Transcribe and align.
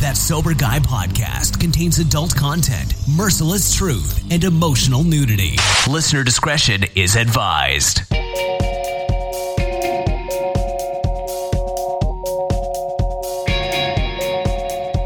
That 0.00 0.16
Sober 0.16 0.54
Guy 0.54 0.78
podcast 0.78 1.58
contains 1.58 1.98
adult 1.98 2.34
content, 2.36 2.94
merciless 3.16 3.74
truth, 3.74 4.24
and 4.30 4.44
emotional 4.44 5.02
nudity. 5.02 5.56
Listener 5.88 6.22
discretion 6.22 6.84
is 6.94 7.16
advised. 7.16 8.02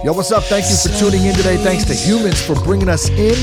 Yo, 0.05 0.13
what's 0.13 0.33
up? 0.33 0.43
Thank 0.43 0.67
you 0.69 0.77
for 0.77 0.99
tuning 0.99 1.25
in 1.27 1.35
today. 1.37 1.57
Thanks 1.59 1.85
to 1.85 1.95
humans 1.95 2.45
for 2.45 2.57
bringing 2.57 2.89
us 2.89 3.09
in. 3.11 3.37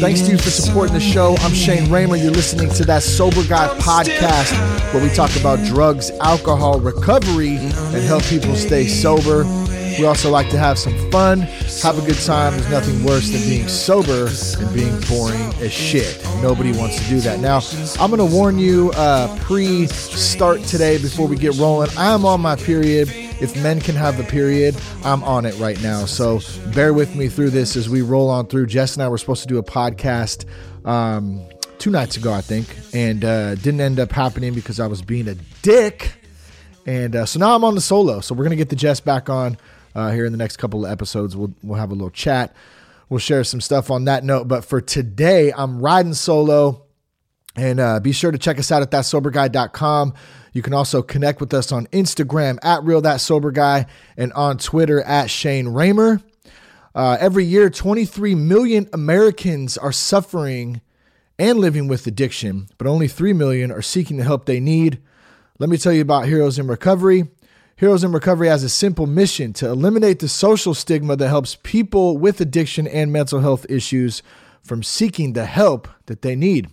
Thanks 0.00 0.20
to 0.22 0.30
you 0.30 0.38
for 0.38 0.48
supporting 0.50 0.94
the 0.94 1.00
show. 1.00 1.34
I'm 1.40 1.52
Shane 1.52 1.90
Ramer. 1.90 2.16
You're 2.16 2.30
listening 2.30 2.70
to 2.74 2.84
that 2.84 3.02
Sober 3.02 3.42
Guy 3.42 3.66
podcast 3.80 4.52
where 4.94 5.02
we 5.02 5.12
talk 5.12 5.34
about 5.34 5.58
drugs, 5.66 6.12
alcohol, 6.20 6.78
recovery, 6.78 7.56
and 7.56 8.04
help 8.04 8.22
people 8.22 8.54
stay 8.54 8.86
sober. 8.86 9.42
We 9.98 10.04
also 10.06 10.30
like 10.30 10.50
to 10.50 10.58
have 10.58 10.78
some 10.78 10.94
fun, 11.10 11.40
have 11.82 11.98
a 11.98 12.04
good 12.04 12.18
time. 12.18 12.54
There's 12.54 12.70
nothing 12.70 13.04
worse 13.04 13.30
than 13.30 13.42
being 13.42 13.68
sober 13.68 14.26
and 14.26 14.74
being 14.74 14.98
boring 15.02 15.54
as 15.62 15.72
shit. 15.72 16.20
Nobody 16.42 16.72
wants 16.72 17.00
to 17.00 17.08
do 17.08 17.20
that. 17.20 17.38
Now, 17.38 17.60
I'm 18.00 18.10
going 18.10 18.28
to 18.28 18.36
warn 18.36 18.58
you 18.58 18.90
uh, 18.96 19.38
pre 19.40 19.86
start 19.86 20.62
today 20.62 20.98
before 20.98 21.28
we 21.28 21.36
get 21.36 21.56
rolling. 21.56 21.90
I'm 21.96 22.24
on 22.24 22.40
my 22.40 22.56
period. 22.56 23.08
If 23.40 23.60
men 23.62 23.80
can 23.80 23.94
have 23.94 24.18
a 24.18 24.24
period, 24.24 24.76
I'm 25.04 25.22
on 25.22 25.46
it 25.46 25.56
right 25.58 25.80
now. 25.80 26.06
So 26.06 26.40
bear 26.74 26.92
with 26.92 27.14
me 27.14 27.28
through 27.28 27.50
this 27.50 27.76
as 27.76 27.88
we 27.88 28.02
roll 28.02 28.30
on 28.30 28.46
through. 28.46 28.66
Jess 28.66 28.94
and 28.94 29.02
I 29.02 29.08
were 29.08 29.18
supposed 29.18 29.42
to 29.42 29.48
do 29.48 29.58
a 29.58 29.62
podcast 29.62 30.44
um, 30.84 31.40
two 31.78 31.90
nights 31.90 32.16
ago, 32.16 32.32
I 32.32 32.40
think, 32.40 32.66
and 32.92 33.24
uh, 33.24 33.54
didn't 33.56 33.80
end 33.80 34.00
up 34.00 34.10
happening 34.10 34.54
because 34.54 34.80
I 34.80 34.88
was 34.88 35.02
being 35.02 35.28
a 35.28 35.34
dick. 35.62 36.12
And 36.86 37.14
uh, 37.16 37.26
so 37.26 37.38
now 37.38 37.54
I'm 37.54 37.64
on 37.64 37.74
the 37.74 37.80
solo. 37.80 38.20
So 38.20 38.34
we're 38.34 38.44
gonna 38.44 38.56
get 38.56 38.70
the 38.70 38.76
Jess 38.76 39.00
back 39.00 39.30
on 39.30 39.56
uh, 39.94 40.10
here 40.10 40.24
in 40.24 40.32
the 40.32 40.38
next 40.38 40.56
couple 40.56 40.84
of 40.84 40.90
episodes. 40.90 41.36
We'll 41.36 41.54
we'll 41.62 41.78
have 41.78 41.90
a 41.90 41.94
little 41.94 42.10
chat. 42.10 42.54
We'll 43.08 43.18
share 43.20 43.44
some 43.44 43.60
stuff 43.60 43.90
on 43.90 44.06
that 44.06 44.24
note. 44.24 44.48
But 44.48 44.64
for 44.64 44.80
today, 44.80 45.52
I'm 45.56 45.80
riding 45.80 46.14
solo. 46.14 46.82
And 47.56 47.78
uh, 47.78 48.00
be 48.00 48.10
sure 48.12 48.32
to 48.32 48.38
check 48.38 48.58
us 48.58 48.72
out 48.72 48.82
at 48.82 48.90
thatsoberguy.com. 48.90 50.14
You 50.52 50.62
can 50.62 50.72
also 50.72 51.02
connect 51.02 51.40
with 51.40 51.54
us 51.54 51.70
on 51.70 51.86
Instagram 51.88 52.58
at 52.62 52.82
Real 52.82 53.00
That 53.00 53.20
Sober 53.20 53.52
Guy 53.52 53.86
and 54.16 54.32
on 54.32 54.58
Twitter 54.58 55.02
at 55.02 55.30
Shane 55.30 55.68
Ramer. 55.68 56.20
Uh, 56.94 57.16
every 57.20 57.44
year, 57.44 57.70
23 57.70 58.34
million 58.34 58.88
Americans 58.92 59.76
are 59.76 59.92
suffering 59.92 60.80
and 61.38 61.58
living 61.58 61.88
with 61.88 62.06
addiction, 62.06 62.68
but 62.78 62.86
only 62.86 63.08
3 63.08 63.32
million 63.32 63.72
are 63.72 63.82
seeking 63.82 64.16
the 64.16 64.24
help 64.24 64.46
they 64.46 64.60
need. 64.60 65.00
Let 65.58 65.68
me 65.68 65.76
tell 65.76 65.92
you 65.92 66.02
about 66.02 66.26
Heroes 66.26 66.58
in 66.58 66.68
Recovery. 66.68 67.28
Heroes 67.76 68.04
in 68.04 68.12
Recovery 68.12 68.46
has 68.46 68.62
a 68.62 68.68
simple 68.68 69.06
mission 69.06 69.52
to 69.54 69.68
eliminate 69.68 70.20
the 70.20 70.28
social 70.28 70.74
stigma 70.74 71.16
that 71.16 71.28
helps 71.28 71.56
people 71.62 72.16
with 72.16 72.40
addiction 72.40 72.86
and 72.86 73.12
mental 73.12 73.40
health 73.40 73.66
issues 73.68 74.22
from 74.62 74.84
seeking 74.84 75.32
the 75.32 75.46
help 75.46 75.88
that 76.06 76.22
they 76.22 76.36
need. 76.36 76.70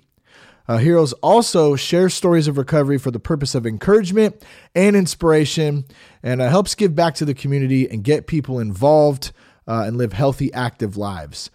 Uh, 0.68 0.78
Heroes 0.78 1.14
also 1.14 1.76
shares 1.76 2.14
stories 2.14 2.48
of 2.48 2.58
recovery 2.58 3.00
for 3.00 3.10
the 3.10 3.20
purpose 3.20 3.56
of 3.56 3.66
encouragement 3.66 4.46
and 4.76 4.96
inspiration 4.96 5.86
and 6.22 6.40
uh, 6.40 6.50
helps 6.50 6.76
give 6.76 6.96
back 6.96 7.16
to 7.16 7.26
the 7.26 7.34
community 7.34 7.90
and 7.90 8.04
get 8.04 8.28
people 8.28 8.60
involved 8.60 9.32
uh, 9.68 9.84
and 9.88 9.98
live 9.98 10.14
healthy, 10.14 10.54
active 10.54 10.98
lives. 10.98 11.50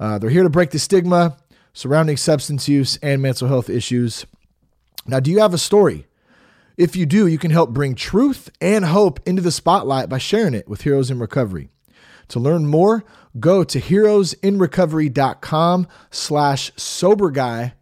Uh, 0.00 0.18
they're 0.18 0.30
here 0.30 0.42
to 0.42 0.50
break 0.50 0.70
the 0.70 0.78
stigma 0.78 1.36
surrounding 1.74 2.16
substance 2.16 2.66
use 2.66 2.96
and 3.02 3.20
mental 3.20 3.46
health 3.46 3.68
issues. 3.68 4.24
Now, 5.06 5.20
do 5.20 5.30
you 5.30 5.40
have 5.40 5.52
a 5.52 5.58
story? 5.58 6.06
If 6.76 6.96
you 6.96 7.06
do, 7.06 7.26
you 7.26 7.38
can 7.38 7.50
help 7.50 7.70
bring 7.70 7.94
truth 7.94 8.50
and 8.60 8.84
hope 8.84 9.20
into 9.26 9.40
the 9.42 9.50
spotlight 9.50 10.08
by 10.08 10.18
sharing 10.18 10.54
it 10.54 10.68
with 10.68 10.82
Heroes 10.82 11.10
in 11.10 11.18
Recovery. 11.18 11.70
To 12.28 12.38
learn 12.40 12.66
more, 12.66 13.04
go 13.38 13.64
to 13.64 13.80
heroesinrecovery.com 13.80 15.88
slash 16.10 16.72
sober 16.76 17.30
guy 17.30 17.74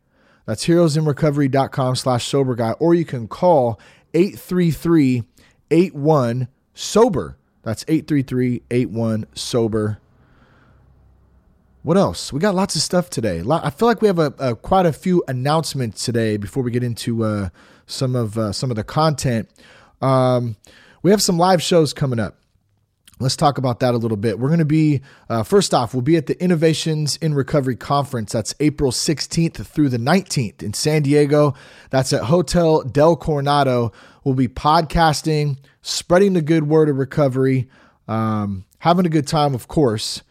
that's 0.46 0.66
heroesinrecovery.com 0.66 1.96
slash 1.96 2.26
sober 2.26 2.54
guy, 2.54 2.72
or 2.72 2.94
you 2.94 3.04
can 3.04 3.28
call 3.28 3.80
833 4.12 5.24
81 5.70 6.48
sober. 6.74 7.38
That's 7.62 7.84
833 7.88 8.62
81 8.70 9.26
sober. 9.34 9.98
What 11.82 11.96
else? 11.96 12.32
We 12.32 12.40
got 12.40 12.54
lots 12.54 12.76
of 12.76 12.82
stuff 12.82 13.10
today. 13.10 13.42
I 13.48 13.70
feel 13.70 13.88
like 13.88 14.00
we 14.00 14.08
have 14.08 14.18
a, 14.18 14.34
a 14.38 14.56
quite 14.56 14.86
a 14.86 14.92
few 14.92 15.22
announcements 15.28 16.04
today 16.04 16.36
before 16.36 16.62
we 16.62 16.70
get 16.70 16.82
into 16.82 17.24
uh, 17.24 17.48
some 17.86 18.16
of 18.16 18.38
uh, 18.38 18.52
some 18.52 18.70
of 18.70 18.76
the 18.76 18.84
content. 18.84 19.48
Um, 20.00 20.56
we 21.02 21.10
have 21.10 21.22
some 21.22 21.38
live 21.38 21.62
shows 21.62 21.92
coming 21.92 22.18
up. 22.18 22.38
Let's 23.20 23.36
talk 23.36 23.58
about 23.58 23.80
that 23.80 23.94
a 23.94 23.96
little 23.96 24.16
bit. 24.16 24.40
We're 24.40 24.48
going 24.48 24.58
to 24.58 24.64
be, 24.64 25.00
uh, 25.28 25.44
first 25.44 25.72
off, 25.72 25.94
we'll 25.94 26.02
be 26.02 26.16
at 26.16 26.26
the 26.26 26.40
Innovations 26.42 27.16
in 27.18 27.32
Recovery 27.32 27.76
Conference. 27.76 28.32
That's 28.32 28.54
April 28.58 28.90
16th 28.90 29.64
through 29.66 29.88
the 29.88 29.98
19th 29.98 30.64
in 30.64 30.74
San 30.74 31.02
Diego. 31.02 31.54
That's 31.90 32.12
at 32.12 32.24
Hotel 32.24 32.82
Del 32.82 33.14
Coronado. 33.14 33.92
We'll 34.24 34.34
be 34.34 34.48
podcasting, 34.48 35.58
spreading 35.80 36.32
the 36.32 36.42
good 36.42 36.64
word 36.64 36.88
of 36.88 36.96
recovery, 36.96 37.68
um, 38.08 38.64
having 38.78 39.06
a 39.06 39.10
good 39.10 39.28
time, 39.28 39.54
of 39.54 39.68
course. 39.68 40.22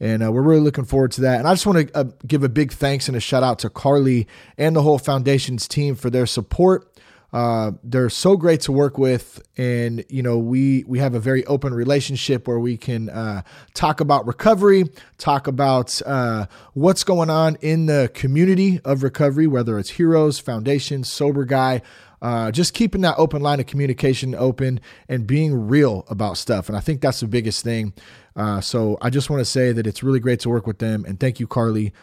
And 0.00 0.22
uh, 0.22 0.32
we're 0.32 0.40
really 0.40 0.62
looking 0.62 0.86
forward 0.86 1.12
to 1.12 1.20
that. 1.22 1.40
And 1.40 1.46
I 1.46 1.52
just 1.52 1.66
want 1.66 1.88
to 1.88 1.96
uh, 1.96 2.04
give 2.26 2.42
a 2.42 2.48
big 2.48 2.72
thanks 2.72 3.06
and 3.06 3.16
a 3.18 3.20
shout 3.20 3.42
out 3.42 3.58
to 3.60 3.68
Carly 3.68 4.26
and 4.56 4.74
the 4.74 4.80
whole 4.80 4.98
foundation's 4.98 5.68
team 5.68 5.94
for 5.94 6.08
their 6.08 6.24
support 6.24 6.89
uh, 7.32 7.72
they're 7.84 8.10
so 8.10 8.36
great 8.36 8.60
to 8.62 8.72
work 8.72 8.98
with, 8.98 9.42
and 9.56 10.04
you 10.08 10.22
know 10.22 10.38
we 10.38 10.84
we 10.86 10.98
have 10.98 11.14
a 11.14 11.20
very 11.20 11.44
open 11.46 11.72
relationship 11.72 12.48
where 12.48 12.58
we 12.58 12.76
can 12.76 13.08
uh, 13.08 13.42
talk 13.74 14.00
about 14.00 14.26
recovery, 14.26 14.84
talk 15.18 15.46
about 15.46 16.00
uh, 16.06 16.46
what's 16.74 17.04
going 17.04 17.30
on 17.30 17.56
in 17.60 17.86
the 17.86 18.10
community 18.14 18.80
of 18.84 19.02
recovery, 19.02 19.46
whether 19.46 19.78
it's 19.78 19.90
Heroes 19.90 20.38
Foundation, 20.38 21.04
Sober 21.04 21.44
Guy. 21.44 21.82
Uh, 22.22 22.50
just 22.50 22.74
keeping 22.74 23.00
that 23.00 23.14
open 23.16 23.40
line 23.40 23.60
of 23.60 23.66
communication 23.66 24.34
open 24.34 24.78
and 25.08 25.26
being 25.26 25.68
real 25.68 26.04
about 26.10 26.36
stuff. 26.36 26.68
And 26.68 26.76
I 26.76 26.80
think 26.80 27.00
that's 27.00 27.20
the 27.20 27.26
biggest 27.26 27.64
thing. 27.64 27.94
Uh, 28.36 28.60
so 28.60 28.98
I 29.00 29.08
just 29.08 29.30
want 29.30 29.40
to 29.40 29.46
say 29.46 29.72
that 29.72 29.86
it's 29.86 30.02
really 30.02 30.20
great 30.20 30.38
to 30.40 30.50
work 30.50 30.66
with 30.66 30.80
them. 30.80 31.06
And 31.08 31.18
thank 31.18 31.40
you, 31.40 31.46
Carly, 31.46 31.94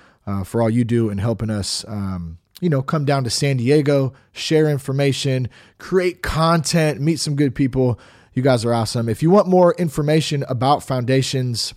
for 0.44 0.64
all 0.64 0.72
you 0.72 0.84
do 0.84 1.12
and 1.12 1.22
helping 1.22 1.52
us 1.52 1.86
um, 1.88 2.40
you 2.62 2.69
know, 2.69 2.81
come 2.81 3.06
down 3.06 3.23
to 3.23 3.29
San 3.29 3.57
Diego, 3.57 4.13
share 4.31 4.69
information, 4.69 5.50
create 5.78 6.22
content, 6.22 7.00
meet 7.00 7.19
some 7.19 7.35
good 7.35 7.53
people. 7.53 8.00
You 8.34 8.41
guys 8.41 8.66
are 8.66 8.73
awesome. 8.73 9.09
If 9.09 9.22
you 9.22 9.29
want 9.29 9.47
more 9.47 9.73
information 9.75 10.44
about 10.50 10.84
Foundations 10.84 11.73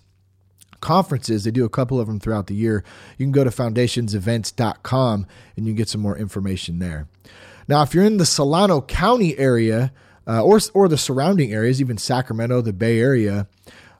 conferences, 0.80 1.44
they 1.44 1.50
do 1.50 1.64
a 1.64 1.70
couple 1.70 2.00
of 2.00 2.06
them 2.06 2.18
throughout 2.18 2.46
the 2.46 2.54
year. 2.54 2.82
You 3.18 3.26
can 3.26 3.32
go 3.32 3.44
to 3.44 3.50
foundationsevents.com 3.50 5.26
and 5.56 5.66
you 5.66 5.72
can 5.72 5.76
get 5.76 5.88
some 5.88 6.00
more 6.00 6.16
information 6.16 6.78
there. 6.78 7.08
Now, 7.68 7.82
if 7.82 7.94
you're 7.94 8.04
in 8.04 8.16
the 8.16 8.26
Solano 8.26 8.80
County 8.80 9.38
area 9.38 9.92
uh, 10.26 10.42
or, 10.42 10.60
or 10.74 10.88
the 10.88 10.98
surrounding 10.98 11.52
areas, 11.52 11.80
even 11.80 11.98
Sacramento, 11.98 12.62
the 12.62 12.72
Bay 12.72 13.00
Area, 13.00 13.46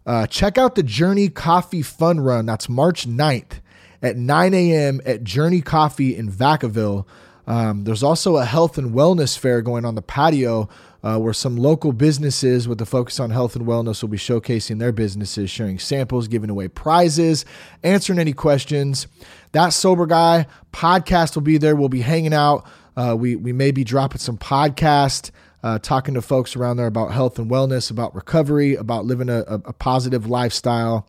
uh, 0.06 0.26
check 0.26 0.56
out 0.56 0.74
the 0.74 0.82
Journey 0.82 1.28
Coffee 1.28 1.82
Fun 1.82 2.20
Run. 2.20 2.46
That's 2.46 2.68
March 2.68 3.06
9th 3.06 3.59
at 4.02 4.16
9 4.16 4.54
a.m. 4.54 5.00
at 5.04 5.24
Journey 5.24 5.60
Coffee 5.60 6.16
in 6.16 6.30
Vacaville. 6.30 7.06
Um, 7.46 7.84
there's 7.84 8.02
also 8.02 8.36
a 8.36 8.44
health 8.44 8.78
and 8.78 8.92
wellness 8.94 9.36
fair 9.36 9.62
going 9.62 9.84
on 9.84 9.94
the 9.94 10.02
patio 10.02 10.68
uh, 11.02 11.18
where 11.18 11.32
some 11.32 11.56
local 11.56 11.92
businesses 11.92 12.68
with 12.68 12.80
a 12.80 12.86
focus 12.86 13.18
on 13.18 13.30
health 13.30 13.56
and 13.56 13.66
wellness 13.66 14.02
will 14.02 14.08
be 14.08 14.18
showcasing 14.18 14.78
their 14.78 14.92
businesses, 14.92 15.50
sharing 15.50 15.78
samples, 15.78 16.28
giving 16.28 16.50
away 16.50 16.68
prizes, 16.68 17.44
answering 17.82 18.18
any 18.18 18.32
questions. 18.32 19.06
That 19.52 19.70
Sober 19.70 20.06
Guy 20.06 20.46
podcast 20.72 21.34
will 21.34 21.42
be 21.42 21.58
there. 21.58 21.74
We'll 21.74 21.88
be 21.88 22.02
hanging 22.02 22.34
out. 22.34 22.66
Uh, 22.96 23.16
we, 23.18 23.34
we 23.36 23.52
may 23.52 23.70
be 23.70 23.82
dropping 23.82 24.18
some 24.18 24.36
podcast, 24.36 25.30
uh, 25.62 25.78
talking 25.78 26.14
to 26.14 26.22
folks 26.22 26.54
around 26.54 26.76
there 26.76 26.86
about 26.86 27.12
health 27.12 27.38
and 27.38 27.50
wellness, 27.50 27.90
about 27.90 28.14
recovery, 28.14 28.74
about 28.74 29.06
living 29.06 29.28
a, 29.30 29.40
a 29.40 29.72
positive 29.72 30.26
lifestyle. 30.26 31.06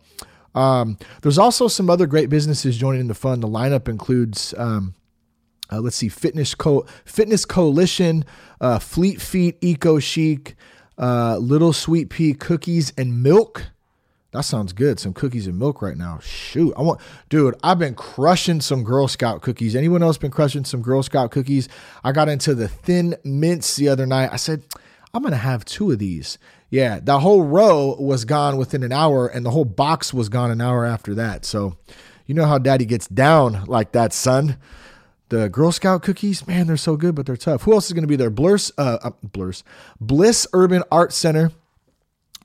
Um, 0.54 0.98
there's 1.22 1.38
also 1.38 1.68
some 1.68 1.88
other 1.88 2.06
great 2.06 2.28
businesses 2.28 2.76
joining 2.76 3.08
the 3.08 3.14
fund. 3.14 3.42
The 3.42 3.48
lineup 3.48 3.88
includes, 3.88 4.54
um, 4.58 4.94
uh, 5.70 5.80
let's 5.80 5.96
see, 5.96 6.08
Fitness 6.08 6.54
Co- 6.54 6.86
Fitness 7.04 7.44
Coalition, 7.44 8.24
uh, 8.60 8.78
Fleet 8.78 9.20
Feet, 9.20 9.56
Eco 9.60 9.98
Chic, 9.98 10.54
uh, 10.98 11.38
Little 11.38 11.72
Sweet 11.72 12.10
Pea 12.10 12.34
Cookies 12.34 12.92
and 12.98 13.22
Milk. 13.22 13.70
That 14.32 14.46
sounds 14.46 14.72
good. 14.72 14.98
Some 14.98 15.12
cookies 15.12 15.46
and 15.46 15.58
milk 15.58 15.82
right 15.82 15.96
now. 15.96 16.18
Shoot, 16.22 16.72
I 16.74 16.80
want, 16.80 17.02
dude. 17.28 17.54
I've 17.62 17.78
been 17.78 17.94
crushing 17.94 18.62
some 18.62 18.82
Girl 18.82 19.06
Scout 19.06 19.42
cookies. 19.42 19.76
Anyone 19.76 20.02
else 20.02 20.16
been 20.16 20.30
crushing 20.30 20.64
some 20.64 20.80
Girl 20.80 21.02
Scout 21.02 21.30
cookies? 21.30 21.68
I 22.02 22.12
got 22.12 22.30
into 22.30 22.54
the 22.54 22.66
thin 22.66 23.14
mints 23.24 23.76
the 23.76 23.90
other 23.90 24.06
night. 24.06 24.30
I 24.32 24.36
said, 24.36 24.62
I'm 25.12 25.22
gonna 25.22 25.36
have 25.36 25.66
two 25.66 25.90
of 25.90 25.98
these. 25.98 26.38
Yeah, 26.72 27.00
the 27.02 27.20
whole 27.20 27.42
row 27.42 27.94
was 28.00 28.24
gone 28.24 28.56
within 28.56 28.82
an 28.82 28.92
hour, 28.92 29.26
and 29.26 29.44
the 29.44 29.50
whole 29.50 29.66
box 29.66 30.14
was 30.14 30.30
gone 30.30 30.50
an 30.50 30.62
hour 30.62 30.86
after 30.86 31.14
that. 31.16 31.44
So, 31.44 31.76
you 32.24 32.34
know 32.34 32.46
how 32.46 32.56
daddy 32.56 32.86
gets 32.86 33.06
down 33.06 33.66
like 33.66 33.92
that, 33.92 34.14
son. 34.14 34.56
The 35.28 35.50
Girl 35.50 35.70
Scout 35.70 36.02
cookies, 36.02 36.46
man, 36.46 36.68
they're 36.68 36.78
so 36.78 36.96
good, 36.96 37.14
but 37.14 37.26
they're 37.26 37.36
tough. 37.36 37.64
Who 37.64 37.74
else 37.74 37.88
is 37.88 37.92
going 37.92 38.04
to 38.04 38.08
be 38.08 38.16
there? 38.16 38.30
Blurs, 38.30 38.72
uh, 38.78 38.96
uh, 39.02 39.10
Blurs, 39.22 39.64
Bliss 40.00 40.46
Urban 40.54 40.82
Art 40.90 41.12
Center. 41.12 41.52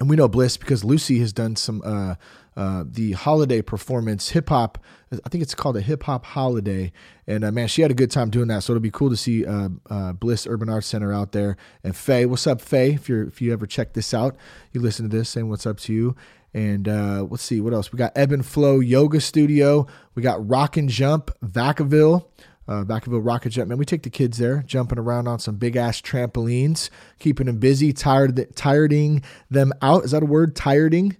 and 0.02 0.10
we 0.10 0.18
know 0.18 0.28
Bliss 0.28 0.58
because 0.58 0.84
Lucy 0.84 1.20
has 1.20 1.32
done 1.32 1.56
some 1.56 1.82
uh, 1.86 2.16
uh, 2.58 2.84
the 2.86 3.14
holiday 3.14 3.62
performance 3.62 4.30
hip 4.30 4.50
hop. 4.50 4.78
I 5.12 5.30
think 5.30 5.42
it's 5.42 5.56
called 5.56 5.78
a 5.78 5.82
hip 5.82 6.04
hop 6.04 6.26
holiday, 6.26 6.92
and 7.26 7.46
uh, 7.46 7.52
man, 7.52 7.70
she 7.70 7.82
had 7.82 7.92
a 7.92 7.94
good 7.94 8.12
time 8.12 8.30
doing 8.30 8.50
that. 8.50 8.64
So 8.64 8.74
it'll 8.74 8.82
be 8.82 8.92
cool 8.92 9.10
to 9.10 9.16
see 9.16 9.46
uh, 9.46 9.70
uh, 9.90 10.14
Bliss 10.14 10.46
Urban 10.46 10.68
Arts 10.68 10.88
Center 10.88 11.14
out 11.14 11.32
there. 11.32 11.56
And 11.84 11.96
Faye, 11.96 12.26
what's 12.26 12.46
up, 12.48 12.60
Faye? 12.60 12.94
If 12.94 13.08
you're 13.08 13.24
if 13.24 13.42
you 13.42 13.54
ever 13.54 13.66
check 13.66 13.94
this 13.94 14.14
out, 14.14 14.36
you 14.74 14.82
listen 14.82 15.10
to 15.10 15.18
this, 15.18 15.30
saying 15.30 15.48
what's 15.50 15.66
up 15.66 15.78
to 15.82 15.94
you. 15.94 16.16
And 16.54 16.90
uh, 16.90 17.28
let's 17.30 17.44
see 17.44 17.62
what 17.62 17.74
else 17.74 17.94
we 17.94 17.98
got. 17.98 18.12
Ebb 18.16 18.32
and 18.32 18.46
Flow 18.46 18.80
Yoga 18.80 19.22
Studio. 19.22 19.86
We 20.16 20.24
got 20.24 20.46
Rockin' 20.48 20.88
Jump 20.88 21.30
Vacaville 21.46 22.26
uh, 22.68 22.84
Vacaville 22.84 23.26
Rockin' 23.26 23.52
Jump, 23.52 23.70
Man, 23.70 23.78
we 23.78 23.86
take 23.86 24.04
the 24.04 24.10
kids 24.10 24.38
there, 24.38 24.64
jumping 24.66 25.00
around 25.00 25.28
on 25.28 25.40
some 25.40 25.56
big 25.56 25.76
ass 25.76 26.02
trampolines, 26.02 26.90
keeping 27.20 27.46
them 27.46 27.60
busy, 27.60 27.94
tired, 27.94 28.46
tireding 28.56 29.24
them 29.50 29.72
out. 29.82 30.04
Is 30.04 30.12
that 30.12 30.24
a 30.24 30.26
word? 30.26 30.56
Tireding, 30.56 31.16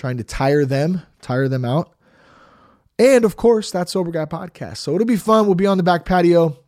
trying 0.00 0.16
to 0.16 0.24
tire 0.24 0.64
them, 0.64 1.02
tire 1.20 1.48
them 1.48 1.64
out. 1.64 1.92
And 2.98 3.24
of 3.24 3.36
course, 3.36 3.70
that 3.70 3.88
Sober 3.88 4.10
Guy 4.10 4.24
podcast. 4.24 4.78
So 4.78 4.94
it'll 4.94 5.06
be 5.06 5.16
fun. 5.16 5.46
We'll 5.46 5.54
be 5.54 5.66
on 5.66 5.76
the 5.76 5.82
back 5.82 6.04
patio 6.04 6.58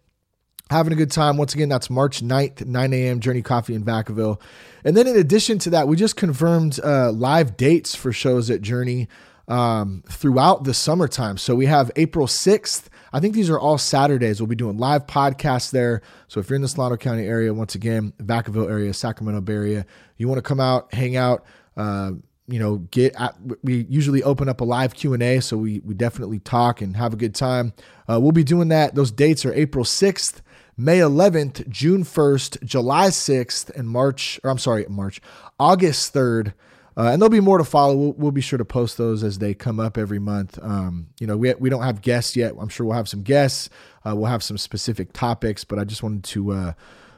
having 0.71 0.93
a 0.93 0.97
good 0.97 1.11
time. 1.11 1.37
Once 1.37 1.55
again, 1.55 1.69
that's 1.69 1.91
March 1.91 2.23
9th, 2.23 2.65
9 2.65 2.93
a.m., 2.93 3.21
Journey 3.21 3.43
Coffee 3.43 3.75
in 3.75 3.85
Vacaville. 3.85 4.41
And 4.85 4.97
then 4.97 5.07
in 5.07 5.17
addition 5.17 5.59
to 5.61 5.71
that, 5.71 5.89
we 5.89 5.97
just 5.97 6.17
confirmed 6.17 6.79
uh, 6.83 7.11
live 7.13 7.57
dates 7.57 7.95
for 7.95 8.13
shows 8.13 8.51
at 8.51 8.63
Journey 8.63 9.09
um, 9.49 10.03
throughout 10.09 10.65
the 10.65 10.73
summertime. 10.73 11.37
So 11.37 11.55
we 11.55 11.67
have 11.67 11.91
April 11.97 12.27
6th 12.27 12.89
I 13.13 13.21
think 13.21 13.35
these 13.35 13.51
are 13.51 13.59
all 13.59 13.77
Saturdays. 13.77 14.41
We'll 14.41 14.47
be 14.47 14.57
doing 14.57 14.79
live 14.79 15.07
podcasts 15.07 15.71
there. 15.71 16.01
So 16.29 16.41
if 16.41 16.49
you're 16.49 16.57
in 16.57 16.63
the 16.63 16.69
Solano 16.69 16.97
County 16.97 17.27
area, 17.27 17.53
once 17.53 17.75
again, 17.75 18.13
Vacaville 18.19 18.71
area, 18.71 18.95
Sacramento 18.95 19.43
Bay 19.43 19.53
area, 19.53 19.87
you 20.17 20.29
want 20.29 20.39
to 20.39 20.43
come 20.43 20.61
out, 20.61 20.93
hang 20.95 21.17
out, 21.17 21.45
uh, 21.77 22.13
you 22.49 22.59
know, 22.59 22.79
get 22.79 23.15
at, 23.17 23.37
we 23.63 23.87
usually 23.89 24.23
open 24.23 24.49
up 24.49 24.61
a 24.61 24.65
live 24.65 24.95
Q&A, 24.95 25.41
so 25.41 25.57
we, 25.57 25.81
we 25.81 25.95
definitely 25.95 26.41
talk 26.41 26.81
and 26.81 26.97
have 26.97 27.13
a 27.13 27.17
good 27.17 27.35
time. 27.35 27.73
Uh, 28.09 28.21
we'll 28.21 28.33
be 28.33 28.45
doing 28.45 28.69
that. 28.69 28.95
Those 28.95 29.11
dates 29.11 29.45
are 29.45 29.53
April 29.55 29.85
6th, 29.85 30.41
May 30.77 30.99
11th, 30.99 31.69
June 31.69 32.03
1st, 32.03 32.65
July 32.65 33.09
6th, 33.09 33.71
and 33.71 33.89
March, 33.89 34.41
or 34.43 34.51
I'm 34.51 34.59
sorry, 34.59 34.87
March, 34.89 35.21
August 35.59 36.13
3rd. 36.15 36.55
Uh, 36.95 37.09
and 37.09 37.23
there'll 37.23 37.31
be 37.31 37.41
more 37.41 37.59
to 37.59 37.65
follow. 37.65 37.97
We'll, 37.97 38.13
we'll, 38.13 38.33
be 38.33 38.43
sure 38.43 38.59
to 38.59 38.67
post 38.67 38.99
those 38.99 39.25
as 39.25 39.39
they 39.39 39.55
come 39.55 39.81
up 39.81 39.97
every 39.97 40.19
month. 40.19 40.59
Um, 40.63 41.07
you 41.19 41.27
know, 41.27 41.39
we, 41.39 41.55
we 41.55 41.71
don't 41.71 41.83
have 41.83 42.03
guests 42.03 42.37
yet. 42.37 42.53
I'm 42.61 42.69
sure 42.69 42.85
we'll 42.85 42.97
have 42.97 43.09
some 43.09 43.23
guests. 43.23 43.71
Uh, 44.07 44.15
we'll 44.15 44.27
have 44.27 44.43
some 44.43 44.59
specific 44.59 45.15
topics, 45.15 45.65
but 45.65 45.79
I 45.79 45.85
just 45.85 46.03
wanted 46.03 46.25
to 46.25 46.53
uh, 46.53 46.73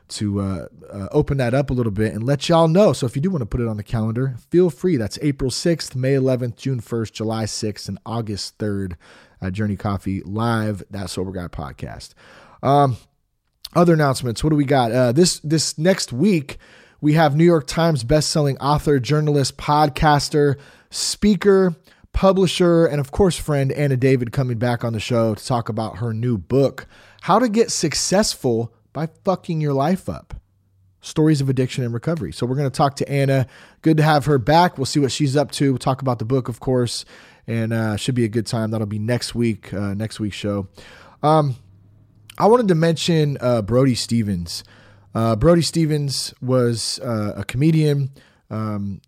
to 0.06 0.40
uh, 0.40 0.66
uh, 0.92 1.08
open 1.12 1.38
that 1.38 1.54
up 1.54 1.70
a 1.70 1.72
little 1.72 1.92
bit 1.92 2.12
and 2.12 2.24
let 2.24 2.48
y'all 2.48 2.68
know. 2.68 2.92
So 2.92 3.06
if 3.06 3.16
you 3.16 3.22
do 3.22 3.30
want 3.30 3.42
to 3.42 3.46
put 3.46 3.60
it 3.60 3.68
on 3.68 3.76
the 3.76 3.82
calendar, 3.82 4.36
feel 4.50 4.70
free. 4.70 4.96
That's 4.96 5.18
April 5.22 5.50
6th, 5.50 5.94
May 5.94 6.14
11th, 6.14 6.56
June 6.56 6.80
1st, 6.80 7.12
July 7.12 7.44
6th, 7.44 7.88
and 7.88 7.98
August 8.04 8.58
3rd 8.58 8.96
at 9.40 9.52
Journey 9.52 9.76
Coffee 9.76 10.22
live. 10.22 10.82
That 10.90 11.10
Sober 11.10 11.32
Guy 11.32 11.48
podcast. 11.48 12.14
Um, 12.62 12.96
other 13.74 13.94
announcements. 13.94 14.44
What 14.44 14.50
do 14.50 14.56
we 14.56 14.64
got? 14.64 14.92
Uh, 14.92 15.12
this 15.12 15.40
this 15.40 15.78
next 15.78 16.12
week 16.12 16.58
we 17.00 17.14
have 17.14 17.36
New 17.36 17.44
York 17.44 17.66
Times 17.66 18.04
bestselling 18.04 18.56
author, 18.60 18.98
journalist, 18.98 19.56
podcaster, 19.58 20.56
speaker, 20.90 21.74
publisher, 22.12 22.86
and 22.86 23.00
of 23.00 23.10
course, 23.10 23.36
friend 23.36 23.72
Anna 23.72 23.96
David 23.96 24.32
coming 24.32 24.58
back 24.58 24.84
on 24.84 24.94
the 24.94 25.00
show 25.00 25.34
to 25.34 25.44
talk 25.44 25.68
about 25.68 25.98
her 25.98 26.14
new 26.14 26.38
book, 26.38 26.86
How 27.22 27.38
to 27.38 27.48
Get 27.48 27.70
Successful 27.70 28.72
by 28.94 29.08
Fucking 29.24 29.60
Your 29.60 29.74
Life 29.74 30.08
Up 30.08 30.32
Stories 31.02 31.42
of 31.42 31.50
Addiction 31.50 31.84
and 31.84 31.92
Recovery. 31.92 32.32
So, 32.32 32.46
we're 32.46 32.54
going 32.54 32.70
to 32.70 32.74
talk 32.74 32.96
to 32.96 33.10
Anna. 33.10 33.46
Good 33.82 33.98
to 33.98 34.02
have 34.02 34.24
her 34.24 34.38
back. 34.38 34.78
We'll 34.78 34.86
see 34.86 35.00
what 35.00 35.12
she's 35.12 35.36
up 35.36 35.50
to. 35.52 35.72
We'll 35.72 35.78
talk 35.78 36.00
about 36.00 36.18
the 36.18 36.24
book, 36.24 36.48
of 36.48 36.60
course, 36.60 37.04
and 37.46 37.74
uh, 37.74 37.96
should 37.96 38.14
be 38.14 38.24
a 38.24 38.28
good 38.28 38.46
time. 38.46 38.70
That'll 38.70 38.86
be 38.86 38.98
next 38.98 39.34
week, 39.34 39.74
uh, 39.74 39.92
next 39.92 40.18
week's 40.18 40.36
show. 40.36 40.68
Um, 41.22 41.56
I 42.38 42.46
wanted 42.46 42.68
to 42.68 42.74
mention 42.74 43.36
uh, 43.40 43.62
Brody 43.62 43.94
Stevens. 43.94 44.64
Uh, 45.14 45.36
Brody 45.36 45.62
Stevens 45.62 46.32
was 46.40 46.98
uh, 47.00 47.34
a 47.36 47.44
comedian, 47.44 48.10
um, 48.50 49.00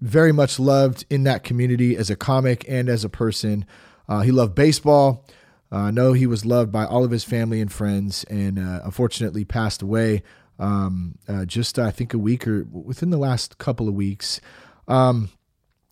very 0.00 0.32
much 0.32 0.58
loved 0.58 1.06
in 1.08 1.22
that 1.24 1.44
community 1.44 1.96
as 1.96 2.10
a 2.10 2.16
comic 2.16 2.64
and 2.68 2.88
as 2.88 3.04
a 3.04 3.08
person. 3.08 3.64
Uh, 4.08 4.20
he 4.20 4.30
loved 4.30 4.54
baseball. 4.54 5.26
Uh, 5.74 5.90
know 5.90 6.12
he 6.12 6.26
was 6.26 6.46
loved 6.46 6.70
by 6.70 6.84
all 6.84 7.04
of 7.04 7.10
his 7.10 7.24
family 7.24 7.60
and 7.60 7.72
friends, 7.72 8.22
and 8.30 8.58
uh, 8.60 8.80
unfortunately 8.84 9.44
passed 9.44 9.82
away 9.82 10.22
um, 10.58 11.18
uh, 11.28 11.44
just 11.44 11.78
I 11.78 11.90
think 11.90 12.14
a 12.14 12.18
week 12.18 12.46
or 12.46 12.64
within 12.70 13.10
the 13.10 13.18
last 13.18 13.58
couple 13.58 13.88
of 13.88 13.94
weeks. 13.94 14.40
Um, 14.86 15.30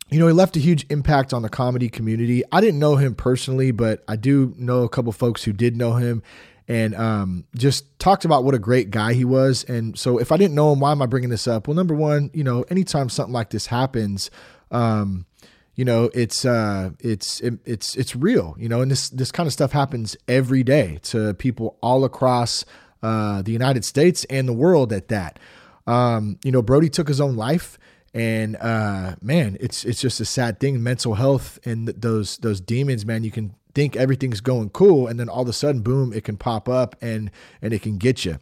you 0.08 0.19
know, 0.19 0.26
he 0.26 0.32
left 0.32 0.56
a 0.56 0.61
huge 0.61 0.87
impact 0.90 1.32
on 1.32 1.43
the 1.43 1.49
comedy 1.49 1.88
community. 1.88 2.43
I 2.52 2.61
didn't 2.61 2.79
know 2.79 2.96
him 2.96 3.14
personally, 3.14 3.70
but 3.70 4.05
I 4.06 4.17
do 4.17 4.55
know 4.56 4.82
a 4.82 4.88
couple 4.88 5.11
folks 5.11 5.43
who 5.43 5.52
did 5.52 5.75
know 5.75 5.94
him 5.94 6.23
and 6.69 6.94
um, 6.94 7.44
just 7.56 7.99
talked 7.99 8.25
about 8.25 8.44
what 8.44 8.55
a 8.55 8.58
great 8.58 8.90
guy 8.90 9.14
he 9.14 9.25
was. 9.25 9.64
And 9.64 9.99
so, 9.99 10.19
if 10.19 10.31
I 10.31 10.37
didn't 10.37 10.55
know 10.55 10.73
him, 10.73 10.81
why 10.81 10.93
am 10.93 11.02
I 11.02 11.06
bringing 11.06 11.31
this 11.31 11.49
up? 11.49 11.67
Well, 11.67 11.75
number 11.75 11.94
one, 11.94 12.31
you 12.34 12.44
know, 12.44 12.62
anytime 12.70 13.08
something 13.08 13.32
like 13.32 13.50
this 13.50 13.67
happens, 13.67 14.31
um, 14.70 15.26
you 15.74 15.84
know, 15.84 16.10
it's 16.12 16.44
uh, 16.44 16.90
it's 17.00 17.40
it, 17.40 17.54
it's 17.64 17.96
it's 17.96 18.14
real. 18.14 18.54
You 18.58 18.69
know, 18.69 18.82
and 18.82 18.90
this 18.90 19.08
this 19.08 19.32
kind 19.32 19.46
of 19.46 19.52
stuff 19.52 19.72
happens 19.72 20.16
every 20.28 20.62
day 20.62 20.98
to 21.04 21.34
people 21.34 21.78
all 21.82 22.04
across 22.04 22.64
uh, 23.02 23.42
the 23.42 23.52
United 23.52 23.84
States 23.84 24.24
and 24.24 24.48
the 24.48 24.52
world. 24.52 24.92
At 24.92 25.08
that, 25.08 25.38
um, 25.86 26.38
you 26.44 26.52
know, 26.52 26.62
Brody 26.62 26.90
took 26.90 27.08
his 27.08 27.20
own 27.20 27.36
life 27.36 27.78
and 28.14 28.56
uh 28.56 29.14
man 29.22 29.56
it's 29.58 29.84
it's 29.84 30.00
just 30.00 30.20
a 30.20 30.24
sad 30.24 30.60
thing 30.60 30.82
mental 30.82 31.14
health 31.14 31.58
and 31.64 31.88
those 31.88 32.36
those 32.38 32.60
demons 32.60 33.06
man 33.06 33.24
you 33.24 33.30
can 33.30 33.54
think 33.74 33.96
everything's 33.96 34.42
going 34.42 34.69
cool 34.69 35.06
and 35.06 35.19
then 35.19 35.28
all 35.28 35.42
of 35.42 35.48
a 35.48 35.52
sudden 35.52 35.80
boom 35.80 36.12
it 36.12 36.22
can 36.22 36.36
pop 36.36 36.69
up 36.69 36.94
and 37.00 37.30
and 37.62 37.72
it 37.72 37.80
can 37.80 37.96
get 37.96 38.24
you 38.24 38.38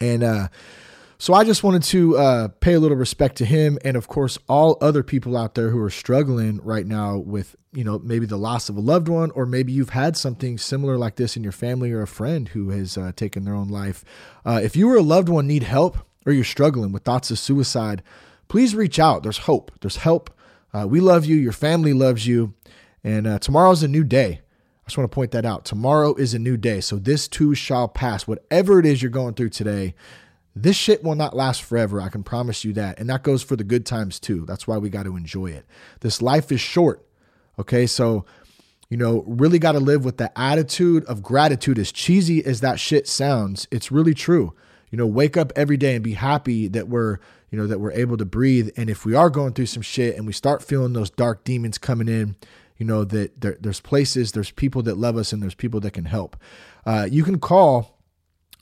and 0.00 0.24
uh 0.24 0.48
so 1.22 1.34
I 1.34 1.44
just 1.44 1.62
wanted 1.62 1.84
to 1.84 2.18
uh, 2.18 2.48
pay 2.48 2.72
a 2.72 2.80
little 2.80 2.96
respect 2.96 3.36
to 3.36 3.44
him, 3.44 3.78
and 3.84 3.96
of 3.96 4.08
course, 4.08 4.40
all 4.48 4.76
other 4.80 5.04
people 5.04 5.36
out 5.36 5.54
there 5.54 5.70
who 5.70 5.80
are 5.80 5.88
struggling 5.88 6.60
right 6.64 6.84
now 6.84 7.16
with, 7.16 7.54
you 7.72 7.84
know, 7.84 8.00
maybe 8.00 8.26
the 8.26 8.36
loss 8.36 8.68
of 8.68 8.76
a 8.76 8.80
loved 8.80 9.06
one, 9.06 9.30
or 9.30 9.46
maybe 9.46 9.70
you've 9.70 9.90
had 9.90 10.16
something 10.16 10.58
similar 10.58 10.98
like 10.98 11.14
this 11.14 11.36
in 11.36 11.44
your 11.44 11.52
family 11.52 11.92
or 11.92 12.02
a 12.02 12.08
friend 12.08 12.48
who 12.48 12.70
has 12.70 12.98
uh, 12.98 13.12
taken 13.14 13.44
their 13.44 13.54
own 13.54 13.68
life. 13.68 14.04
Uh, 14.44 14.60
if 14.64 14.74
you 14.74 14.90
or 14.90 14.96
a 14.96 15.00
loved 15.02 15.28
one 15.28 15.46
need 15.46 15.62
help, 15.62 15.96
or 16.26 16.32
you're 16.32 16.42
struggling 16.42 16.90
with 16.90 17.04
thoughts 17.04 17.30
of 17.30 17.38
suicide, 17.38 18.02
please 18.48 18.74
reach 18.74 18.98
out. 18.98 19.22
There's 19.22 19.38
hope. 19.38 19.70
There's 19.80 19.98
help. 19.98 20.28
Uh, 20.74 20.88
we 20.88 20.98
love 20.98 21.24
you. 21.24 21.36
Your 21.36 21.52
family 21.52 21.92
loves 21.92 22.26
you. 22.26 22.52
And 23.04 23.28
uh, 23.28 23.38
tomorrow's 23.38 23.84
a 23.84 23.88
new 23.88 24.02
day. 24.02 24.40
I 24.84 24.88
just 24.88 24.98
want 24.98 25.08
to 25.08 25.14
point 25.14 25.30
that 25.30 25.46
out. 25.46 25.64
Tomorrow 25.64 26.16
is 26.16 26.34
a 26.34 26.40
new 26.40 26.56
day. 26.56 26.80
So 26.80 26.96
this 26.96 27.28
too 27.28 27.54
shall 27.54 27.86
pass. 27.86 28.26
Whatever 28.26 28.80
it 28.80 28.86
is 28.86 29.00
you're 29.00 29.10
going 29.12 29.34
through 29.34 29.50
today, 29.50 29.94
this 30.54 30.76
shit 30.76 31.02
will 31.02 31.14
not 31.14 31.34
last 31.34 31.62
forever. 31.62 32.00
I 32.00 32.08
can 32.08 32.22
promise 32.22 32.64
you 32.64 32.72
that. 32.74 32.98
And 32.98 33.08
that 33.08 33.22
goes 33.22 33.42
for 33.42 33.56
the 33.56 33.64
good 33.64 33.86
times 33.86 34.20
too. 34.20 34.44
That's 34.46 34.66
why 34.66 34.76
we 34.78 34.90
got 34.90 35.04
to 35.04 35.16
enjoy 35.16 35.46
it. 35.46 35.64
This 36.00 36.20
life 36.20 36.52
is 36.52 36.60
short. 36.60 37.06
Okay. 37.58 37.86
So, 37.86 38.24
you 38.90 38.96
know, 38.96 39.24
really 39.26 39.58
got 39.58 39.72
to 39.72 39.80
live 39.80 40.04
with 40.04 40.18
the 40.18 40.36
attitude 40.38 41.04
of 41.06 41.22
gratitude. 41.22 41.78
As 41.78 41.90
cheesy 41.90 42.44
as 42.44 42.60
that 42.60 42.78
shit 42.78 43.08
sounds, 43.08 43.66
it's 43.70 43.90
really 43.90 44.14
true. 44.14 44.54
You 44.90 44.98
know, 44.98 45.06
wake 45.06 45.38
up 45.38 45.52
every 45.56 45.78
day 45.78 45.94
and 45.94 46.04
be 46.04 46.12
happy 46.12 46.68
that 46.68 46.88
we're, 46.88 47.18
you 47.50 47.58
know, 47.58 47.66
that 47.66 47.80
we're 47.80 47.92
able 47.92 48.18
to 48.18 48.26
breathe. 48.26 48.68
And 48.76 48.90
if 48.90 49.06
we 49.06 49.14
are 49.14 49.30
going 49.30 49.54
through 49.54 49.66
some 49.66 49.82
shit 49.82 50.16
and 50.16 50.26
we 50.26 50.34
start 50.34 50.62
feeling 50.62 50.92
those 50.92 51.08
dark 51.08 51.44
demons 51.44 51.78
coming 51.78 52.08
in, 52.08 52.36
you 52.82 52.86
know 52.86 53.04
that 53.04 53.40
there, 53.40 53.56
there's 53.60 53.78
places 53.78 54.32
there's 54.32 54.50
people 54.50 54.82
that 54.82 54.96
love 54.96 55.16
us 55.16 55.32
and 55.32 55.40
there's 55.40 55.54
people 55.54 55.78
that 55.78 55.92
can 55.92 56.06
help 56.06 56.36
uh, 56.84 57.06
you 57.08 57.22
can 57.22 57.38
call 57.38 57.96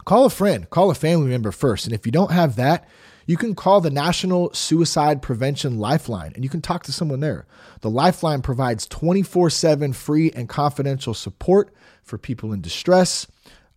call 0.05 0.25
a 0.25 0.31
friend 0.31 0.69
call 0.71 0.91
a 0.91 0.95
family 0.95 1.29
member 1.29 1.53
first 1.53 1.87
and 1.87 1.95
if 1.95 2.07
you 2.07 2.13
don't 2.13 2.33
have 2.33 2.57
that 2.57 2.89
you 3.27 3.37
can 3.37 3.55
call 3.55 3.81
the 3.81 3.91
national 3.91 4.53
suicide 4.53 5.23
prevention 5.23 5.79
lifeline 5.79 6.33
and 6.35 6.43
you 6.43 6.51
can 6.51 6.61
talk 6.61 6.83
to 6.83 6.93
someone 6.93 7.21
there 7.21 7.47
the 7.81 7.91
lifeline 7.91 8.43
provides 8.43 8.87
24-7 8.89 9.95
free 9.95 10.31
and 10.33 10.49
confidential 10.49 11.15
support 11.15 11.73
for 12.03 12.19
people 12.19 12.53
in 12.53 12.61
distress 12.61 13.27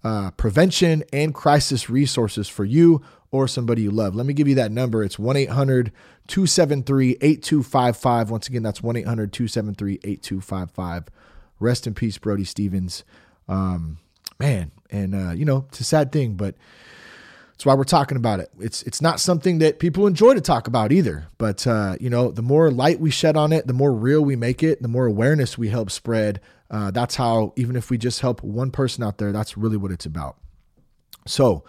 uh, 0.03 0.31
prevention 0.31 1.03
and 1.13 1.33
crisis 1.33 1.89
resources 1.89 2.49
for 2.49 2.65
you 2.65 3.01
or 3.31 3.47
somebody 3.47 3.81
you 3.81 3.91
love. 3.91 4.15
Let 4.15 4.25
me 4.25 4.33
give 4.33 4.47
you 4.47 4.55
that 4.55 4.71
number. 4.71 5.03
It's 5.03 5.17
1 5.17 5.35
800 5.35 5.91
273 6.27 7.17
8255. 7.19 8.29
Once 8.29 8.47
again, 8.47 8.63
that's 8.63 8.83
1 8.83 8.95
800 8.95 9.33
273 9.33 9.99
8255. 10.03 11.05
Rest 11.59 11.87
in 11.87 11.93
peace, 11.93 12.17
Brody 12.17 12.43
Stevens. 12.43 13.03
Um, 13.47 13.97
man, 14.43 14.71
and, 14.89 15.15
uh, 15.15 15.31
you 15.31 15.45
know, 15.45 15.65
it's 15.69 15.79
a 15.79 15.85
sad 15.85 16.11
thing, 16.11 16.33
but 16.33 16.55
that's 17.51 17.65
why 17.65 17.75
we're 17.75 17.83
talking 17.85 18.17
about 18.17 18.39
it. 18.39 18.49
It's 18.59 18.83
it's 18.83 19.01
not 19.01 19.19
something 19.19 19.59
that 19.59 19.79
people 19.79 20.05
enjoy 20.05 20.33
to 20.33 20.41
talk 20.41 20.67
about 20.67 20.91
either. 20.91 21.27
But 21.37 21.65
uh, 21.65 21.95
you 21.99 22.09
know, 22.09 22.31
the 22.31 22.41
more 22.41 22.71
light 22.71 22.99
we 22.99 23.11
shed 23.11 23.37
on 23.37 23.53
it, 23.53 23.67
the 23.67 23.73
more 23.73 23.93
real 23.93 24.21
we 24.21 24.35
make 24.35 24.63
it, 24.63 24.81
the 24.81 24.87
more 24.87 25.05
awareness 25.05 25.57
we 25.57 25.69
help 25.69 25.91
spread. 25.91 26.41
Uh, 26.69 26.89
that's 26.91 27.15
how, 27.15 27.53
even 27.55 27.75
if 27.75 27.91
we 27.91 27.97
just 27.97 28.21
help 28.21 28.43
one 28.43 28.71
person 28.71 29.03
out 29.03 29.19
there, 29.19 29.31
that's 29.31 29.55
really 29.55 29.77
what 29.77 29.91
it's 29.91 30.05
about. 30.05 30.37
So, 31.27 31.63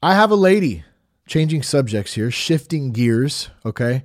I 0.00 0.14
have 0.14 0.30
a 0.30 0.36
lady 0.36 0.84
changing 1.26 1.64
subjects 1.64 2.14
here, 2.14 2.30
shifting 2.30 2.92
gears. 2.92 3.50
Okay. 3.66 4.04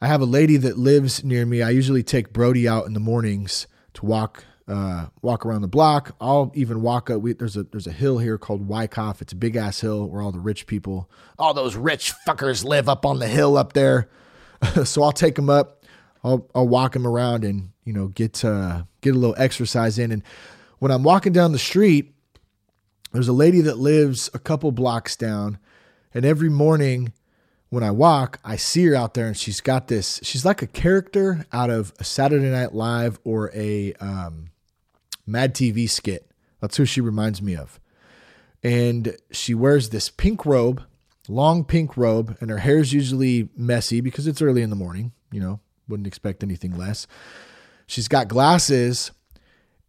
I 0.00 0.06
have 0.06 0.20
a 0.20 0.26
lady 0.26 0.56
that 0.58 0.78
lives 0.78 1.24
near 1.24 1.44
me. 1.44 1.60
I 1.62 1.70
usually 1.70 2.02
take 2.02 2.32
Brody 2.32 2.68
out 2.68 2.86
in 2.86 2.94
the 2.94 3.00
mornings 3.00 3.66
to 3.94 4.06
walk 4.06 4.44
uh, 4.66 5.06
walk 5.22 5.44
around 5.44 5.62
the 5.62 5.68
block. 5.68 6.14
I'll 6.20 6.50
even 6.54 6.80
walk 6.80 7.10
up. 7.10 7.20
We, 7.20 7.34
there's 7.34 7.56
a 7.56 7.64
there's 7.64 7.86
a 7.86 7.92
hill 7.92 8.18
here 8.18 8.38
called 8.38 8.66
Wyckoff. 8.66 9.20
It's 9.20 9.32
a 9.32 9.36
big 9.36 9.56
ass 9.56 9.80
hill 9.80 10.08
where 10.08 10.22
all 10.22 10.32
the 10.32 10.40
rich 10.40 10.66
people, 10.66 11.10
all 11.38 11.52
those 11.52 11.76
rich 11.76 12.12
fuckers 12.26 12.64
live 12.64 12.88
up 12.88 13.04
on 13.04 13.18
the 13.18 13.28
hill 13.28 13.56
up 13.56 13.74
there. 13.74 14.08
so 14.84 15.02
I'll 15.02 15.12
take 15.12 15.34
them 15.34 15.50
up. 15.50 15.84
I'll 16.22 16.48
I'll 16.54 16.68
walk 16.68 16.92
them 16.92 17.06
around 17.06 17.44
and 17.44 17.70
you 17.84 17.92
know 17.92 18.08
get 18.08 18.44
uh, 18.44 18.84
get 19.02 19.14
a 19.14 19.18
little 19.18 19.36
exercise 19.38 19.98
in. 19.98 20.10
And 20.10 20.22
when 20.78 20.90
I'm 20.90 21.02
walking 21.02 21.32
down 21.32 21.52
the 21.52 21.58
street, 21.58 22.14
there's 23.12 23.28
a 23.28 23.32
lady 23.34 23.60
that 23.62 23.78
lives 23.78 24.30
a 24.32 24.38
couple 24.38 24.72
blocks 24.72 25.14
down, 25.14 25.58
and 26.14 26.24
every 26.24 26.48
morning 26.50 27.12
when 27.74 27.82
I 27.82 27.90
walk, 27.90 28.38
I 28.44 28.54
see 28.54 28.84
her 28.86 28.94
out 28.94 29.14
there 29.14 29.26
and 29.26 29.36
she's 29.36 29.60
got 29.60 29.88
this, 29.88 30.20
she's 30.22 30.44
like 30.44 30.62
a 30.62 30.66
character 30.68 31.44
out 31.52 31.70
of 31.70 31.92
a 31.98 32.04
Saturday 32.04 32.48
Night 32.48 32.72
Live 32.72 33.18
or 33.24 33.50
a 33.52 33.92
um, 33.94 34.50
Mad 35.26 35.54
TV 35.54 35.88
skit. 35.88 36.30
That's 36.60 36.76
who 36.76 36.84
she 36.84 37.00
reminds 37.00 37.42
me 37.42 37.56
of. 37.56 37.80
And 38.62 39.16
she 39.30 39.54
wears 39.54 39.90
this 39.90 40.08
pink 40.08 40.46
robe, 40.46 40.82
long 41.28 41.64
pink 41.64 41.96
robe, 41.96 42.36
and 42.40 42.50
her 42.50 42.58
hair's 42.58 42.92
usually 42.92 43.48
messy 43.56 44.00
because 44.00 44.26
it's 44.26 44.40
early 44.40 44.62
in 44.62 44.70
the 44.70 44.76
morning. 44.76 45.12
You 45.30 45.40
know, 45.40 45.60
wouldn't 45.88 46.06
expect 46.06 46.42
anything 46.42 46.76
less. 46.76 47.06
She's 47.86 48.08
got 48.08 48.28
glasses, 48.28 49.10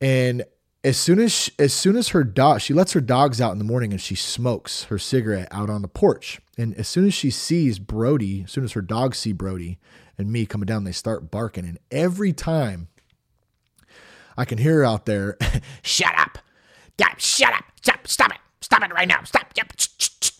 and 0.02 0.44
as 0.86 0.98
soon 0.98 1.20
as 1.20 1.32
she, 1.32 1.52
as 1.58 1.74
soon 1.74 1.96
as 1.96 2.10
her 2.10 2.24
dog 2.24 2.62
she 2.62 2.74
lets 2.74 2.94
her 2.94 3.02
dogs 3.02 3.42
out 3.42 3.52
in 3.52 3.58
the 3.58 3.64
morning 3.64 3.92
and 3.92 4.00
she 4.00 4.14
smokes 4.14 4.84
her 4.84 5.00
cigarette 5.00 5.48
out 5.50 5.68
on 5.68 5.82
the 5.82 5.88
porch 5.88 6.40
and 6.60 6.76
as 6.76 6.88
soon 6.88 7.08
as 7.08 7.14
she 7.14 7.32
sees 7.32 7.80
brody 7.80 8.44
as 8.44 8.52
soon 8.52 8.64
as 8.64 8.74
her 8.74 8.84
dogs 8.84 9.18
see 9.18 9.34
brody 9.34 9.80
and 10.16 10.32
me 10.32 10.46
coming 10.46 10.68
down 10.68 10.84
they 10.84 10.92
start 10.92 11.32
barking 11.32 11.66
and 11.66 11.80
every 11.90 12.32
time 12.32 12.88
i 14.38 14.46
can 14.46 14.58
hear 14.58 14.76
her 14.76 14.86
out 14.86 15.06
there 15.06 15.38
shut 15.82 16.14
up 16.18 16.38
shut 17.18 17.54
up 17.54 17.64
stop 17.82 18.08
stop 18.08 18.32
it 18.32 18.40
stop 18.62 18.84
it 18.84 18.94
right 18.94 19.08
now 19.08 19.24
stop 19.24 19.48
yep. 19.56 19.72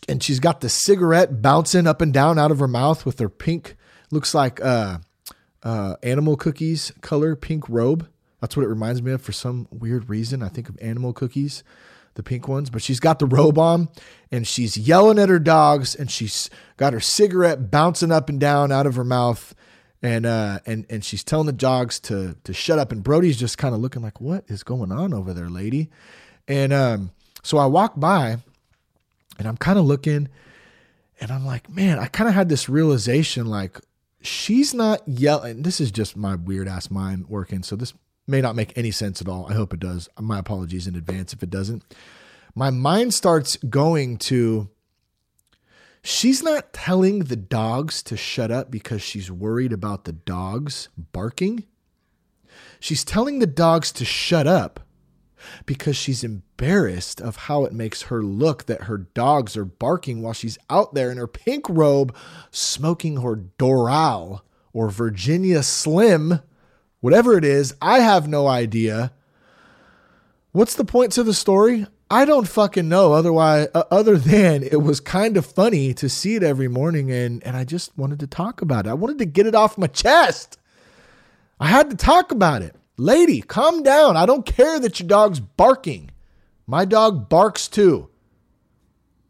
and 0.08 0.22
she's 0.22 0.40
got 0.40 0.60
the 0.60 0.68
cigarette 0.68 1.40
bouncing 1.40 1.86
up 1.86 2.00
and 2.00 2.12
down 2.12 2.38
out 2.38 2.50
of 2.50 2.58
her 2.58 2.68
mouth 2.68 3.06
with 3.06 3.18
her 3.18 3.28
pink 3.28 3.76
looks 4.10 4.34
like 4.34 4.60
uh 4.62 4.98
uh 5.62 5.96
animal 6.02 6.36
cookies 6.36 6.92
color 7.00 7.34
pink 7.34 7.68
robe 7.68 8.08
that's 8.40 8.56
what 8.56 8.64
it 8.64 8.68
reminds 8.68 9.02
me 9.02 9.12
of 9.12 9.22
for 9.22 9.32
some 9.32 9.66
weird 9.70 10.08
reason. 10.08 10.42
I 10.42 10.48
think 10.48 10.68
of 10.68 10.78
animal 10.80 11.12
cookies, 11.12 11.64
the 12.14 12.22
pink 12.22 12.48
ones, 12.48 12.70
but 12.70 12.82
she's 12.82 13.00
got 13.00 13.18
the 13.18 13.26
robe 13.26 13.58
on 13.58 13.88
and 14.30 14.46
she's 14.46 14.76
yelling 14.76 15.18
at 15.18 15.28
her 15.28 15.38
dogs 15.38 15.94
and 15.94 16.10
she's 16.10 16.50
got 16.76 16.92
her 16.92 17.00
cigarette 17.00 17.70
bouncing 17.70 18.12
up 18.12 18.28
and 18.28 18.38
down 18.38 18.70
out 18.70 18.86
of 18.86 18.94
her 18.96 19.04
mouth. 19.04 19.54
And 20.02 20.26
uh 20.26 20.60
and 20.66 20.86
and 20.90 21.04
she's 21.04 21.24
telling 21.24 21.46
the 21.46 21.52
dogs 21.52 21.98
to 22.00 22.36
to 22.44 22.52
shut 22.52 22.78
up. 22.78 22.92
And 22.92 23.02
Brody's 23.02 23.38
just 23.38 23.58
kind 23.58 23.74
of 23.74 23.80
looking 23.80 24.02
like, 24.02 24.20
what 24.20 24.44
is 24.48 24.62
going 24.62 24.92
on 24.92 25.14
over 25.14 25.32
there, 25.32 25.48
lady? 25.48 25.90
And 26.48 26.72
um, 26.72 27.10
so 27.42 27.58
I 27.58 27.66
walk 27.66 27.98
by 27.98 28.38
and 29.38 29.48
I'm 29.48 29.56
kind 29.56 29.78
of 29.78 29.84
looking 29.84 30.28
and 31.20 31.30
I'm 31.30 31.46
like, 31.46 31.68
man, 31.70 31.98
I 31.98 32.06
kind 32.06 32.28
of 32.28 32.34
had 32.34 32.48
this 32.48 32.68
realization 32.68 33.46
like 33.46 33.80
she's 34.20 34.74
not 34.74 35.02
yelling. 35.06 35.62
This 35.62 35.80
is 35.80 35.90
just 35.90 36.16
my 36.16 36.34
weird 36.34 36.68
ass 36.68 36.90
mind 36.90 37.28
working. 37.28 37.62
So 37.62 37.76
this 37.76 37.94
may 38.26 38.40
not 38.40 38.56
make 38.56 38.76
any 38.76 38.90
sense 38.90 39.20
at 39.20 39.28
all. 39.28 39.46
I 39.48 39.54
hope 39.54 39.72
it 39.72 39.80
does. 39.80 40.08
My 40.20 40.38
apologies 40.38 40.86
in 40.86 40.94
advance 40.94 41.32
if 41.32 41.42
it 41.42 41.50
doesn't. 41.50 41.82
My 42.54 42.70
mind 42.70 43.14
starts 43.14 43.56
going 43.56 44.18
to 44.18 44.68
she's 46.06 46.42
not 46.42 46.72
telling 46.72 47.20
the 47.20 47.36
dogs 47.36 48.02
to 48.04 48.16
shut 48.16 48.50
up 48.50 48.70
because 48.70 49.02
she's 49.02 49.30
worried 49.30 49.72
about 49.72 50.04
the 50.04 50.12
dogs 50.12 50.88
barking. 50.96 51.64
She's 52.80 53.04
telling 53.04 53.38
the 53.38 53.46
dogs 53.46 53.92
to 53.92 54.04
shut 54.04 54.46
up 54.46 54.80
because 55.66 55.96
she's 55.96 56.24
embarrassed 56.24 57.20
of 57.20 57.36
how 57.36 57.64
it 57.64 57.72
makes 57.72 58.02
her 58.02 58.22
look 58.22 58.66
that 58.66 58.84
her 58.84 58.98
dogs 58.98 59.56
are 59.56 59.64
barking 59.64 60.22
while 60.22 60.32
she's 60.32 60.58
out 60.70 60.94
there 60.94 61.10
in 61.10 61.18
her 61.18 61.26
pink 61.26 61.66
robe 61.68 62.14
smoking 62.50 63.20
her 63.20 63.36
Doral 63.36 64.40
or 64.72 64.88
Virginia 64.88 65.62
Slim 65.62 66.40
whatever 67.00 67.36
it 67.38 67.44
is, 67.44 67.72
I 67.80 68.00
have 68.00 68.26
no 68.26 68.48
idea. 68.48 69.12
What's 70.50 70.74
the 70.74 70.84
point 70.84 71.12
to 71.12 71.22
the 71.22 71.34
story? 71.34 71.86
I 72.10 72.24
don't 72.24 72.46
fucking 72.46 72.88
know. 72.88 73.12
Otherwise, 73.12 73.68
uh, 73.74 73.82
other 73.90 74.16
than 74.16 74.62
it 74.62 74.82
was 74.82 75.00
kind 75.00 75.36
of 75.36 75.44
funny 75.44 75.92
to 75.94 76.08
see 76.08 76.36
it 76.36 76.42
every 76.42 76.68
morning, 76.68 77.10
and 77.10 77.42
and 77.44 77.56
I 77.56 77.64
just 77.64 77.96
wanted 77.98 78.20
to 78.20 78.26
talk 78.26 78.62
about 78.62 78.86
it. 78.86 78.90
I 78.90 78.94
wanted 78.94 79.18
to 79.18 79.26
get 79.26 79.46
it 79.46 79.54
off 79.54 79.76
my 79.76 79.88
chest. 79.88 80.58
I 81.58 81.66
had 81.66 81.90
to 81.90 81.96
talk 81.96 82.30
about 82.30 82.62
it, 82.62 82.76
lady. 82.96 83.40
Calm 83.40 83.82
down. 83.82 84.16
I 84.16 84.26
don't 84.26 84.46
care 84.46 84.78
that 84.78 85.00
your 85.00 85.08
dog's 85.08 85.40
barking. 85.40 86.10
My 86.66 86.84
dog 86.84 87.28
barks 87.28 87.66
too. 87.66 88.08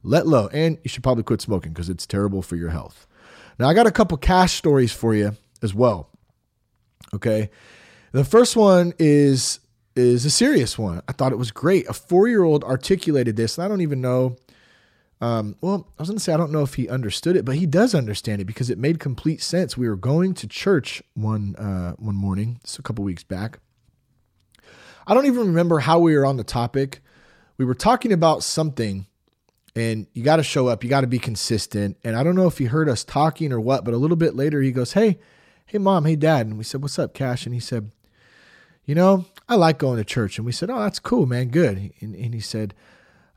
Let 0.03 0.27
low, 0.27 0.49
and 0.49 0.79
you 0.85 0.89
should 0.89 1.03
probably 1.03 1.25
quit 1.25 1.41
smoking 1.41 1.73
because 1.73 1.89
it's 1.89 2.07
terrible 2.07 2.43
for 2.43 2.57
your 2.57 2.71
health. 2.71 3.07
Now 3.59 3.69
I 3.69 3.75
got 3.75 3.87
a 3.87 3.93
couple 3.93 4.19
cash 4.19 4.55
stories 4.55 4.93
for 4.93 5.15
you 5.15 5.37
as 5.63 5.75
well. 5.75 6.11
Okay. 7.15 7.51
The 8.13 8.25
first 8.25 8.57
one 8.57 8.93
is 8.99 9.61
is 9.97 10.25
a 10.25 10.31
serious 10.31 10.79
one. 10.79 11.03
I 11.09 11.13
thought 11.13 11.33
it 11.33 11.39
was 11.39 11.51
great. 11.51 11.89
A 11.89 11.93
four 11.93 12.29
year 12.29 12.45
old 12.45 12.63
articulated 12.63 13.37
this, 13.37 13.57
and 13.57 13.65
I 13.65 13.69
don't 13.69 13.81
even 13.81 14.01
know. 14.01 14.37
Um, 15.21 15.57
well, 15.63 15.89
I 15.99 16.03
was 16.03 16.11
going 16.11 16.19
to 16.19 16.23
say 16.23 16.35
I 16.35 16.37
don't 16.37 16.53
know 16.53 16.63
if 16.63 16.75
he 16.75 16.89
understood 16.89 17.37
it, 17.37 17.47
but 17.47 17.57
he 17.57 17.65
does 17.65 17.95
understand 17.95 18.43
it 18.43 18.45
because 18.45 18.69
it 18.69 18.77
made 18.77 19.01
complete 19.01 19.43
sense. 19.43 19.77
We 19.77 19.89
were 19.89 19.97
going 19.97 20.35
to 20.35 20.47
church 20.47 21.03
one 21.15 21.57
uh, 21.57 21.93
one 21.93 22.15
morning, 22.15 22.61
just 22.63 22.79
a 22.79 22.83
couple 22.83 23.05
weeks 23.05 23.25
back. 23.25 23.59
I 25.07 25.15
don't 25.15 25.27
even 25.27 25.47
remember 25.47 25.79
how 25.79 25.99
we 25.99 26.17
were 26.17 26.27
on 26.27 26.37
the 26.37 26.45
topic. 26.45 27.01
We 27.57 27.65
were 27.65 27.75
talking 27.75 28.13
about 28.13 28.43
something, 28.43 29.07
and 29.75 30.07
you 30.13 30.23
got 30.23 30.37
to 30.37 30.43
show 30.43 30.69
up. 30.69 30.85
You 30.85 30.91
got 30.91 31.01
to 31.01 31.07
be 31.07 31.19
consistent. 31.19 31.97
And 32.05 32.15
I 32.15 32.23
don't 32.23 32.37
know 32.37 32.47
if 32.47 32.59
he 32.59 32.67
heard 32.67 32.89
us 32.89 33.03
talking 33.03 33.53
or 33.53 33.61
what, 33.61 33.85
but 33.85 33.95
a 33.95 33.99
little 33.99 34.17
bit 34.17 34.35
later 34.35 34.61
he 34.61 34.73
goes, 34.73 34.93
"Hey." 34.93 35.19
hey, 35.67 35.79
mom, 35.79 36.05
hey, 36.05 36.15
dad. 36.15 36.47
And 36.47 36.57
we 36.57 36.65
said, 36.65 36.81
what's 36.81 36.99
up, 36.99 37.13
Cash? 37.13 37.45
And 37.45 37.53
he 37.53 37.61
said, 37.61 37.91
you 38.87 38.95
know, 38.95 39.27
I 39.49 39.57
like 39.57 39.79
going 39.79 39.99
to 39.99 40.05
church. 40.05 40.39
And 40.39 40.47
we 40.47 40.53
said, 40.53 40.71
oh, 40.71 40.79
that's 40.79 40.99
cool, 40.99 41.27
man. 41.27 41.49
Good. 41.49 41.93
And, 42.01 42.15
and 42.15 42.33
he 42.33 42.41
said, 42.41 42.75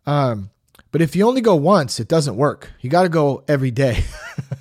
um, 0.05 0.51
but 0.91 1.01
if 1.01 1.15
you 1.15 1.27
only 1.27 1.41
go 1.41 1.55
once, 1.55 1.99
it 1.99 2.07
doesn't 2.07 2.35
work. 2.35 2.71
You 2.81 2.89
got 2.89 3.03
to 3.03 3.09
go 3.09 3.43
every 3.47 3.71
day. 3.71 4.03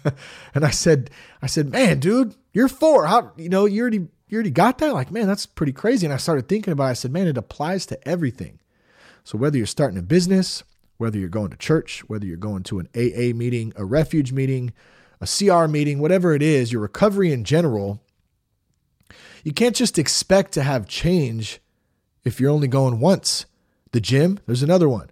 and 0.55 0.65
I 0.65 0.71
said, 0.71 1.11
I 1.41 1.47
said, 1.47 1.71
man, 1.71 2.01
dude, 2.01 2.35
you're 2.53 2.69
four. 2.69 3.07
How, 3.07 3.33
you 3.37 3.49
know, 3.49 3.67
you 3.67 3.81
already, 3.81 4.09
you 4.29 4.35
already 4.35 4.51
got 4.51 4.79
that? 4.79 4.93
Like, 4.93 5.11
man, 5.11 5.27
that's 5.27 5.47
pretty 5.47 5.73
crazy. 5.73 6.07
And 6.07 6.13
I 6.13 6.19
started 6.19 6.49
thinking 6.49 6.73
about 6.73 6.87
it. 6.87 6.91
I 6.91 6.95
said, 6.95 7.13
man, 7.13 7.29
it 7.29 7.39
applies 7.39 7.87
to 7.87 8.09
everything. 8.09 8.59
So 9.25 9.39
whether 9.39 9.57
you're 9.57 9.67
starting 9.67 9.99
a 9.99 10.03
business, 10.03 10.65
whether 10.99 11.19
you're 11.19 11.29
going 11.29 11.51
to 11.51 11.57
church, 11.57 12.01
whether 12.09 12.27
you're 12.27 12.37
going 12.37 12.63
to 12.65 12.79
an 12.79 12.89
AA 12.95 13.35
meeting, 13.37 13.73
a 13.77 13.85
refuge 13.85 14.33
meeting, 14.33 14.73
a 15.21 15.27
CR 15.27 15.67
meeting, 15.67 15.99
whatever 15.99 16.35
it 16.35 16.43
is, 16.43 16.73
your 16.73 16.83
recovery 16.83 17.33
in 17.33 17.45
general, 17.45 18.03
you 19.45 19.53
can't 19.53 19.77
just 19.77 19.99
expect 19.99 20.53
to 20.53 20.63
have 20.63 20.89
change 20.89 21.61
if 22.25 22.41
you're 22.41 22.51
only 22.51 22.69
going 22.69 23.01
once. 23.01 23.47
The 23.93 24.01
gym, 24.01 24.39
there's 24.47 24.63
another 24.63 24.89
one. 24.89 25.11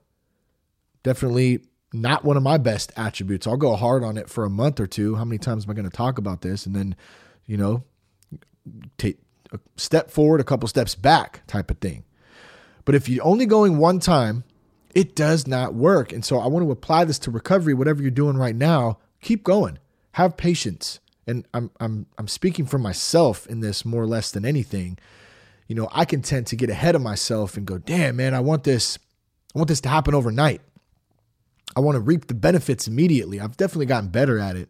Definitely 1.03 1.61
not 1.93 2.25
one 2.25 2.37
of 2.37 2.43
my 2.43 2.59
best 2.59 2.93
attributes. 2.97 3.47
I'll 3.47 3.57
go 3.57 3.77
hard 3.77 4.05
on 4.05 4.17
it 4.17 4.29
for 4.29 4.45
a 4.45 4.51
month 4.51 4.81
or 4.81 4.87
two. 4.87 5.15
How 5.15 5.25
many 5.25 5.39
times 5.39 5.65
am 5.65 5.71
I 5.71 5.75
going 5.75 5.89
to 5.89 5.97
talk 5.97 6.19
about 6.19 6.43
this? 6.43 6.67
And 6.67 6.75
then, 6.75 6.95
you 7.47 7.57
know, 7.57 7.85
take 8.99 9.19
a 9.53 9.59
step 9.77 10.11
forward, 10.11 10.41
a 10.41 10.45
couple 10.45 10.69
steps 10.69 10.95
back 10.95 11.47
type 11.47 11.71
of 11.71 11.79
thing. 11.79 12.05
But 12.85 12.95
if 12.95 13.09
you're 13.09 13.25
only 13.25 13.47
going 13.47 13.79
one 13.79 14.01
time, 14.01 14.45
it 14.95 15.15
does 15.15 15.47
not 15.47 15.75
work. 15.75 16.13
And 16.13 16.25
so 16.25 16.39
I 16.39 16.47
want 16.49 16.65
to 16.65 16.71
apply 16.71 17.05
this 17.05 17.19
to 17.21 17.31
recovery, 17.31 17.75
whatever 17.75 18.03
you're 18.03 18.11
doing 18.11 18.37
right 18.37 18.57
now, 18.57 18.99
keep 19.21 19.43
going 19.43 19.79
have 20.17 20.39
patience. 20.39 20.99
And 21.27 21.47
I'm 21.53 21.71
I'm 21.81 22.07
I'm 22.19 22.29
speaking 22.29 22.67
for 22.67 22.79
myself 22.79 23.47
in 23.47 23.61
this 23.61 23.85
more 23.85 24.03
or 24.03 24.07
less 24.07 24.31
than 24.31 24.45
anything. 24.45 24.99
You 25.67 25.75
know, 25.75 25.89
I 25.93 26.05
can 26.05 26.23
tend 26.23 26.47
to 26.49 26.57
get 26.57 26.71
ahead 26.71 26.95
of 26.95 27.03
myself 27.03 27.57
and 27.57 27.67
go, 27.67 27.79
"Damn, 27.79 28.17
man, 28.17 28.35
I 28.35 28.41
want 28.41 28.65
this 28.65 28.99
I 29.55 29.59
want 29.59 29.69
this 29.69 29.81
to 29.83 29.89
happen 29.89 30.15
overnight. 30.15 30.61
I 31.75 31.81
want 31.81 31.97
to 31.97 32.01
reap 32.01 32.29
the 32.29 32.35
benefits 32.35 32.87
immediately." 32.87 33.41
I've 33.41 33.57
definitely 33.57 33.87
gotten 33.87 34.11
better 34.11 34.39
at 34.39 34.57
it 34.57 34.69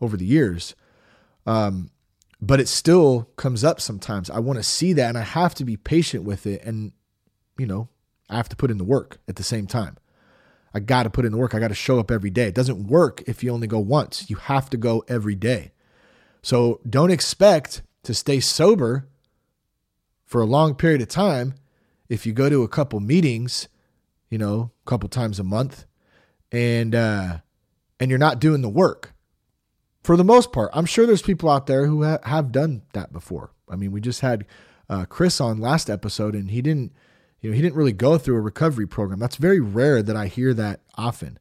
over 0.00 0.16
the 0.16 0.24
years. 0.24 0.74
Um, 1.46 1.90
but 2.40 2.60
it 2.60 2.68
still 2.68 3.28
comes 3.36 3.64
up 3.64 3.80
sometimes. 3.80 4.30
I 4.30 4.38
want 4.38 4.58
to 4.58 4.62
see 4.62 4.94
that 4.94 5.08
and 5.08 5.18
I 5.18 5.22
have 5.22 5.54
to 5.56 5.64
be 5.64 5.76
patient 5.76 6.24
with 6.24 6.46
it 6.46 6.62
and 6.64 6.92
you 7.58 7.66
know, 7.66 7.88
I 8.30 8.36
have 8.36 8.48
to 8.48 8.56
put 8.56 8.70
in 8.70 8.78
the 8.78 8.84
work 8.84 9.18
at 9.28 9.36
the 9.36 9.42
same 9.42 9.66
time. 9.66 9.98
I 10.72 10.80
got 10.80 11.02
to 11.02 11.10
put 11.10 11.24
in 11.24 11.32
the 11.32 11.38
work. 11.38 11.54
I 11.54 11.58
got 11.58 11.68
to 11.68 11.74
show 11.74 11.98
up 11.98 12.10
every 12.10 12.30
day. 12.30 12.46
It 12.46 12.54
doesn't 12.54 12.86
work 12.86 13.22
if 13.26 13.44
you 13.44 13.52
only 13.52 13.66
go 13.66 13.80
once. 13.80 14.30
You 14.30 14.36
have 14.36 14.70
to 14.70 14.76
go 14.76 15.04
every 15.08 15.34
day. 15.34 15.72
So 16.42 16.80
don't 16.88 17.10
expect 17.10 17.82
to 18.04 18.14
stay 18.14 18.40
sober 18.40 19.06
for 20.24 20.40
a 20.40 20.46
long 20.46 20.74
period 20.74 21.02
of 21.02 21.08
time 21.08 21.54
if 22.08 22.24
you 22.26 22.32
go 22.32 22.48
to 22.48 22.62
a 22.62 22.68
couple 22.68 23.00
meetings, 23.00 23.68
you 24.30 24.38
know, 24.38 24.70
a 24.86 24.88
couple 24.90 25.08
times 25.08 25.38
a 25.38 25.44
month 25.44 25.86
and 26.52 26.94
uh 26.94 27.38
and 28.00 28.10
you're 28.10 28.18
not 28.18 28.40
doing 28.40 28.62
the 28.62 28.68
work. 28.68 29.12
for 30.02 30.16
the 30.16 30.24
most 30.24 30.52
part. 30.52 30.70
I'm 30.72 30.86
sure 30.86 31.06
there's 31.06 31.20
people 31.22 31.50
out 31.50 31.66
there 31.66 31.84
who 31.86 32.04
ha- 32.04 32.18
have 32.24 32.52
done 32.52 32.82
that 32.94 33.12
before. 33.12 33.50
I 33.68 33.76
mean, 33.76 33.92
we 33.92 34.00
just 34.00 34.20
had 34.22 34.46
uh, 34.88 35.04
Chris 35.04 35.40
on 35.42 35.60
last 35.60 35.90
episode, 35.90 36.34
and 36.34 36.50
he 36.50 36.62
didn't, 36.62 36.92
you 37.40 37.50
know, 37.50 37.54
he 37.54 37.60
didn't 37.60 37.76
really 37.76 37.92
go 37.92 38.16
through 38.16 38.36
a 38.36 38.40
recovery 38.40 38.86
program. 38.86 39.18
That's 39.20 39.36
very 39.36 39.60
rare 39.60 40.02
that 40.02 40.16
I 40.16 40.26
hear 40.28 40.54
that 40.54 40.80
often. 40.96 41.38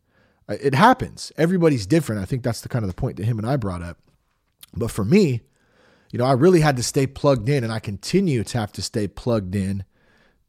Uh, 0.50 0.58
it 0.62 0.76
happens. 0.76 1.32
Everybody's 1.38 1.88
different. 1.88 2.22
I 2.22 2.26
think 2.26 2.44
that's 2.44 2.60
the 2.62 2.68
kind 2.70 2.84
of 2.84 2.90
the 2.90 2.96
point 2.96 3.16
that 3.18 3.24
him 3.26 3.40
and 3.40 3.48
I 3.48 3.56
brought 3.56 3.82
up. 3.82 3.98
But 4.74 4.92
for 4.92 5.04
me, 5.04 5.42
you 6.12 6.20
know, 6.20 6.26
I 6.26 6.34
really 6.34 6.62
had 6.62 6.78
to 6.78 6.84
stay 6.84 7.08
plugged 7.08 7.50
in, 7.50 7.64
and 7.64 7.72
I 7.72 7.80
continue 7.80 8.44
to 8.44 8.58
have 8.58 8.72
to 8.74 8.82
stay 8.82 9.08
plugged 9.08 9.56
in 9.56 9.84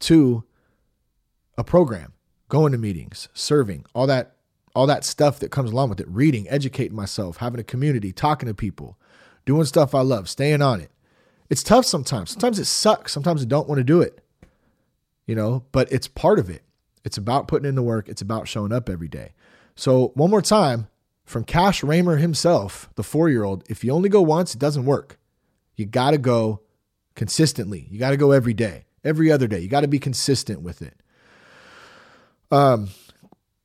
to 0.01 0.43
a 1.57 1.63
program, 1.63 2.13
going 2.49 2.71
to 2.71 2.77
meetings, 2.77 3.29
serving, 3.33 3.85
all 3.93 4.07
that 4.07 4.35
all 4.73 4.87
that 4.87 5.03
stuff 5.03 5.37
that 5.39 5.51
comes 5.51 5.69
along 5.71 5.89
with 5.89 5.99
it, 5.99 6.07
reading, 6.07 6.47
educating 6.47 6.95
myself, 6.95 7.37
having 7.37 7.59
a 7.59 7.63
community, 7.63 8.13
talking 8.13 8.47
to 8.47 8.53
people, 8.53 8.97
doing 9.45 9.65
stuff 9.65 9.93
I 9.93 9.99
love, 9.99 10.29
staying 10.29 10.61
on 10.61 10.79
it. 10.79 10.91
It's 11.49 11.61
tough 11.61 11.85
sometimes. 11.85 12.31
Sometimes 12.31 12.57
it 12.57 12.65
sucks. 12.65 13.11
Sometimes 13.11 13.41
I 13.41 13.45
don't 13.45 13.67
want 13.67 13.79
to 13.79 13.83
do 13.83 13.99
it. 13.99 14.23
You 15.27 15.35
know, 15.35 15.65
but 15.73 15.91
it's 15.91 16.07
part 16.07 16.39
of 16.39 16.49
it. 16.49 16.63
It's 17.03 17.17
about 17.17 17.47
putting 17.47 17.67
in 17.67 17.75
the 17.75 17.83
work. 17.83 18.07
It's 18.07 18.21
about 18.21 18.47
showing 18.47 18.71
up 18.71 18.89
every 18.89 19.07
day. 19.07 19.33
So, 19.75 20.11
one 20.15 20.29
more 20.29 20.41
time 20.41 20.87
from 21.31 21.45
Cash 21.45 21.81
Ramer 21.81 22.17
himself, 22.17 22.89
the 22.95 23.03
four 23.03 23.29
year 23.29 23.43
old, 23.43 23.63
if 23.69 23.83
you 23.83 23.91
only 23.91 24.09
go 24.09 24.21
once, 24.21 24.53
it 24.53 24.59
doesn't 24.59 24.85
work. 24.85 25.17
You 25.75 25.85
got 25.85 26.11
to 26.11 26.17
go 26.17 26.61
consistently. 27.15 27.87
You 27.89 27.97
got 27.97 28.11
to 28.11 28.17
go 28.17 28.31
every 28.31 28.53
day, 28.53 28.85
every 29.03 29.31
other 29.31 29.47
day. 29.47 29.59
You 29.59 29.67
got 29.67 29.81
to 29.81 29.87
be 29.87 29.99
consistent 29.99 30.61
with 30.61 30.81
it. 30.81 31.01
Um, 32.51 32.89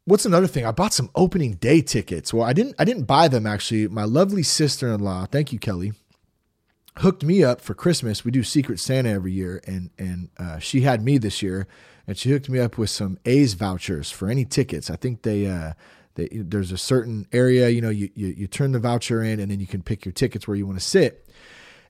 what's 0.05 0.25
another 0.25 0.47
thing? 0.47 0.65
I 0.65 0.71
bought 0.71 0.95
some 0.95 1.11
opening 1.15 1.55
day 1.55 1.83
tickets. 1.83 2.33
Well, 2.33 2.45
I 2.45 2.53
didn't 2.53 2.77
I 2.79 2.85
didn't 2.85 3.05
buy 3.05 3.29
them 3.29 3.47
actually. 3.47 3.89
My 3.89 4.05
lovely 4.05 4.45
sister-in-law, 4.45 5.27
thank 5.27 5.53
you, 5.53 5.59
Kelly, 5.59 5.93
hooked 6.99 7.25
me 7.25 7.43
up 7.43 7.61
for 7.61 7.75
Christmas. 7.75 8.25
We 8.25 8.31
do 8.31 8.45
Secret 8.45 8.79
Santa 8.79 9.11
every 9.11 9.33
year, 9.33 9.61
and 9.67 9.91
and 9.99 10.31
uh, 10.39 10.59
she 10.61 10.83
had 10.83 11.03
me 11.03 11.19
this 11.19 11.43
year, 11.43 11.67
and 12.07 12.17
she 12.17 12.31
hooked 12.31 12.49
me 12.49 12.61
up 12.61 12.79
with 12.79 12.91
some 12.91 13.19
A's 13.27 13.55
vouchers 13.55 14.13
for 14.13 14.29
any 14.31 14.45
tickets. 14.45 14.89
I 14.89 14.97
think 14.97 15.23
they. 15.23 15.47
Uh, 15.47 15.73
there's 16.17 16.73
a 16.73 16.79
certain 16.79 17.27
area, 17.33 17.69
you 17.69 17.81
know, 17.81 17.91
you, 17.91 18.11
you 18.15 18.29
you 18.29 18.47
turn 18.47 18.73
the 18.73 18.79
voucher 18.79 19.23
in, 19.23 19.41
and 19.41 19.51
then 19.51 19.61
you 19.61 19.67
can 19.67 19.83
pick 19.83 20.05
your 20.05 20.13
tickets 20.13 20.49
where 20.49 20.57
you 20.57 20.67
want 20.67 20.79
to 20.79 20.85
sit. 20.85 21.29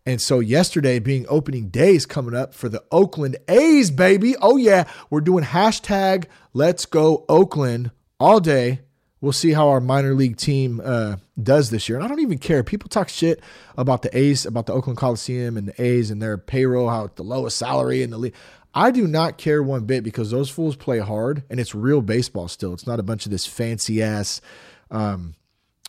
And 0.04 0.22
so 0.22 0.38
yesterday, 0.38 1.00
being 1.00 1.26
opening 1.28 1.68
days 1.68 2.06
coming 2.06 2.34
up 2.34 2.54
for 2.54 2.68
the 2.68 2.84
Oakland 2.92 3.36
A's, 3.48 3.90
baby. 3.90 4.36
Oh 4.40 4.56
yeah, 4.56 4.84
we're 5.10 5.20
doing 5.20 5.44
hashtag 5.44 6.26
Let's 6.52 6.86
Go 6.86 7.24
Oakland 7.28 7.90
all 8.20 8.38
day. 8.38 8.80
We'll 9.20 9.32
see 9.32 9.52
how 9.52 9.70
our 9.70 9.80
minor 9.80 10.14
league 10.14 10.36
team 10.36 10.80
uh, 10.84 11.16
does 11.42 11.70
this 11.70 11.88
year. 11.88 11.96
And 11.98 12.04
I 12.04 12.08
don't 12.08 12.20
even 12.20 12.38
care. 12.38 12.62
People 12.62 12.88
talk 12.88 13.08
shit 13.08 13.40
about 13.76 14.02
the 14.02 14.16
A's, 14.16 14.46
about 14.46 14.66
the 14.66 14.74
Oakland 14.74 14.98
Coliseum 14.98 15.56
and 15.56 15.66
the 15.66 15.82
A's 15.82 16.10
and 16.10 16.22
their 16.22 16.38
payroll, 16.38 16.88
how 16.88 17.06
it's 17.06 17.14
the 17.16 17.24
lowest 17.24 17.56
salary 17.56 18.02
in 18.02 18.10
the 18.10 18.18
league. 18.18 18.34
I 18.76 18.90
do 18.90 19.06
not 19.06 19.38
care 19.38 19.62
one 19.62 19.86
bit 19.86 20.04
because 20.04 20.30
those 20.30 20.50
fools 20.50 20.76
play 20.76 20.98
hard 20.98 21.42
and 21.48 21.58
it's 21.58 21.74
real 21.74 22.02
baseball 22.02 22.46
still. 22.46 22.74
It's 22.74 22.86
not 22.86 23.00
a 23.00 23.02
bunch 23.02 23.24
of 23.24 23.32
this 23.32 23.46
fancy 23.46 24.02
ass, 24.02 24.42
um, 24.90 25.34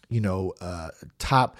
you 0.07 0.21
know, 0.21 0.53
uh, 0.61 0.89
top 1.19 1.57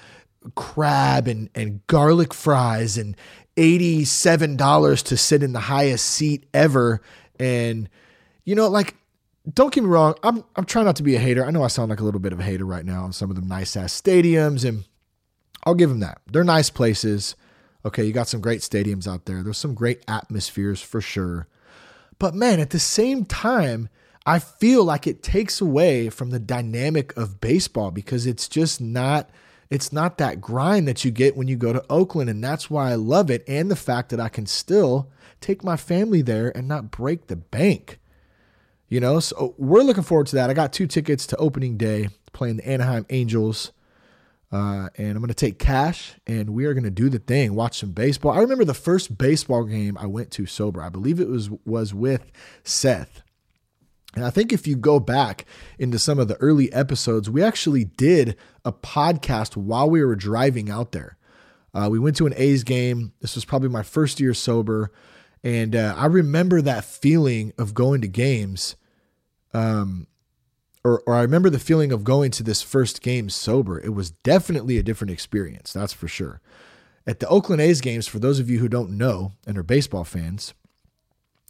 crab 0.56 1.28
and, 1.28 1.50
and 1.54 1.86
garlic 1.88 2.34
fries 2.34 2.98
and 2.98 3.18
$87 3.58 5.04
to 5.04 5.18
sit 5.18 5.44
in 5.44 5.52
the 5.52 5.60
highest 5.60 6.06
seat 6.06 6.46
ever. 6.54 7.02
And, 7.38 7.90
you 8.46 8.56
know, 8.56 8.70
like 8.70 8.96
don't 9.54 9.74
get 9.74 9.84
me 9.84 9.90
wrong, 9.90 10.16
I'm 10.24 10.44
I'm 10.56 10.66
trying 10.66 10.86
not 10.86 10.96
to 10.98 11.04
be 11.04 11.16
a 11.16 11.20
hater. 11.20 11.46
I 11.46 11.52
know 11.52 11.64
I 11.64 11.68
sound 11.68 11.90
like 11.90 12.00
a 12.00 12.04
little 12.04 12.20
bit 12.20 12.34
of 12.34 12.40
a 12.40 12.44
hater 12.44 12.66
right 12.66 12.86
now 12.86 13.04
on 13.04 13.14
some 13.14 13.30
of 13.30 13.36
them 13.36 13.48
nice 13.48 13.76
ass 13.76 14.00
stadiums, 14.00 14.68
and 14.68 14.86
I'll 15.66 15.76
give 15.76 15.90
them 15.90 16.00
that. 16.00 16.22
They're 16.32 16.44
nice 16.44 16.70
places. 16.70 17.36
Okay, 17.86 18.04
you 18.04 18.12
got 18.12 18.28
some 18.28 18.42
great 18.42 18.62
stadiums 18.62 19.08
out 19.08 19.26
there. 19.26 19.44
There's 19.44 19.58
some 19.58 19.74
great 19.74 20.04
atmospheres 20.08 20.82
for 20.82 21.02
sure. 21.02 21.48
But 22.20 22.34
man, 22.34 22.60
at 22.60 22.72
the 22.72 22.80
same 22.80 23.26
time, 23.26 23.90
I 24.26 24.40
feel 24.40 24.84
like 24.84 25.08
it 25.08 25.24
takes 25.24 25.62
away 25.62 26.10
from 26.10 26.32
the 26.32 26.40
dynamic 26.40 27.16
of 27.16 27.40
baseball 27.40 27.92
because 27.92 28.26
it's 28.26 28.50
just 28.50 28.82
not 28.82 29.30
it's 29.70 29.92
not 29.92 30.18
that 30.18 30.40
grind 30.40 30.88
that 30.88 31.04
you 31.04 31.12
get 31.12 31.36
when 31.36 31.48
you 31.48 31.58
go 31.58 31.74
to 31.74 31.84
Oakland 31.90 32.30
and 32.30 32.44
that's 32.44 32.70
why 32.70 32.92
I 32.92 32.96
love 32.96 33.30
it 33.30 33.44
and 33.48 33.70
the 33.70 33.76
fact 33.76 34.10
that 34.10 34.20
I 34.20 34.30
can 34.30 34.46
still 34.46 35.10
take 35.42 35.64
my 35.64 35.78
family 35.78 36.22
there 36.22 36.56
and 36.56 36.68
not 36.68 36.92
break 36.92 37.28
the 37.28 37.36
bank. 37.36 38.00
You 38.90 39.02
know, 39.02 39.20
so 39.20 39.54
we're 39.58 39.82
looking 39.82 40.04
forward 40.04 40.28
to 40.28 40.36
that. 40.38 40.50
I 40.50 40.54
got 40.54 40.72
two 40.72 40.88
tickets 40.88 41.28
to 41.28 41.38
opening 41.38 41.78
day 41.78 42.10
playing 42.32 42.58
the 42.58 42.68
Anaheim 42.68 43.06
Angels. 43.10 43.72
Uh, 44.50 44.88
and 44.96 45.10
I'm 45.10 45.18
going 45.18 45.28
to 45.28 45.34
take 45.34 45.60
cash 45.60 46.16
and 46.26 46.52
we 46.52 46.66
are 46.66 46.74
going 46.74 46.86
to 46.86 46.90
do 46.90 47.10
the 47.10 47.20
thing, 47.20 47.54
watch 47.54 47.80
some 47.80 47.92
baseball. 47.92 48.32
I 48.32 48.40
remember 48.40 48.64
the 48.64 48.74
first 48.74 49.18
baseball 49.18 49.66
game 49.66 49.98
I 49.98 50.06
went 50.06 50.32
to 50.32 50.46
sober. 50.46 50.82
I 50.82 50.90
believe 50.90 51.20
it 51.20 51.28
was 51.28 51.50
was 51.66 51.94
with 51.94 52.32
Seth. 52.64 53.24
And 54.16 54.26
I 54.26 54.30
think 54.30 54.54
if 54.54 54.66
you 54.66 54.76
go 54.76 55.00
back 55.00 55.46
into 55.78 56.00
some 56.00 56.18
of 56.18 56.28
the 56.28 56.38
early 56.38 56.72
episodes, 56.72 57.30
we 57.30 57.44
actually 57.44 57.84
did 57.84 58.38
a 58.64 58.72
podcast 58.72 59.56
while 59.58 59.90
we 59.90 60.04
were 60.04 60.16
driving 60.16 60.72
out 60.72 60.92
there. 60.92 61.18
Uh, 61.74 61.90
we 61.92 62.00
went 62.00 62.16
to 62.16 62.26
an 62.26 62.34
A's 62.38 62.64
game. 62.64 63.14
This 63.20 63.36
was 63.36 63.46
probably 63.46 63.70
my 63.70 63.84
first 63.84 64.20
year 64.20 64.34
sober. 64.34 64.92
And 65.44 65.76
uh, 65.76 65.94
I 65.96 66.08
remember 66.08 66.62
that 66.62 66.84
feeling 66.84 67.54
of 67.60 67.76
going 67.76 68.02
to 68.02 68.08
games. 68.08 68.76
Um, 69.54 70.08
or, 70.88 71.04
or 71.06 71.16
I 71.16 71.22
remember 71.22 71.50
the 71.50 71.60
feeling 71.60 71.92
of 71.92 72.04
going 72.04 72.32
to 72.32 72.44
this 72.44 72.62
first 72.62 73.02
game 73.02 73.30
sober. 73.30 73.80
It 73.80 73.94
was 73.94 74.12
definitely 74.12 74.78
a 74.78 74.84
different 74.84 75.12
experience, 75.12 75.74
that's 75.74 75.94
for 75.94 76.08
sure. 76.08 76.40
At 77.06 77.20
the 77.20 77.28
Oakland 77.28 77.62
A's 77.62 77.82
games, 77.82 78.08
for 78.08 78.20
those 78.20 78.40
of 78.40 78.50
you 78.50 78.60
who 78.60 78.70
don't 78.70 78.98
know 78.98 79.34
and 79.46 79.58
are 79.58 79.64
baseball 79.64 80.04
fans, 80.04 80.54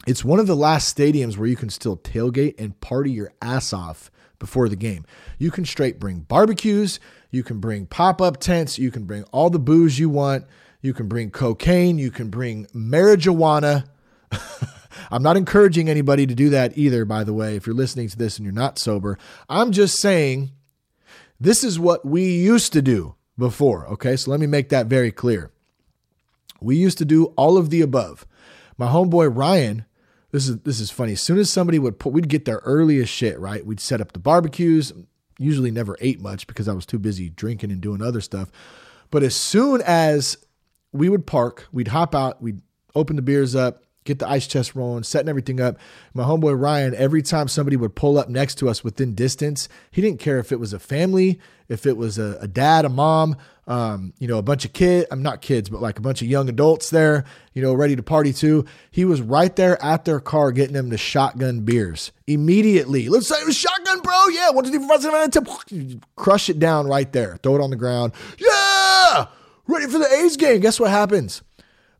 it's 0.06 0.24
one 0.24 0.40
of 0.40 0.46
the 0.46 0.56
last 0.56 0.96
stadiums 0.96 1.36
where 1.36 1.48
you 1.48 1.56
can 1.56 1.70
still 1.70 1.96
tailgate 1.96 2.54
and 2.58 2.80
party 2.80 3.12
your 3.12 3.32
ass 3.40 3.72
off 3.72 4.10
before 4.38 4.68
the 4.68 4.76
game. 4.76 5.04
You 5.38 5.50
can 5.50 5.64
straight 5.64 6.00
bring 6.00 6.20
barbecues, 6.20 6.98
you 7.30 7.42
can 7.42 7.60
bring 7.60 7.86
pop 7.86 8.20
up 8.20 8.38
tents, 8.38 8.78
you 8.78 8.90
can 8.90 9.04
bring 9.04 9.24
all 9.24 9.50
the 9.50 9.58
booze 9.58 9.98
you 9.98 10.08
want. 10.08 10.46
You 10.80 10.94
can 10.94 11.08
bring 11.08 11.30
cocaine. 11.30 11.98
You 11.98 12.10
can 12.10 12.30
bring 12.30 12.66
marijuana. 12.66 13.86
I'm 15.10 15.22
not 15.22 15.36
encouraging 15.36 15.88
anybody 15.88 16.26
to 16.26 16.34
do 16.34 16.50
that 16.50 16.76
either, 16.76 17.04
by 17.04 17.24
the 17.24 17.34
way, 17.34 17.56
if 17.56 17.66
you're 17.66 17.76
listening 17.76 18.08
to 18.08 18.16
this 18.16 18.36
and 18.36 18.44
you're 18.44 18.52
not 18.52 18.78
sober. 18.78 19.18
I'm 19.48 19.72
just 19.72 20.00
saying 20.00 20.50
this 21.40 21.62
is 21.62 21.78
what 21.78 22.04
we 22.04 22.24
used 22.24 22.72
to 22.72 22.82
do 22.82 23.14
before. 23.38 23.86
Okay. 23.88 24.16
So 24.16 24.30
let 24.30 24.40
me 24.40 24.46
make 24.46 24.68
that 24.70 24.86
very 24.86 25.12
clear. 25.12 25.50
We 26.60 26.76
used 26.76 26.98
to 26.98 27.04
do 27.04 27.26
all 27.36 27.56
of 27.56 27.70
the 27.70 27.80
above. 27.80 28.26
My 28.76 28.86
homeboy 28.86 29.36
Ryan, 29.36 29.84
this 30.32 30.48
is 30.48 30.58
this 30.58 30.80
is 30.80 30.90
funny. 30.90 31.12
As 31.12 31.20
soon 31.20 31.38
as 31.38 31.50
somebody 31.50 31.78
would 31.78 31.98
put, 31.98 32.12
we'd 32.12 32.28
get 32.28 32.44
there 32.44 32.60
early 32.64 33.00
as 33.00 33.08
shit, 33.08 33.38
right? 33.38 33.64
We'd 33.64 33.80
set 33.80 34.00
up 34.00 34.12
the 34.12 34.18
barbecues. 34.18 34.92
Usually 35.38 35.70
never 35.70 35.96
ate 36.00 36.20
much 36.20 36.48
because 36.48 36.68
I 36.68 36.72
was 36.72 36.84
too 36.84 36.98
busy 36.98 37.30
drinking 37.30 37.70
and 37.70 37.80
doing 37.80 38.02
other 38.02 38.20
stuff. 38.20 38.50
But 39.10 39.22
as 39.22 39.36
soon 39.36 39.80
as 39.82 40.36
we 40.92 41.08
would 41.08 41.26
park, 41.26 41.66
we'd 41.72 41.88
hop 41.88 42.14
out, 42.14 42.42
we'd 42.42 42.60
open 42.94 43.16
the 43.16 43.22
beers 43.22 43.54
up, 43.54 43.84
get 44.08 44.18
the 44.18 44.28
ice 44.28 44.46
chest 44.46 44.74
rolling, 44.74 45.04
setting 45.04 45.28
everything 45.28 45.60
up. 45.60 45.78
My 46.14 46.24
homeboy 46.24 46.60
Ryan, 46.60 46.94
every 46.94 47.22
time 47.22 47.46
somebody 47.46 47.76
would 47.76 47.94
pull 47.94 48.18
up 48.18 48.28
next 48.28 48.56
to 48.56 48.68
us 48.68 48.82
within 48.82 49.14
distance, 49.14 49.68
he 49.90 50.02
didn't 50.02 50.20
care 50.20 50.38
if 50.38 50.50
it 50.50 50.58
was 50.58 50.72
a 50.72 50.78
family, 50.78 51.38
if 51.68 51.86
it 51.86 51.96
was 51.96 52.18
a, 52.18 52.38
a 52.40 52.48
dad, 52.48 52.84
a 52.84 52.88
mom, 52.88 53.36
um, 53.66 54.12
you 54.18 54.26
know, 54.26 54.38
a 54.38 54.42
bunch 54.42 54.64
of 54.64 54.72
kids, 54.72 55.06
I'm 55.10 55.22
not 55.22 55.42
kids, 55.42 55.68
but 55.68 55.80
like 55.80 55.98
a 55.98 56.02
bunch 56.02 56.22
of 56.22 56.28
young 56.28 56.48
adults 56.48 56.90
there, 56.90 57.24
you 57.52 57.62
know, 57.62 57.74
ready 57.74 57.94
to 57.94 58.02
party 58.02 58.32
too. 58.32 58.64
He 58.90 59.04
was 59.04 59.20
right 59.20 59.54
there 59.54 59.80
at 59.82 60.04
their 60.04 60.20
car 60.20 60.50
getting 60.52 60.74
them 60.74 60.88
the 60.88 60.98
shotgun 60.98 61.60
beers 61.60 62.10
immediately. 62.26 63.08
Let's 63.08 63.28
say 63.28 63.36
it 63.36 63.46
was 63.46 63.56
shotgun, 63.56 64.00
bro. 64.00 64.28
Yeah, 64.28 64.50
one, 64.50 64.64
two, 64.64 64.70
three, 64.70 64.80
four, 64.80 64.88
five, 64.88 65.02
six, 65.02 65.34
seven, 65.34 65.90
eight, 65.90 66.02
crush 66.16 66.48
it 66.48 66.58
down 66.58 66.86
right 66.86 67.12
there. 67.12 67.38
Throw 67.42 67.56
it 67.56 67.60
on 67.60 67.70
the 67.70 67.76
ground. 67.76 68.12
Yeah 68.38 69.26
ready 69.68 69.86
for 69.86 69.98
the 69.98 70.12
A's 70.12 70.36
game. 70.36 70.60
Guess 70.60 70.80
what 70.80 70.90
happens? 70.90 71.42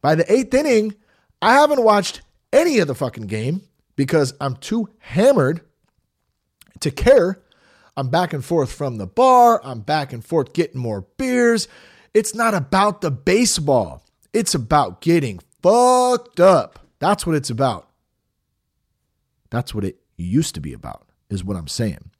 By 0.00 0.16
the 0.16 0.30
eighth 0.32 0.52
inning, 0.52 0.94
I 1.40 1.54
haven't 1.54 1.84
watched 1.84 2.22
any 2.52 2.78
of 2.78 2.88
the 2.88 2.94
fucking 2.94 3.26
game 3.26 3.62
because 3.96 4.34
I'm 4.40 4.56
too 4.56 4.88
hammered 4.98 5.60
to 6.80 6.90
care. 6.90 7.40
I'm 7.96 8.08
back 8.10 8.32
and 8.32 8.44
forth 8.44 8.72
from 8.72 8.98
the 8.98 9.06
bar. 9.06 9.60
I'm 9.64 9.80
back 9.80 10.12
and 10.12 10.24
forth 10.24 10.52
getting 10.52 10.80
more 10.80 11.02
beers. 11.16 11.68
It's 12.14 12.34
not 12.34 12.54
about 12.54 13.00
the 13.00 13.10
baseball. 13.10 14.04
It's 14.32 14.54
about 14.54 15.00
getting 15.00 15.40
fucked 15.62 16.40
up. 16.40 16.78
That's 16.98 17.26
what 17.26 17.36
it's 17.36 17.50
about. 17.50 17.88
That's 19.50 19.74
what 19.74 19.84
it 19.84 19.98
used 20.16 20.54
to 20.54 20.60
be 20.60 20.72
about, 20.72 21.06
is 21.30 21.44
what 21.44 21.56
I'm 21.56 21.68
saying. 21.68 22.10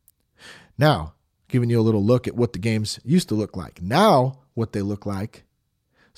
Now, 0.78 1.14
giving 1.48 1.70
you 1.70 1.80
a 1.80 1.82
little 1.82 2.04
look 2.04 2.26
at 2.26 2.36
what 2.36 2.52
the 2.52 2.58
games 2.58 3.00
used 3.04 3.28
to 3.28 3.34
look 3.34 3.56
like. 3.56 3.82
Now, 3.82 4.40
what 4.54 4.72
they 4.72 4.82
look 4.82 5.06
like. 5.06 5.44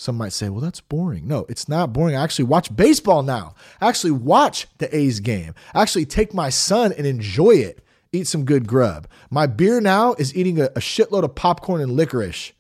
Some 0.01 0.17
might 0.17 0.33
say, 0.33 0.49
well, 0.49 0.63
that's 0.63 0.81
boring. 0.81 1.29
No, 1.29 1.45
it's 1.51 1.69
not 1.69 1.93
boring. 1.93 2.17
I 2.17 2.25
actually 2.25 2.47
watch 2.47 2.75
baseball 2.75 3.23
now. 3.23 3.55
I 3.83 3.89
actually 3.91 4.13
watch 4.13 4.67
the 4.79 4.97
A's 4.97 5.21
game. 5.21 5.55
I 5.75 5.83
actually 5.83 6.07
take 6.07 6.33
my 6.33 6.49
son 6.49 6.95
and 6.97 7.07
enjoy 7.07 7.51
it. 7.57 7.85
Eat 8.11 8.27
some 8.27 8.47
good 8.47 8.67
grub. 8.67 9.07
My 9.29 9.47
beer 9.47 9.79
now 9.79 10.15
is 10.15 10.35
eating 10.35 10.59
a, 10.59 10.65
a 10.69 10.79
shitload 10.79 11.25
of 11.25 11.35
popcorn 11.35 11.83
and 11.83 11.93
licorice. 11.93 12.53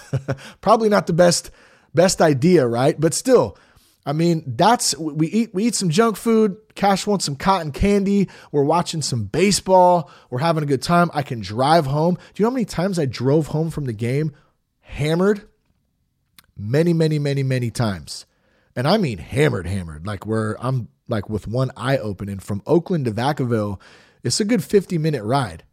Probably 0.60 0.90
not 0.90 1.06
the 1.06 1.14
best 1.14 1.50
best 1.94 2.20
idea, 2.20 2.66
right? 2.66 3.00
But 3.00 3.14
still, 3.14 3.56
I 4.04 4.12
mean, 4.12 4.44
that's 4.46 4.94
we 4.98 5.28
eat 5.28 5.54
we 5.54 5.64
eat 5.64 5.74
some 5.74 5.88
junk 5.88 6.18
food. 6.18 6.58
Cash 6.74 7.06
wants 7.06 7.24
some 7.24 7.36
cotton 7.36 7.72
candy. 7.72 8.28
We're 8.52 8.64
watching 8.64 9.00
some 9.00 9.24
baseball. 9.24 10.10
We're 10.28 10.40
having 10.40 10.62
a 10.62 10.66
good 10.66 10.82
time. 10.82 11.10
I 11.14 11.22
can 11.22 11.40
drive 11.40 11.86
home. 11.86 12.16
Do 12.16 12.20
you 12.36 12.44
know 12.44 12.50
how 12.50 12.54
many 12.54 12.66
times 12.66 12.98
I 12.98 13.06
drove 13.06 13.46
home 13.46 13.70
from 13.70 13.86
the 13.86 13.94
game 13.94 14.32
hammered? 14.82 15.48
Many, 16.56 16.92
many, 16.92 17.18
many, 17.18 17.42
many 17.42 17.70
times. 17.70 18.26
And 18.74 18.86
I 18.86 18.96
mean 18.96 19.18
hammered, 19.18 19.66
hammered. 19.66 20.06
Like 20.06 20.26
where 20.26 20.56
I'm 20.64 20.88
like 21.08 21.28
with 21.28 21.46
one 21.46 21.70
eye 21.76 21.98
open. 21.98 22.28
And 22.28 22.42
from 22.42 22.62
Oakland 22.66 23.04
to 23.04 23.12
Vacaville, 23.12 23.80
it's 24.22 24.40
a 24.40 24.44
good 24.44 24.64
50 24.64 24.98
minute 24.98 25.22
ride. 25.22 25.64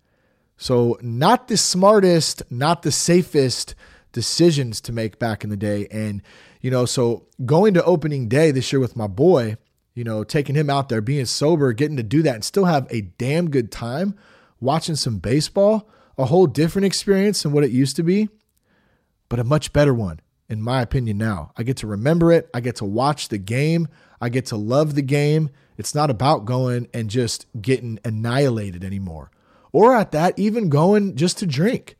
So, 0.57 0.97
not 1.01 1.47
the 1.47 1.55
smartest, 1.55 2.43
not 2.51 2.81
the 2.81 2.91
safest 2.91 3.75
decisions 4.11 4.81
to 4.81 4.91
make 4.91 5.17
back 5.17 5.45
in 5.45 5.49
the 5.49 5.55
day. 5.55 5.87
And, 5.89 6.21
you 6.59 6.69
know, 6.69 6.85
so 6.85 7.27
going 7.45 7.73
to 7.75 7.83
opening 7.85 8.27
day 8.27 8.51
this 8.51 8.73
year 8.73 8.79
with 8.81 8.97
my 8.97 9.07
boy, 9.07 9.55
you 9.93 10.03
know, 10.03 10.25
taking 10.25 10.55
him 10.55 10.69
out 10.69 10.89
there, 10.89 10.99
being 10.99 11.25
sober, 11.25 11.71
getting 11.71 11.95
to 11.95 12.03
do 12.03 12.21
that 12.23 12.35
and 12.35 12.43
still 12.43 12.65
have 12.65 12.87
a 12.89 13.01
damn 13.01 13.49
good 13.49 13.71
time 13.71 14.15
watching 14.59 14.95
some 14.95 15.19
baseball, 15.19 15.89
a 16.17 16.25
whole 16.25 16.47
different 16.47 16.85
experience 16.85 17.43
than 17.43 17.53
what 17.53 17.63
it 17.63 17.71
used 17.71 17.95
to 17.95 18.03
be, 18.03 18.27
but 19.29 19.39
a 19.39 19.43
much 19.43 19.71
better 19.71 19.93
one, 19.93 20.19
in 20.49 20.61
my 20.61 20.81
opinion, 20.81 21.17
now. 21.17 21.51
I 21.57 21.63
get 21.63 21.77
to 21.77 21.87
remember 21.87 22.31
it. 22.31 22.49
I 22.53 22.59
get 22.59 22.77
to 22.77 22.85
watch 22.85 23.29
the 23.29 23.37
game. 23.37 23.87
I 24.19 24.29
get 24.29 24.47
to 24.47 24.57
love 24.57 24.95
the 24.95 25.01
game. 25.01 25.49
It's 25.77 25.95
not 25.95 26.09
about 26.09 26.45
going 26.45 26.87
and 26.93 27.09
just 27.09 27.45
getting 27.61 27.99
annihilated 28.03 28.83
anymore 28.83 29.31
or 29.71 29.95
at 29.95 30.11
that, 30.11 30.37
even 30.37 30.69
going 30.69 31.15
just 31.15 31.37
to 31.39 31.45
drink. 31.45 31.95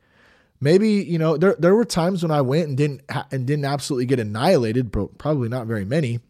Maybe 0.60 0.90
you 0.90 1.18
know 1.18 1.36
there 1.36 1.56
there 1.58 1.74
were 1.74 1.84
times 1.84 2.22
when 2.22 2.30
I 2.30 2.42
went 2.42 2.68
and 2.68 2.76
didn't 2.76 3.02
and 3.30 3.46
didn't 3.46 3.64
absolutely 3.64 4.06
get 4.06 4.20
annihilated, 4.20 4.90
but 4.90 5.16
probably 5.16 5.48
not 5.48 5.66
very 5.66 5.84
many 5.84 6.20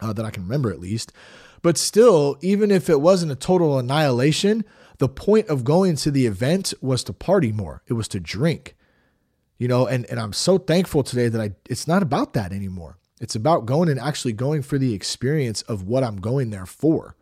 uh, 0.00 0.12
that 0.14 0.24
I 0.24 0.30
can 0.30 0.44
remember 0.44 0.70
at 0.70 0.80
least. 0.80 1.12
But 1.60 1.78
still, 1.78 2.38
even 2.40 2.70
if 2.70 2.88
it 2.88 3.00
wasn't 3.00 3.32
a 3.32 3.36
total 3.36 3.78
annihilation, 3.78 4.64
the 4.98 5.08
point 5.08 5.48
of 5.48 5.64
going 5.64 5.96
to 5.96 6.10
the 6.10 6.26
event 6.26 6.72
was 6.80 7.04
to 7.04 7.12
party 7.12 7.52
more. 7.52 7.82
It 7.86 7.92
was 7.92 8.08
to 8.08 8.20
drink, 8.20 8.74
you 9.62 9.68
know. 9.68 9.86
And 9.86 10.04
and 10.06 10.18
I'm 10.18 10.32
so 10.32 10.58
thankful 10.58 11.02
today 11.02 11.28
that 11.28 11.40
I 11.40 11.52
it's 11.70 11.86
not 11.86 12.02
about 12.02 12.32
that 12.34 12.52
anymore. 12.52 12.98
It's 13.20 13.36
about 13.36 13.66
going 13.66 13.88
and 13.88 14.00
actually 14.00 14.32
going 14.32 14.62
for 14.62 14.78
the 14.78 14.92
experience 14.92 15.62
of 15.62 15.84
what 15.84 16.02
I'm 16.02 16.16
going 16.16 16.50
there 16.50 16.66
for 16.66 17.16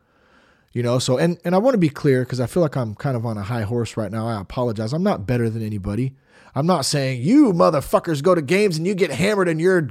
you 0.72 0.82
know? 0.82 0.98
So 0.98 1.18
and 1.18 1.38
and 1.44 1.54
i 1.54 1.58
want 1.58 1.74
to 1.74 1.78
be 1.78 1.88
clear 1.88 2.22
because 2.22 2.40
i 2.40 2.46
feel 2.46 2.62
like 2.62 2.76
i'm 2.76 2.94
kind 2.94 3.16
of 3.16 3.26
on 3.26 3.36
a 3.36 3.42
high 3.42 3.62
horse 3.62 3.96
right 3.96 4.10
now. 4.10 4.28
I 4.28 4.40
apologize. 4.40 4.92
I'm 4.92 5.02
not 5.02 5.26
better 5.26 5.50
than 5.50 5.62
anybody. 5.62 6.14
I'm 6.54 6.66
not 6.66 6.84
saying 6.84 7.22
you 7.22 7.52
motherfuckers 7.52 8.22
go 8.22 8.34
to 8.34 8.42
games 8.42 8.76
and 8.76 8.86
you 8.86 8.94
get 8.94 9.10
hammered 9.10 9.48
and 9.48 9.60
you're 9.60 9.90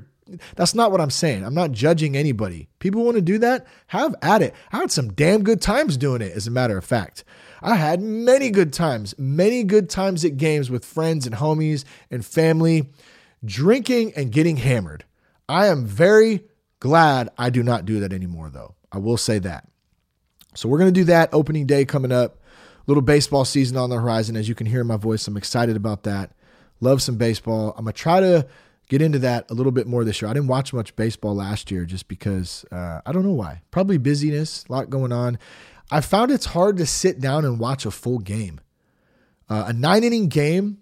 that's 0.56 0.76
not 0.76 0.92
what 0.92 1.02
i'm 1.02 1.10
saying. 1.10 1.44
I'm 1.44 1.56
not 1.56 1.72
judging 1.72 2.16
anybody. 2.16 2.70
People 2.80 3.04
want 3.04 3.16
to 3.16 3.22
do 3.22 3.38
that 3.40 3.66
have 3.88 4.16
at 4.22 4.42
it. 4.42 4.54
I 4.72 4.78
had 4.78 4.92
some 4.92 5.14
damn 5.14 5.44
good 5.44 5.62
times 5.62 5.98
doing 5.98 6.22
it 6.22 6.34
as 6.34 6.48
a 6.48 6.52
matter 6.52 6.78
of 6.78 6.86
fact 6.86 7.24
i 7.62 7.76
had 7.76 8.02
many 8.02 8.50
good 8.50 8.74
times 8.74 9.14
many 9.18 9.64
good 9.64 9.90
times 9.90 10.24
at 10.26 10.38
games 10.38 10.70
with 10.70 10.86
friends 10.86 11.26
and 11.26 11.36
homies 11.36 11.84
and 12.10 12.26
family 12.26 12.90
drinking 13.44 14.12
and 14.16 14.32
getting 14.32 14.58
hammered 14.58 15.06
i 15.48 15.68
am 15.68 15.86
very 15.86 16.44
glad 16.80 17.30
i 17.38 17.50
do 17.50 17.64
not 17.64 17.86
do 17.86 18.00
that 18.00 18.14
anymore 18.14 18.50
though 18.50 18.76
i 18.92 18.98
will 18.98 19.18
say 19.18 19.40
that 19.40 19.70
so 20.56 20.68
we're 20.68 20.80
going 20.80 20.94
to 20.94 21.00
do 21.00 21.06
that 21.06 21.30
opening 21.34 21.66
day 21.66 21.86
coming 21.86 22.12
up. 22.12 22.38
Little 22.88 23.02
baseball 23.02 23.46
season 23.46 23.78
on 23.78 23.90
the 23.90 23.98
horizon. 23.98 24.36
As 24.36 24.50
you 24.50 24.56
can 24.56 24.66
hear 24.66 24.84
my 24.84 24.98
voice, 24.98 25.28
I'm 25.28 25.38
excited 25.38 25.76
about 25.76 26.04
that. 26.04 26.32
Love 26.80 27.02
some 27.02 27.18
baseball. 27.18 27.74
I'm 27.78 27.86
going 27.86 27.94
to 27.94 28.00
try 28.00 28.20
to 28.20 28.48
get 28.90 29.02
into 29.02 29.20
that 29.20 29.50
a 29.52 29.54
little 29.54 29.72
bit 29.72 29.86
more 29.86 30.04
this 30.04 30.22
year. 30.22 30.30
I 30.30 30.34
didn't 30.34 30.48
watch 30.48 30.74
much 30.74 30.96
baseball 30.96 31.36
last 31.36 31.70
year 31.70 31.86
just 31.86 32.08
because 32.08 32.66
uh, 32.72 33.02
I 33.06 33.12
don't 33.12 33.24
know 33.24 33.34
why. 33.34 33.62
Probably 33.70 33.98
busyness, 33.98 34.66
a 34.68 34.72
lot 34.72 34.90
going 34.90 35.12
on. 35.12 35.38
I 35.92 36.02
found 36.02 36.32
it's 36.32 36.46
hard 36.46 36.78
to 36.78 36.86
sit 36.86 37.20
down 37.20 37.46
and 37.46 37.60
watch 37.60 37.86
a 37.86 37.92
full 37.92 38.20
game. 38.20 38.60
Uh, 39.50 39.66
a 39.68 39.74
nine 39.74 40.04
inning 40.04 40.28
game 40.28 40.80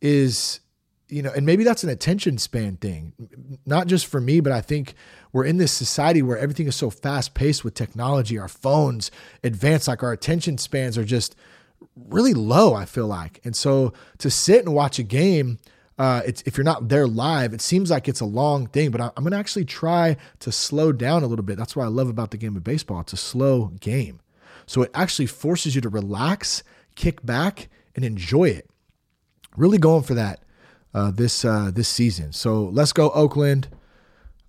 is 0.00 0.60
you 1.08 1.22
know, 1.22 1.30
and 1.30 1.44
maybe 1.44 1.64
that's 1.64 1.84
an 1.84 1.90
attention 1.90 2.38
span 2.38 2.76
thing, 2.76 3.12
not 3.66 3.86
just 3.86 4.06
for 4.06 4.20
me, 4.20 4.40
but 4.40 4.52
I 4.52 4.60
think 4.60 4.94
we're 5.32 5.44
in 5.44 5.58
this 5.58 5.70
society 5.70 6.22
where 6.22 6.38
everything 6.38 6.66
is 6.66 6.76
so 6.76 6.90
fast 6.90 7.34
paced 7.34 7.62
with 7.62 7.74
technology. 7.74 8.38
Our 8.38 8.48
phones 8.48 9.10
advance, 9.42 9.86
like 9.86 10.02
our 10.02 10.12
attention 10.12 10.58
spans 10.58 10.96
are 10.96 11.04
just 11.04 11.36
really 11.94 12.34
low, 12.34 12.74
I 12.74 12.84
feel 12.86 13.06
like. 13.06 13.40
And 13.44 13.54
so 13.54 13.92
to 14.18 14.30
sit 14.30 14.64
and 14.64 14.74
watch 14.74 14.98
a 14.98 15.02
game, 15.02 15.58
uh, 15.98 16.22
if 16.26 16.56
you're 16.56 16.64
not 16.64 16.88
there 16.88 17.06
live, 17.06 17.52
it 17.52 17.60
seems 17.60 17.90
like 17.90 18.08
it's 18.08 18.20
a 18.20 18.24
long 18.24 18.66
thing, 18.66 18.90
but 18.90 19.00
I'm 19.00 19.12
going 19.22 19.30
to 19.32 19.36
actually 19.36 19.66
try 19.66 20.16
to 20.40 20.50
slow 20.50 20.90
down 20.90 21.22
a 21.22 21.26
little 21.26 21.44
bit. 21.44 21.56
That's 21.56 21.76
what 21.76 21.84
I 21.84 21.88
love 21.88 22.08
about 22.08 22.30
the 22.30 22.38
game 22.38 22.56
of 22.56 22.64
baseball. 22.64 23.00
It's 23.02 23.12
a 23.12 23.18
slow 23.18 23.72
game. 23.78 24.20
So 24.66 24.82
it 24.82 24.90
actually 24.94 25.26
forces 25.26 25.74
you 25.74 25.80
to 25.80 25.88
relax, 25.88 26.62
kick 26.94 27.24
back, 27.24 27.68
and 27.94 28.04
enjoy 28.04 28.48
it. 28.48 28.68
Really 29.56 29.78
going 29.78 30.02
for 30.02 30.14
that 30.14 30.44
uh, 30.94 31.10
this 31.10 31.44
uh, 31.44 31.70
this 31.74 31.88
season. 31.88 32.32
So 32.32 32.64
let's 32.64 32.92
go 32.92 33.10
Oakland. 33.10 33.68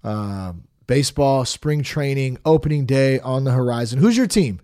Uh, 0.04 0.54
baseball, 0.86 1.46
spring 1.46 1.82
training, 1.82 2.38
opening 2.46 2.86
day 2.86 3.20
on 3.20 3.44
the 3.44 3.52
horizon. 3.52 4.00
Who's 4.00 4.16
your 4.16 4.28
team? 4.28 4.62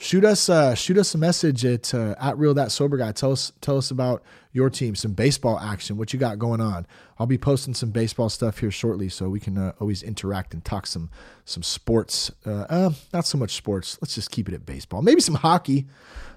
Shoot 0.00 0.24
us 0.24 0.48
uh, 0.48 0.76
shoot 0.76 0.96
us 0.96 1.12
a 1.16 1.18
message 1.18 1.64
at 1.64 1.92
uh, 1.92 2.14
at 2.20 2.38
real 2.38 2.54
that 2.54 2.70
sober 2.70 2.96
guy. 2.96 3.10
Tell 3.10 3.32
us 3.32 3.50
tell 3.60 3.76
us 3.76 3.90
about 3.90 4.22
your 4.52 4.70
team, 4.70 4.94
some 4.94 5.12
baseball 5.12 5.58
action, 5.58 5.96
what 5.96 6.12
you 6.12 6.20
got 6.20 6.38
going 6.38 6.60
on. 6.60 6.86
I'll 7.18 7.26
be 7.26 7.36
posting 7.36 7.74
some 7.74 7.90
baseball 7.90 8.28
stuff 8.28 8.58
here 8.58 8.70
shortly, 8.70 9.08
so 9.08 9.28
we 9.28 9.40
can 9.40 9.58
uh, 9.58 9.72
always 9.80 10.04
interact 10.04 10.54
and 10.54 10.64
talk 10.64 10.86
some 10.86 11.10
some 11.44 11.64
sports. 11.64 12.30
Uh, 12.46 12.66
uh, 12.70 12.90
not 13.12 13.26
so 13.26 13.38
much 13.38 13.56
sports. 13.56 13.98
Let's 14.00 14.14
just 14.14 14.30
keep 14.30 14.48
it 14.48 14.54
at 14.54 14.64
baseball. 14.64 15.02
Maybe 15.02 15.20
some 15.20 15.34
hockey. 15.34 15.88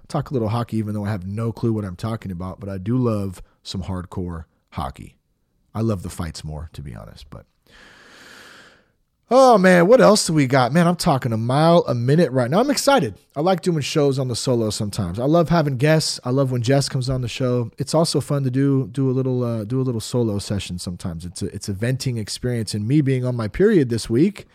Talk 0.07 0.31
a 0.31 0.33
little 0.33 0.49
hockey, 0.49 0.77
even 0.77 0.95
though 0.95 1.05
I 1.05 1.11
have 1.11 1.27
no 1.27 1.51
clue 1.51 1.71
what 1.71 1.85
I'm 1.85 1.95
talking 1.95 2.31
about. 2.31 2.59
But 2.59 2.67
I 2.67 2.79
do 2.79 2.97
love 2.97 3.43
some 3.61 3.83
hardcore 3.83 4.45
hockey. 4.71 5.17
I 5.75 5.81
love 5.81 6.01
the 6.01 6.09
fights 6.09 6.43
more, 6.43 6.71
to 6.73 6.81
be 6.81 6.95
honest. 6.95 7.29
But 7.29 7.45
oh 9.31 9.57
man, 9.57 9.87
what 9.87 10.01
else 10.01 10.27
do 10.27 10.33
we 10.33 10.45
got? 10.45 10.73
Man, 10.73 10.85
I'm 10.85 10.97
talking 10.97 11.31
a 11.31 11.37
mile 11.37 11.85
a 11.87 11.95
minute 11.95 12.31
right 12.31 12.51
now. 12.51 12.59
I'm 12.59 12.69
excited. 12.69 13.17
I 13.35 13.39
like 13.39 13.61
doing 13.61 13.79
shows 13.79 14.19
on 14.19 14.27
the 14.27 14.35
solo 14.35 14.69
sometimes. 14.69 15.19
I 15.19 15.23
love 15.23 15.47
having 15.49 15.77
guests. 15.77 16.19
I 16.25 16.29
love 16.31 16.51
when 16.51 16.61
Jess 16.61 16.89
comes 16.89 17.09
on 17.09 17.21
the 17.21 17.29
show. 17.29 17.71
It's 17.77 17.93
also 17.93 18.19
fun 18.19 18.43
to 18.43 18.51
do 18.51 18.87
do 18.89 19.09
a 19.09 19.13
little 19.13 19.43
uh, 19.43 19.63
do 19.63 19.79
a 19.79 19.83
little 19.83 20.01
solo 20.01 20.37
session 20.37 20.77
sometimes. 20.77 21.25
It's 21.25 21.41
a 21.41 21.45
it's 21.47 21.69
a 21.69 21.73
venting 21.73 22.17
experience. 22.17 22.73
And 22.73 22.87
me 22.87 23.01
being 23.01 23.25
on 23.25 23.35
my 23.35 23.47
period 23.47 23.89
this 23.89 24.09
week, 24.09 24.45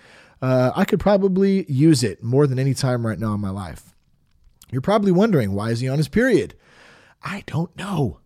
uh, 0.43 0.71
I 0.77 0.85
could 0.85 1.01
probably 1.01 1.65
use 1.73 2.05
it 2.05 2.23
more 2.23 2.47
than 2.47 2.59
any 2.59 2.75
time 2.75 3.07
right 3.07 3.19
now 3.19 3.33
in 3.35 3.41
my 3.41 3.51
life. 3.51 3.95
You're 4.71 4.83
probably 4.83 5.13
wondering 5.13 5.53
why 5.53 5.71
is 5.71 5.81
he 5.81 5.89
on 5.89 5.97
his 5.99 6.09
period? 6.09 6.55
I 7.23 7.43
don't 7.47 7.75
know. 7.77 8.21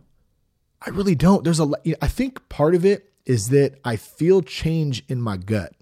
I 0.84 0.90
really 0.90 1.14
don't. 1.14 1.44
There's 1.44 1.60
a 1.60 1.70
I 2.02 2.08
think 2.08 2.48
part 2.48 2.74
of 2.74 2.84
it 2.84 3.12
is 3.24 3.50
that 3.50 3.78
I 3.84 3.94
feel 3.94 4.42
change 4.42 5.04
in 5.08 5.20
my 5.20 5.36
gut. 5.36 5.74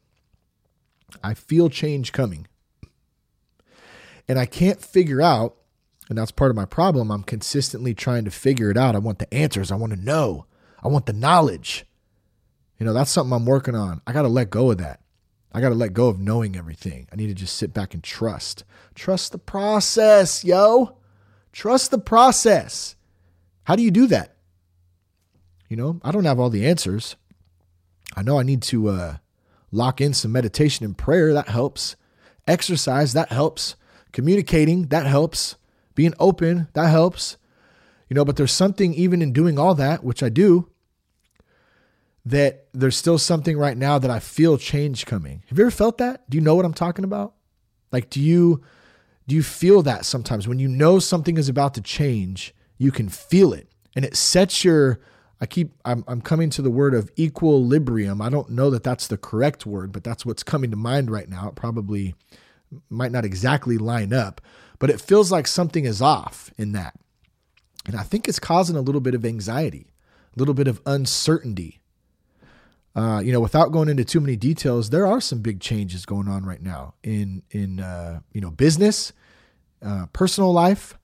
I 1.22 1.34
feel 1.34 1.68
change 1.68 2.12
coming. 2.12 2.46
And 4.28 4.38
I 4.38 4.46
can't 4.46 4.80
figure 4.80 5.22
out, 5.22 5.56
and 6.08 6.18
that's 6.18 6.30
part 6.30 6.50
of 6.50 6.56
my 6.56 6.66
problem. 6.66 7.10
I'm 7.10 7.22
consistently 7.22 7.94
trying 7.94 8.24
to 8.24 8.30
figure 8.30 8.70
it 8.70 8.76
out. 8.76 8.94
I 8.94 8.98
want 8.98 9.18
the 9.18 9.32
answers. 9.32 9.72
I 9.72 9.76
want 9.76 9.92
to 9.92 9.98
know. 9.98 10.46
I 10.82 10.88
want 10.88 11.06
the 11.06 11.12
knowledge. 11.12 11.86
You 12.78 12.86
know, 12.86 12.92
that's 12.92 13.10
something 13.10 13.32
I'm 13.32 13.46
working 13.46 13.74
on. 13.74 14.00
I 14.06 14.12
got 14.12 14.22
to 14.22 14.28
let 14.28 14.50
go 14.50 14.70
of 14.70 14.78
that. 14.78 15.00
I 15.52 15.60
got 15.60 15.70
to 15.70 15.74
let 15.74 15.94
go 15.94 16.08
of 16.08 16.20
knowing 16.20 16.56
everything. 16.56 17.08
I 17.12 17.16
need 17.16 17.28
to 17.28 17.34
just 17.34 17.56
sit 17.56 17.72
back 17.72 17.94
and 17.94 18.02
trust. 18.02 18.64
Trust 18.94 19.32
the 19.32 19.38
process, 19.38 20.44
yo. 20.44 20.98
Trust 21.52 21.90
the 21.90 21.98
process. 21.98 22.94
How 23.64 23.74
do 23.74 23.82
you 23.82 23.90
do 23.90 24.06
that? 24.08 24.36
You 25.68 25.76
know, 25.76 26.00
I 26.04 26.12
don't 26.12 26.24
have 26.24 26.38
all 26.38 26.50
the 26.50 26.66
answers. 26.66 27.16
I 28.14 28.22
know 28.22 28.38
I 28.38 28.42
need 28.42 28.62
to 28.62 28.88
uh, 28.88 29.16
lock 29.70 30.00
in 30.00 30.14
some 30.14 30.32
meditation 30.32 30.84
and 30.84 30.96
prayer. 30.96 31.32
That 31.32 31.48
helps. 31.48 31.96
Exercise, 32.46 33.12
that 33.12 33.30
helps. 33.30 33.76
Communicating, 34.12 34.86
that 34.88 35.06
helps. 35.06 35.56
Being 35.94 36.14
open, 36.18 36.68
that 36.74 36.88
helps. 36.88 37.36
You 38.08 38.14
know, 38.14 38.24
but 38.24 38.36
there's 38.36 38.52
something 38.52 38.94
even 38.94 39.20
in 39.20 39.32
doing 39.32 39.58
all 39.58 39.74
that, 39.74 40.02
which 40.02 40.22
I 40.22 40.28
do, 40.28 40.70
that 42.24 42.68
there's 42.72 42.96
still 42.96 43.18
something 43.18 43.56
right 43.58 43.76
now 43.76 43.98
that 43.98 44.10
I 44.10 44.18
feel 44.18 44.58
change 44.58 45.06
coming. 45.06 45.42
Have 45.48 45.58
you 45.58 45.64
ever 45.64 45.70
felt 45.70 45.98
that? 45.98 46.28
Do 46.28 46.36
you 46.36 46.42
know 46.42 46.54
what 46.54 46.64
I'm 46.64 46.74
talking 46.74 47.04
about? 47.04 47.34
Like, 47.92 48.10
do 48.10 48.20
you 48.20 48.62
do 49.26 49.34
you 49.34 49.42
feel 49.42 49.82
that 49.82 50.06
sometimes 50.06 50.48
when 50.48 50.58
you 50.58 50.68
know 50.68 50.98
something 50.98 51.36
is 51.36 51.50
about 51.50 51.74
to 51.74 51.82
change, 51.82 52.54
you 52.78 52.90
can 52.90 53.10
feel 53.10 53.52
it 53.52 53.68
and 53.94 54.04
it 54.04 54.16
sets 54.16 54.64
your 54.64 55.00
I 55.40 55.46
keep 55.46 55.72
I'm 55.84 56.04
I'm 56.08 56.20
coming 56.20 56.50
to 56.50 56.62
the 56.62 56.70
word 56.70 56.94
of 56.94 57.10
equilibrium. 57.18 58.20
I 58.20 58.28
don't 58.28 58.50
know 58.50 58.70
that 58.70 58.82
that's 58.82 59.06
the 59.06 59.18
correct 59.18 59.66
word, 59.66 59.92
but 59.92 60.02
that's 60.04 60.26
what's 60.26 60.42
coming 60.42 60.70
to 60.70 60.76
mind 60.76 61.10
right 61.10 61.28
now. 61.28 61.48
It 61.48 61.54
probably 61.54 62.14
might 62.90 63.12
not 63.12 63.24
exactly 63.24 63.78
line 63.78 64.12
up, 64.12 64.40
but 64.78 64.90
it 64.90 65.00
feels 65.00 65.30
like 65.30 65.46
something 65.46 65.84
is 65.84 66.02
off 66.02 66.50
in 66.58 66.72
that. 66.72 66.94
And 67.86 67.96
I 67.96 68.02
think 68.02 68.28
it's 68.28 68.38
causing 68.38 68.76
a 68.76 68.80
little 68.80 69.00
bit 69.00 69.14
of 69.14 69.24
anxiety, 69.24 69.86
a 70.36 70.38
little 70.38 70.54
bit 70.54 70.68
of 70.68 70.80
uncertainty. 70.84 71.80
Uh, 72.94 73.20
you 73.20 73.32
know, 73.32 73.40
without 73.40 73.70
going 73.70 73.88
into 73.88 74.04
too 74.04 74.20
many 74.20 74.34
details, 74.34 74.90
there 74.90 75.06
are 75.06 75.20
some 75.20 75.40
big 75.40 75.60
changes 75.60 76.04
going 76.04 76.26
on 76.26 76.44
right 76.44 76.62
now 76.62 76.94
in 77.02 77.42
in 77.50 77.80
uh, 77.80 78.20
you 78.32 78.40
know 78.40 78.50
business, 78.50 79.12
uh, 79.82 80.06
personal 80.12 80.52
life. 80.52 80.98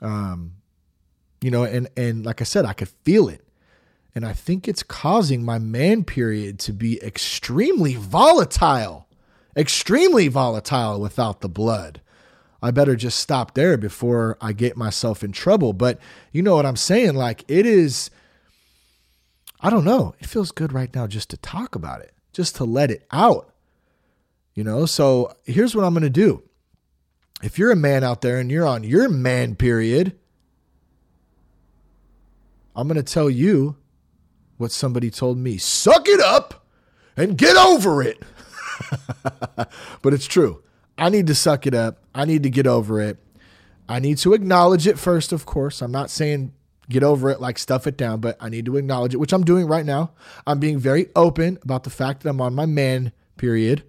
Um, 0.00 0.52
you 1.40 1.50
know, 1.50 1.64
and 1.64 1.88
and 1.96 2.24
like 2.24 2.40
I 2.40 2.44
said, 2.44 2.64
I 2.64 2.72
could 2.72 2.88
feel 2.88 3.28
it, 3.28 3.45
and 4.16 4.24
I 4.24 4.32
think 4.32 4.66
it's 4.66 4.82
causing 4.82 5.44
my 5.44 5.58
man 5.58 6.02
period 6.02 6.58
to 6.60 6.72
be 6.72 7.00
extremely 7.02 7.96
volatile, 7.96 9.06
extremely 9.54 10.28
volatile 10.28 10.98
without 10.98 11.42
the 11.42 11.50
blood. 11.50 12.00
I 12.62 12.70
better 12.70 12.96
just 12.96 13.18
stop 13.18 13.52
there 13.52 13.76
before 13.76 14.38
I 14.40 14.54
get 14.54 14.74
myself 14.74 15.22
in 15.22 15.32
trouble. 15.32 15.74
But 15.74 16.00
you 16.32 16.40
know 16.40 16.56
what 16.56 16.64
I'm 16.64 16.76
saying? 16.76 17.14
Like 17.14 17.44
it 17.46 17.66
is 17.66 18.10
I 19.60 19.68
don't 19.68 19.84
know. 19.84 20.14
It 20.18 20.26
feels 20.26 20.50
good 20.50 20.72
right 20.72 20.94
now 20.94 21.06
just 21.06 21.28
to 21.30 21.36
talk 21.36 21.74
about 21.74 22.00
it, 22.00 22.14
just 22.32 22.56
to 22.56 22.64
let 22.64 22.90
it 22.90 23.06
out. 23.10 23.52
You 24.54 24.64
know, 24.64 24.86
so 24.86 25.34
here's 25.44 25.76
what 25.76 25.84
I'm 25.84 25.92
going 25.92 26.04
to 26.04 26.10
do. 26.10 26.42
If 27.42 27.58
you're 27.58 27.70
a 27.70 27.76
man 27.76 28.02
out 28.02 28.22
there 28.22 28.38
and 28.38 28.50
you're 28.50 28.66
on 28.66 28.82
your 28.82 29.10
man 29.10 29.56
period, 29.56 30.18
I'm 32.74 32.88
going 32.88 32.96
to 32.96 33.02
tell 33.02 33.28
you 33.28 33.76
what 34.56 34.72
somebody 34.72 35.10
told 35.10 35.38
me. 35.38 35.58
Suck 35.58 36.08
it 36.08 36.20
up 36.20 36.66
and 37.16 37.36
get 37.36 37.56
over 37.56 38.02
it. 38.02 38.22
but 40.02 40.14
it's 40.14 40.26
true. 40.26 40.62
I 40.98 41.08
need 41.08 41.26
to 41.26 41.34
suck 41.34 41.66
it 41.66 41.74
up. 41.74 41.98
I 42.14 42.24
need 42.24 42.42
to 42.44 42.50
get 42.50 42.66
over 42.66 43.00
it. 43.00 43.18
I 43.88 44.00
need 44.00 44.18
to 44.18 44.34
acknowledge 44.34 44.86
it 44.86 44.98
first, 44.98 45.32
of 45.32 45.46
course. 45.46 45.82
I'm 45.82 45.92
not 45.92 46.10
saying 46.10 46.52
get 46.88 47.02
over 47.02 47.30
it, 47.30 47.40
like 47.40 47.58
stuff 47.58 47.86
it 47.86 47.96
down, 47.96 48.20
but 48.20 48.36
I 48.40 48.48
need 48.48 48.66
to 48.66 48.76
acknowledge 48.76 49.14
it, 49.14 49.18
which 49.18 49.32
I'm 49.32 49.44
doing 49.44 49.66
right 49.66 49.84
now. 49.84 50.12
I'm 50.46 50.58
being 50.58 50.78
very 50.78 51.08
open 51.14 51.58
about 51.62 51.84
the 51.84 51.90
fact 51.90 52.22
that 52.22 52.30
I'm 52.30 52.40
on 52.40 52.54
my 52.54 52.66
man 52.66 53.12
period 53.36 53.84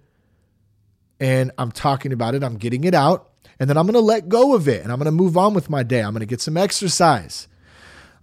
and 1.20 1.50
I'm 1.58 1.72
talking 1.72 2.12
about 2.12 2.34
it. 2.34 2.42
I'm 2.44 2.56
getting 2.56 2.84
it 2.84 2.94
out 2.94 3.30
and 3.58 3.68
then 3.68 3.76
I'm 3.76 3.86
going 3.86 3.94
to 3.94 4.00
let 4.00 4.28
go 4.28 4.54
of 4.54 4.68
it 4.68 4.82
and 4.82 4.92
I'm 4.92 4.98
going 4.98 5.06
to 5.06 5.12
move 5.12 5.36
on 5.36 5.54
with 5.54 5.70
my 5.70 5.82
day. 5.82 6.00
I'm 6.00 6.12
going 6.12 6.20
to 6.20 6.26
get 6.26 6.40
some 6.40 6.56
exercise. 6.56 7.48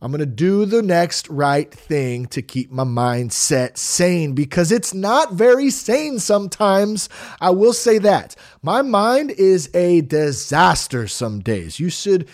I'm 0.05 0.11
going 0.11 0.19
to 0.19 0.27
do 0.27 0.65
the 0.65 0.83
next 0.83 1.27
right 1.29 1.73
thing 1.73 2.27
to 2.27 2.43
keep 2.43 2.71
my 2.71 2.83
mindset 2.83 3.75
sane 3.75 4.33
because 4.33 4.71
it's 4.71 4.93
not 4.93 5.33
very 5.33 5.71
sane 5.71 6.19
sometimes. 6.19 7.09
I 7.41 7.49
will 7.49 7.73
say 7.73 7.97
that. 7.97 8.35
My 8.61 8.83
mind 8.83 9.31
is 9.31 9.67
a 9.73 10.01
disaster 10.01 11.07
some 11.07 11.39
days. 11.39 11.79
You 11.79 11.89
should 11.89 12.29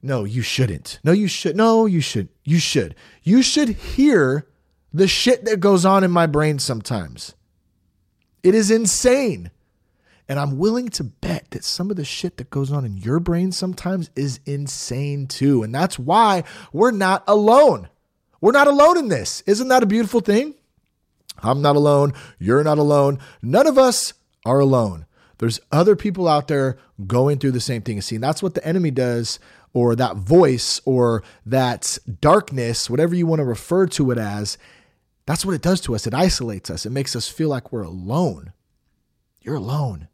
no, 0.00 0.24
you 0.24 0.40
shouldn't. 0.40 0.98
No, 1.04 1.12
you 1.12 1.28
should. 1.28 1.54
No, 1.54 1.84
you 1.84 2.00
should. 2.00 2.30
You 2.44 2.58
should. 2.58 2.94
You 3.22 3.42
should 3.42 3.68
hear 3.68 4.46
the 4.90 5.06
shit 5.06 5.44
that 5.44 5.60
goes 5.60 5.84
on 5.84 6.02
in 6.02 6.10
my 6.10 6.24
brain 6.24 6.58
sometimes. 6.58 7.34
It 8.42 8.54
is 8.54 8.70
insane. 8.70 9.50
And 10.28 10.40
I'm 10.40 10.58
willing 10.58 10.88
to 10.90 11.04
bet 11.04 11.50
that 11.52 11.62
some 11.62 11.90
of 11.90 11.96
the 11.96 12.04
shit 12.04 12.36
that 12.38 12.50
goes 12.50 12.72
on 12.72 12.84
in 12.84 12.96
your 12.96 13.20
brain 13.20 13.52
sometimes 13.52 14.10
is 14.16 14.40
insane 14.44 15.28
too. 15.28 15.62
And 15.62 15.74
that's 15.74 15.98
why 15.98 16.42
we're 16.72 16.90
not 16.90 17.22
alone. 17.28 17.88
We're 18.40 18.52
not 18.52 18.66
alone 18.66 18.98
in 18.98 19.08
this. 19.08 19.42
Isn't 19.46 19.68
that 19.68 19.82
a 19.82 19.86
beautiful 19.86 20.20
thing? 20.20 20.54
I'm 21.42 21.62
not 21.62 21.76
alone. 21.76 22.12
You're 22.38 22.64
not 22.64 22.78
alone. 22.78 23.20
None 23.40 23.66
of 23.66 23.78
us 23.78 24.14
are 24.44 24.58
alone. 24.58 25.06
There's 25.38 25.60
other 25.70 25.96
people 25.96 26.26
out 26.26 26.48
there 26.48 26.78
going 27.06 27.38
through 27.38 27.52
the 27.52 27.60
same 27.60 27.82
thing. 27.82 28.00
See, 28.00 28.16
and 28.16 28.24
that's 28.24 28.42
what 28.42 28.54
the 28.54 28.66
enemy 28.66 28.90
does 28.90 29.38
or 29.74 29.94
that 29.94 30.16
voice 30.16 30.80
or 30.86 31.22
that 31.44 31.98
darkness, 32.20 32.88
whatever 32.88 33.14
you 33.14 33.26
want 33.26 33.40
to 33.40 33.44
refer 33.44 33.86
to 33.86 34.10
it 34.10 34.18
as, 34.18 34.56
that's 35.26 35.44
what 35.44 35.54
it 35.54 35.62
does 35.62 35.80
to 35.82 35.94
us. 35.94 36.06
It 36.06 36.14
isolates 36.14 36.70
us. 36.70 36.86
It 36.86 36.90
makes 36.90 37.14
us 37.14 37.28
feel 37.28 37.48
like 37.48 37.72
we're 37.72 37.82
alone. 37.82 38.52
You're 39.42 39.56
alone. 39.56 40.08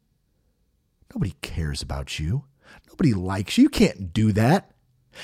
Nobody 1.14 1.35
cares 1.42 1.83
about 1.83 2.18
you. 2.18 2.44
Nobody 2.88 3.14
likes 3.14 3.59
you. 3.59 3.64
You 3.64 3.68
can't 3.68 4.12
do 4.12 4.33
that. 4.33 4.70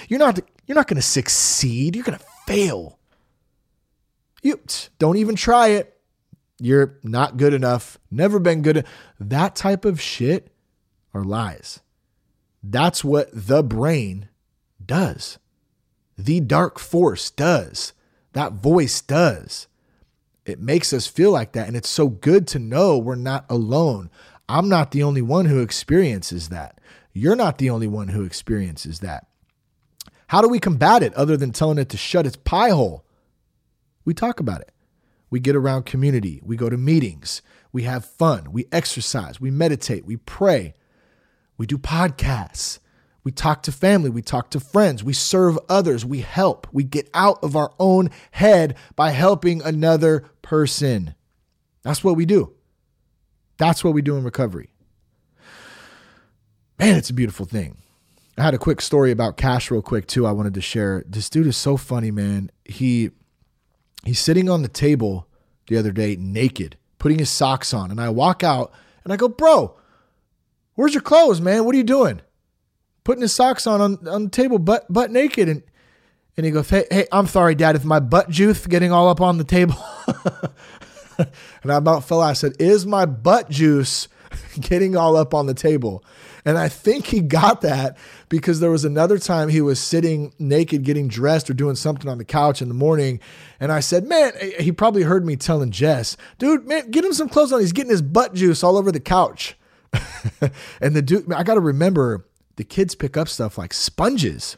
You're 0.08 0.18
not 0.18 0.40
you're 0.66 0.74
not 0.74 0.86
going 0.86 0.96
to 0.96 1.02
succeed. 1.02 1.96
You're 1.96 2.04
going 2.04 2.18
to 2.18 2.24
fail. 2.46 2.98
You 4.42 4.60
don't 4.98 5.16
even 5.16 5.34
try 5.34 5.68
it. 5.68 5.98
You're 6.60 6.98
not 7.02 7.36
good 7.36 7.54
enough. 7.54 7.98
Never 8.10 8.38
been 8.38 8.62
good. 8.62 8.84
That 9.18 9.56
type 9.56 9.84
of 9.84 10.00
shit 10.00 10.52
are 11.14 11.24
lies. 11.24 11.80
That's 12.62 13.02
what 13.02 13.30
the 13.32 13.62
brain 13.62 14.28
does. 14.84 15.38
The 16.16 16.40
dark 16.40 16.78
force 16.78 17.30
does. 17.30 17.92
That 18.32 18.54
voice 18.54 19.00
does. 19.00 19.68
It 20.44 20.60
makes 20.60 20.92
us 20.92 21.06
feel 21.06 21.30
like 21.30 21.52
that. 21.52 21.68
And 21.68 21.76
it's 21.76 21.88
so 21.88 22.08
good 22.08 22.46
to 22.48 22.58
know 22.58 22.98
we're 22.98 23.14
not 23.14 23.44
alone. 23.48 24.10
I'm 24.48 24.68
not 24.68 24.92
the 24.92 25.02
only 25.02 25.22
one 25.22 25.46
who 25.46 25.60
experiences 25.60 26.48
that. 26.48 26.80
You're 27.12 27.36
not 27.36 27.58
the 27.58 27.70
only 27.70 27.86
one 27.86 28.08
who 28.08 28.24
experiences 28.24 29.00
that. 29.00 29.26
How 30.28 30.40
do 30.40 30.48
we 30.48 30.58
combat 30.58 31.02
it 31.02 31.14
other 31.14 31.36
than 31.36 31.52
telling 31.52 31.78
it 31.78 31.88
to 31.90 31.96
shut 31.96 32.26
its 32.26 32.36
pie 32.36 32.70
hole? 32.70 33.04
We 34.04 34.14
talk 34.14 34.40
about 34.40 34.60
it. 34.60 34.72
We 35.30 35.40
get 35.40 35.56
around 35.56 35.84
community. 35.84 36.40
We 36.44 36.56
go 36.56 36.70
to 36.70 36.76
meetings. 36.76 37.42
We 37.72 37.82
have 37.82 38.04
fun. 38.04 38.52
We 38.52 38.66
exercise. 38.72 39.40
We 39.40 39.50
meditate. 39.50 40.06
We 40.06 40.16
pray. 40.16 40.74
We 41.58 41.66
do 41.66 41.76
podcasts. 41.76 42.78
We 43.24 43.32
talk 43.32 43.62
to 43.64 43.72
family. 43.72 44.08
We 44.08 44.22
talk 44.22 44.50
to 44.50 44.60
friends. 44.60 45.04
We 45.04 45.12
serve 45.12 45.58
others. 45.68 46.06
We 46.06 46.20
help. 46.20 46.66
We 46.72 46.84
get 46.84 47.10
out 47.12 47.38
of 47.42 47.56
our 47.56 47.72
own 47.78 48.10
head 48.30 48.76
by 48.96 49.10
helping 49.10 49.60
another 49.60 50.24
person. 50.40 51.14
That's 51.82 52.02
what 52.02 52.16
we 52.16 52.24
do. 52.24 52.54
That's 53.58 53.84
what 53.84 53.94
we 53.94 54.02
do 54.02 54.16
in 54.16 54.24
recovery. 54.24 54.70
Man, 56.78 56.96
it's 56.96 57.10
a 57.10 57.14
beautiful 57.14 57.44
thing. 57.44 57.76
I 58.36 58.42
had 58.42 58.54
a 58.54 58.58
quick 58.58 58.80
story 58.80 59.10
about 59.10 59.36
Cash 59.36 59.70
real 59.70 59.82
quick 59.82 60.06
too. 60.06 60.26
I 60.26 60.32
wanted 60.32 60.54
to 60.54 60.60
share. 60.60 61.02
This 61.06 61.28
dude 61.28 61.48
is 61.48 61.56
so 61.56 61.76
funny, 61.76 62.10
man. 62.10 62.50
He 62.64 63.10
he's 64.04 64.20
sitting 64.20 64.48
on 64.48 64.62
the 64.62 64.68
table 64.68 65.26
the 65.66 65.76
other 65.76 65.90
day 65.90 66.16
naked, 66.16 66.76
putting 66.98 67.18
his 67.18 67.30
socks 67.30 67.74
on, 67.74 67.90
and 67.90 68.00
I 68.00 68.08
walk 68.10 68.44
out 68.44 68.72
and 69.02 69.12
I 69.12 69.16
go, 69.16 69.28
"Bro, 69.28 69.76
Where's 70.78 70.94
your 70.94 71.02
clothes, 71.02 71.40
man? 71.40 71.64
What 71.64 71.74
are 71.74 71.78
you 71.78 71.82
doing? 71.82 72.20
Putting 73.02 73.22
his 73.22 73.34
socks 73.34 73.66
on 73.66 73.80
on, 73.80 74.06
on 74.06 74.24
the 74.26 74.30
table, 74.30 74.60
butt 74.60 74.86
butt 74.88 75.10
naked, 75.10 75.48
and 75.48 75.64
and 76.36 76.46
he 76.46 76.52
goes, 76.52 76.70
hey, 76.70 76.84
hey, 76.88 77.08
I'm 77.10 77.26
sorry, 77.26 77.56
Dad, 77.56 77.74
if 77.74 77.84
my 77.84 77.98
butt 77.98 78.30
juice 78.30 78.64
getting 78.64 78.92
all 78.92 79.08
up 79.08 79.20
on 79.20 79.38
the 79.38 79.44
table. 79.44 79.74
and 81.62 81.72
I 81.72 81.76
about 81.76 82.04
fell 82.04 82.22
out. 82.22 82.30
I 82.30 82.32
said, 82.34 82.54
is 82.58 82.86
my 82.86 83.06
butt 83.06 83.50
juice 83.50 84.08
getting 84.60 84.96
all 84.96 85.16
up 85.16 85.34
on 85.34 85.46
the 85.46 85.54
table? 85.54 86.04
And 86.44 86.56
I 86.56 86.68
think 86.68 87.06
he 87.06 87.20
got 87.20 87.60
that 87.62 87.98
because 88.28 88.60
there 88.60 88.70
was 88.70 88.84
another 88.84 89.18
time 89.18 89.48
he 89.48 89.60
was 89.60 89.78
sitting 89.78 90.32
naked, 90.38 90.82
getting 90.82 91.08
dressed 91.08 91.50
or 91.50 91.54
doing 91.54 91.74
something 91.74 92.08
on 92.08 92.18
the 92.18 92.24
couch 92.24 92.62
in 92.62 92.68
the 92.68 92.74
morning. 92.74 93.20
And 93.60 93.70
I 93.70 93.80
said, 93.80 94.06
man, 94.06 94.32
he 94.58 94.72
probably 94.72 95.02
heard 95.02 95.26
me 95.26 95.36
telling 95.36 95.70
Jess, 95.70 96.16
dude, 96.38 96.66
man, 96.66 96.90
get 96.90 97.04
him 97.04 97.12
some 97.12 97.28
clothes 97.28 97.52
on. 97.52 97.60
He's 97.60 97.72
getting 97.72 97.90
his 97.90 98.02
butt 98.02 98.34
juice 98.34 98.62
all 98.62 98.78
over 98.78 98.90
the 98.90 99.00
couch. 99.00 99.56
and 100.80 100.94
the 100.94 101.02
dude, 101.02 101.30
I 101.32 101.42
got 101.42 101.54
to 101.54 101.60
remember 101.60 102.26
the 102.56 102.64
kids 102.64 102.94
pick 102.94 103.16
up 103.16 103.28
stuff 103.28 103.58
like 103.58 103.72
sponges, 103.72 104.56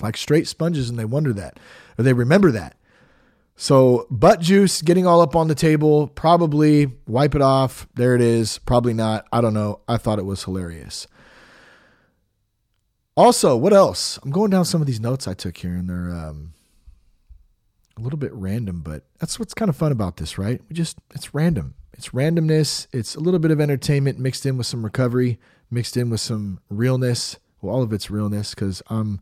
like 0.00 0.16
straight 0.16 0.48
sponges, 0.48 0.90
and 0.90 0.98
they 0.98 1.04
wonder 1.04 1.32
that, 1.32 1.58
or 1.98 2.04
they 2.04 2.12
remember 2.12 2.50
that. 2.52 2.76
So, 3.62 4.06
butt 4.10 4.40
juice 4.40 4.80
getting 4.80 5.06
all 5.06 5.20
up 5.20 5.36
on 5.36 5.48
the 5.48 5.54
table, 5.54 6.06
probably 6.06 6.92
wipe 7.06 7.34
it 7.34 7.42
off. 7.42 7.86
There 7.94 8.14
it 8.14 8.22
is. 8.22 8.56
Probably 8.56 8.94
not. 8.94 9.26
I 9.34 9.42
don't 9.42 9.52
know. 9.52 9.80
I 9.86 9.98
thought 9.98 10.18
it 10.18 10.24
was 10.24 10.42
hilarious. 10.44 11.06
Also, 13.18 13.54
what 13.58 13.74
else? 13.74 14.18
I'm 14.22 14.30
going 14.30 14.50
down 14.50 14.64
some 14.64 14.80
of 14.80 14.86
these 14.86 14.98
notes 14.98 15.28
I 15.28 15.34
took 15.34 15.58
here, 15.58 15.74
and 15.74 15.90
they're 15.90 16.10
um, 16.10 16.54
a 17.98 18.00
little 18.00 18.18
bit 18.18 18.32
random, 18.32 18.80
but 18.80 19.04
that's 19.18 19.38
what's 19.38 19.52
kind 19.52 19.68
of 19.68 19.76
fun 19.76 19.92
about 19.92 20.16
this, 20.16 20.38
right? 20.38 20.62
We 20.70 20.74
just, 20.74 20.96
it's 21.14 21.34
random. 21.34 21.74
It's 21.92 22.08
randomness. 22.08 22.86
It's 22.94 23.14
a 23.14 23.20
little 23.20 23.40
bit 23.40 23.50
of 23.50 23.60
entertainment 23.60 24.18
mixed 24.18 24.46
in 24.46 24.56
with 24.56 24.68
some 24.68 24.84
recovery, 24.84 25.38
mixed 25.70 25.98
in 25.98 26.08
with 26.08 26.20
some 26.20 26.60
realness. 26.70 27.36
Well, 27.60 27.74
all 27.74 27.82
of 27.82 27.92
it's 27.92 28.10
realness 28.10 28.54
because 28.54 28.82
I'm 28.86 29.20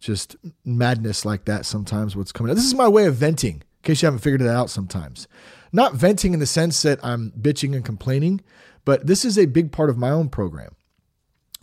just 0.00 0.34
madness 0.64 1.24
like 1.24 1.44
that 1.44 1.64
sometimes. 1.66 2.16
What's 2.16 2.32
coming 2.32 2.50
out. 2.50 2.56
This 2.56 2.64
is 2.64 2.74
my 2.74 2.88
way 2.88 3.06
of 3.06 3.14
venting, 3.14 3.54
in 3.54 3.62
case 3.86 4.02
you 4.02 4.06
haven't 4.06 4.20
figured 4.20 4.42
it 4.42 4.48
out 4.48 4.70
sometimes. 4.70 5.28
Not 5.72 5.94
venting 5.94 6.34
in 6.34 6.40
the 6.40 6.46
sense 6.46 6.82
that 6.82 6.98
I'm 7.02 7.32
bitching 7.32 7.74
and 7.74 7.84
complaining, 7.84 8.42
but 8.84 9.06
this 9.06 9.24
is 9.24 9.38
a 9.38 9.46
big 9.46 9.72
part 9.72 9.90
of 9.90 9.98
my 9.98 10.10
own 10.10 10.28
program 10.28 10.76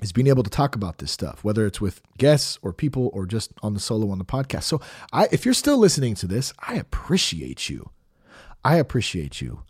is 0.03 0.11
being 0.11 0.27
able 0.27 0.43
to 0.43 0.49
talk 0.49 0.75
about 0.75 0.97
this 0.97 1.11
stuff, 1.11 1.43
whether 1.43 1.65
it's 1.65 1.79
with 1.79 2.01
guests 2.17 2.59
or 2.61 2.73
people 2.73 3.09
or 3.13 3.25
just 3.25 3.53
on 3.63 3.73
the 3.73 3.79
solo 3.79 4.09
on 4.09 4.17
the 4.17 4.25
podcast. 4.25 4.63
So 4.63 4.81
I, 5.11 5.27
if 5.31 5.45
you're 5.45 5.53
still 5.53 5.77
listening 5.77 6.15
to 6.15 6.27
this, 6.27 6.53
I 6.59 6.75
appreciate 6.75 7.69
you. 7.69 7.89
I 8.63 8.77
appreciate 8.77 9.41
you. 9.41 9.63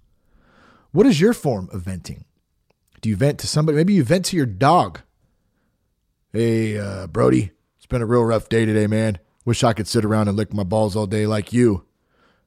What 0.92 1.06
is 1.06 1.22
your 1.22 1.34
form 1.34 1.70
of 1.72 1.82
venting? 1.82 2.26
Do 3.02 3.10
you 3.10 3.16
vent 3.16 3.40
to 3.40 3.48
somebody? 3.48 3.76
Maybe 3.76 3.94
you 3.94 4.04
vent 4.04 4.26
to 4.26 4.38
your 4.38 4.46
dog. 4.46 5.02
Hey, 6.32 6.78
uh, 6.78 7.08
Brody, 7.08 7.52
it's 7.78 7.86
been 7.86 8.02
a 8.02 8.08
real 8.08 8.24
rough 8.24 8.50
day 8.50 8.66
today, 8.66 8.88
man. 8.88 9.20
Wish 9.46 9.64
I 9.64 9.74
could 9.74 9.88
sit 9.88 10.06
around 10.06 10.30
and 10.30 10.38
lick 10.38 10.54
my 10.54 10.64
balls 10.64 10.96
all 10.96 11.06
day 11.06 11.28
like 11.28 11.54
you. 11.54 11.86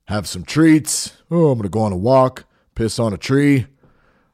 Have 0.06 0.28
some 0.28 0.44
treats. 0.44 1.12
Oh, 1.30 1.50
I'm 1.50 1.58
going 1.58 1.62
to 1.62 1.68
go 1.68 1.80
on 1.80 1.92
a 1.92 1.96
walk, 1.96 2.44
piss 2.74 2.98
on 2.98 3.12
a 3.12 3.18
tree. 3.18 3.66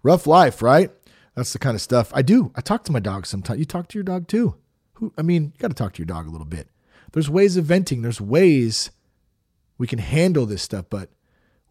Rough 0.03 0.27
life, 0.27 0.63
right? 0.63 0.91
That's 1.35 1.53
the 1.53 1.59
kind 1.59 1.75
of 1.75 1.81
stuff 1.81 2.13
I 2.15 2.23
do. 2.23 2.53
I 2.55 2.61
talk 2.61 2.85
to 2.85 2.93
my 2.93 3.01
dog 3.01 3.27
sometimes. 3.27 3.59
You 3.59 3.65
talk 3.65 3.89
to 3.89 3.99
your 3.99 4.05
dog 4.05 4.29
too. 4.29 4.57
Who 4.95 5.13
I 5.17 5.23
mean, 5.23 5.45
you 5.45 5.59
got 5.59 5.69
to 5.69 5.75
talk 5.75 5.95
to 5.95 5.99
your 5.99 6.07
dog 6.07 6.27
a 6.27 6.31
little 6.31 6.47
bit. 6.47 6.69
There's 7.13 7.31
ways 7.31 7.57
of 7.57 7.65
venting. 7.65 8.03
There's 8.03 8.21
ways 8.21 8.91
we 9.79 9.87
can 9.87 9.99
handle 9.99 10.45
this 10.45 10.63
stuff, 10.63 10.87
but 10.91 11.11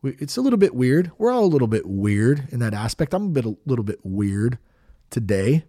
we, 0.01 0.15
it's 0.19 0.37
a 0.37 0.41
little 0.41 0.57
bit 0.57 0.73
weird. 0.73 1.11
We're 1.17 1.31
all 1.31 1.45
a 1.45 1.45
little 1.45 1.67
bit 1.67 1.85
weird 1.85 2.47
in 2.51 2.59
that 2.59 2.73
aspect. 2.73 3.13
I'm 3.13 3.27
a 3.27 3.29
bit 3.29 3.45
a 3.45 3.55
little 3.65 3.85
bit 3.85 3.99
weird 4.03 4.57
today. 5.09 5.65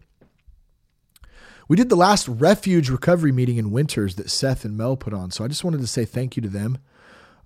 We 1.69 1.77
did 1.77 1.89
the 1.89 1.97
last 1.97 2.29
refuge 2.29 2.91
recovery 2.91 3.33
meeting 3.33 3.57
in 3.57 3.71
Winters 3.71 4.17
that 4.17 4.31
Seth 4.31 4.65
and 4.65 4.77
Mel 4.77 4.97
put 4.97 5.15
on. 5.15 5.31
So 5.31 5.45
I 5.45 5.49
just 5.49 5.65
wanted 5.65 5.81
to 5.81 5.87
say 5.87 6.05
thank 6.05 6.37
you 6.37 6.43
to 6.43 6.49
them. 6.49 6.79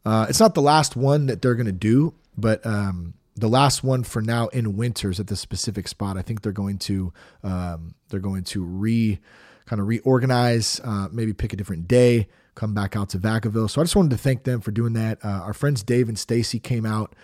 Uh, 0.07 0.27
it's 0.29 0.41
not 0.41 0.55
the 0.55 0.63
last 0.63 0.97
one 0.97 1.27
that 1.27 1.43
they're 1.43 1.55
going 1.55 1.67
to 1.67 1.73
do, 1.73 2.15
but 2.39 2.65
um, 2.65 3.15
the 3.35 3.49
last 3.49 3.85
one 3.85 4.05
for 4.05 4.23
now 4.23 4.49
in 4.49 4.77
Winters 4.77 5.21
at 5.21 5.27
this 5.27 5.41
specific 5.41 5.89
spot. 5.89 6.17
I 6.17 6.23
think 6.23 6.43
they're 6.43 6.53
going 6.53 6.79
to 6.79 7.13
um, 7.43 7.95
they're 8.09 8.21
going 8.21 8.45
to 8.45 8.65
re 8.65 9.19
kind 9.67 9.81
of 9.81 9.89
reorganize, 9.89 10.81
uh, 10.85 11.09
maybe 11.11 11.33
pick 11.33 11.53
a 11.53 11.57
different 11.57 11.89
day, 11.89 12.29
come 12.55 12.73
back 12.73 12.97
out 12.97 13.11
to 13.11 13.19
Vacaville. 13.19 13.69
So 13.69 13.81
I 13.81 13.85
just 13.85 13.97
wanted 13.97 14.13
to 14.13 14.19
thank 14.19 14.45
them 14.45 14.61
for 14.61 14.71
doing 14.71 14.93
that. 14.95 15.19
Uh, 15.25 15.29
our 15.29 15.53
friends 15.53 15.83
Dave 15.83 16.09
and 16.09 16.19
Stacy 16.19 16.61
came 16.61 16.87
out. 16.87 17.15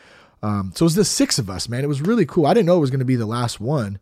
Um, 0.42 0.72
so 0.74 0.82
it 0.82 0.86
was 0.86 0.94
the 0.96 1.04
six 1.04 1.38
of 1.38 1.48
us, 1.48 1.68
man. 1.68 1.84
It 1.84 1.88
was 1.88 2.02
really 2.02 2.26
cool. 2.26 2.46
I 2.46 2.52
didn't 2.52 2.66
know 2.66 2.76
it 2.76 2.80
was 2.80 2.90
going 2.90 2.98
to 2.98 3.04
be 3.06 3.14
the 3.14 3.26
last 3.26 3.60
one 3.60 4.00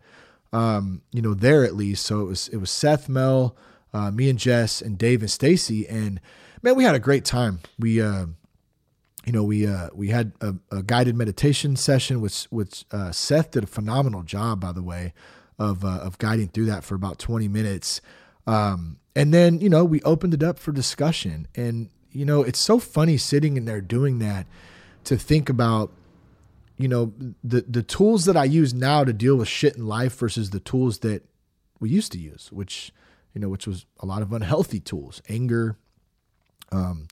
um, 0.52 1.02
you 1.12 1.22
know, 1.22 1.34
there 1.34 1.64
at 1.64 1.74
least. 1.74 2.04
So 2.06 2.20
it 2.20 2.24
was 2.24 2.48
it 2.48 2.56
was 2.56 2.70
Seth, 2.70 3.08
Mel, 3.08 3.56
uh, 3.92 4.10
me 4.10 4.28
and 4.30 4.38
Jess, 4.38 4.80
and 4.80 4.98
Dave 4.98 5.22
and 5.22 5.30
Stacy, 5.30 5.88
and 5.88 6.20
man, 6.62 6.76
we 6.76 6.84
had 6.84 6.94
a 6.94 7.00
great 7.00 7.24
time. 7.24 7.60
We, 7.78 8.00
uh, 8.00 8.26
you 9.26 9.32
know, 9.32 9.44
we 9.44 9.66
uh, 9.66 9.88
we 9.92 10.08
had 10.08 10.32
a, 10.40 10.54
a, 10.70 10.82
guided 10.82 11.14
meditation 11.14 11.76
session, 11.76 12.20
which 12.20 12.44
which 12.44 12.84
uh, 12.90 13.12
Seth 13.12 13.50
did 13.50 13.64
a 13.64 13.66
phenomenal 13.66 14.22
job, 14.22 14.60
by 14.60 14.72
the 14.72 14.82
way, 14.82 15.12
of 15.58 15.84
uh, 15.84 15.88
of 15.88 16.18
guiding 16.18 16.48
through 16.48 16.66
that 16.66 16.84
for 16.84 16.94
about 16.94 17.18
twenty 17.18 17.48
minutes. 17.48 18.00
Um, 18.46 18.98
and 19.14 19.34
then 19.34 19.60
you 19.60 19.68
know 19.68 19.84
we 19.84 20.00
opened 20.02 20.34
it 20.34 20.42
up 20.42 20.58
for 20.58 20.72
discussion, 20.72 21.48
and 21.54 21.90
you 22.12 22.24
know 22.24 22.42
it's 22.42 22.58
so 22.58 22.78
funny 22.78 23.18
sitting 23.18 23.56
in 23.56 23.66
there 23.66 23.82
doing 23.82 24.20
that 24.20 24.46
to 25.04 25.18
think 25.18 25.50
about 25.50 25.92
you 26.78 26.88
know 26.88 27.12
the 27.44 27.60
the 27.68 27.82
tools 27.82 28.24
that 28.24 28.38
I 28.38 28.44
use 28.44 28.72
now 28.72 29.04
to 29.04 29.12
deal 29.12 29.36
with 29.36 29.48
shit 29.48 29.76
in 29.76 29.86
life 29.86 30.16
versus 30.16 30.50
the 30.50 30.60
tools 30.60 31.00
that 31.00 31.22
we 31.78 31.90
used 31.90 32.12
to 32.12 32.18
use, 32.18 32.50
which 32.50 32.90
you 33.34 33.40
know, 33.40 33.48
which 33.48 33.66
was 33.66 33.86
a 34.00 34.06
lot 34.06 34.22
of 34.22 34.32
unhealthy 34.32 34.80
tools, 34.80 35.22
anger, 35.28 35.76
um, 36.72 37.06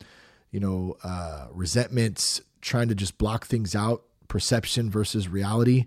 you 0.51 0.61
know, 0.61 0.97
uh, 1.05 1.47
resentments, 1.53 2.41
trying 2.61 2.89
to 2.89 2.95
just 2.95 3.19
block 3.19 3.47
things 3.47 3.75
out, 3.75 4.05
perception 4.29 4.91
versus 4.91 5.29
reality, 5.29 5.87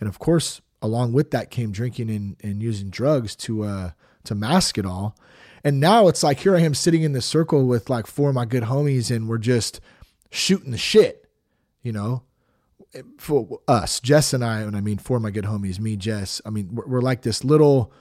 and 0.00 0.08
of 0.08 0.18
course, 0.18 0.60
along 0.82 1.12
with 1.12 1.30
that 1.30 1.50
came 1.50 1.72
drinking 1.72 2.10
and, 2.10 2.36
and 2.42 2.62
using 2.62 2.90
drugs 2.90 3.34
to 3.34 3.64
uh, 3.64 3.90
to 4.24 4.34
mask 4.34 4.78
it 4.78 4.86
all. 4.86 5.16
And 5.64 5.80
now 5.80 6.06
it's 6.08 6.22
like 6.22 6.40
here 6.40 6.56
I 6.56 6.60
am 6.60 6.74
sitting 6.74 7.02
in 7.02 7.12
this 7.12 7.26
circle 7.26 7.66
with 7.66 7.90
like 7.90 8.06
four 8.06 8.28
of 8.28 8.34
my 8.34 8.44
good 8.44 8.64
homies, 8.64 9.14
and 9.14 9.28
we're 9.28 9.38
just 9.38 9.80
shooting 10.30 10.70
the 10.70 10.78
shit, 10.78 11.28
you 11.82 11.92
know, 11.92 12.22
for 13.18 13.60
us, 13.66 13.98
Jess 14.00 14.32
and 14.32 14.44
I, 14.44 14.60
and 14.60 14.76
I 14.76 14.80
mean 14.80 14.98
for 14.98 15.18
my 15.18 15.30
good 15.30 15.44
homies, 15.44 15.80
me, 15.80 15.96
Jess. 15.96 16.40
I 16.44 16.50
mean, 16.50 16.68
we're, 16.72 16.86
we're 16.86 17.00
like 17.00 17.22
this 17.22 17.42
little, 17.42 17.92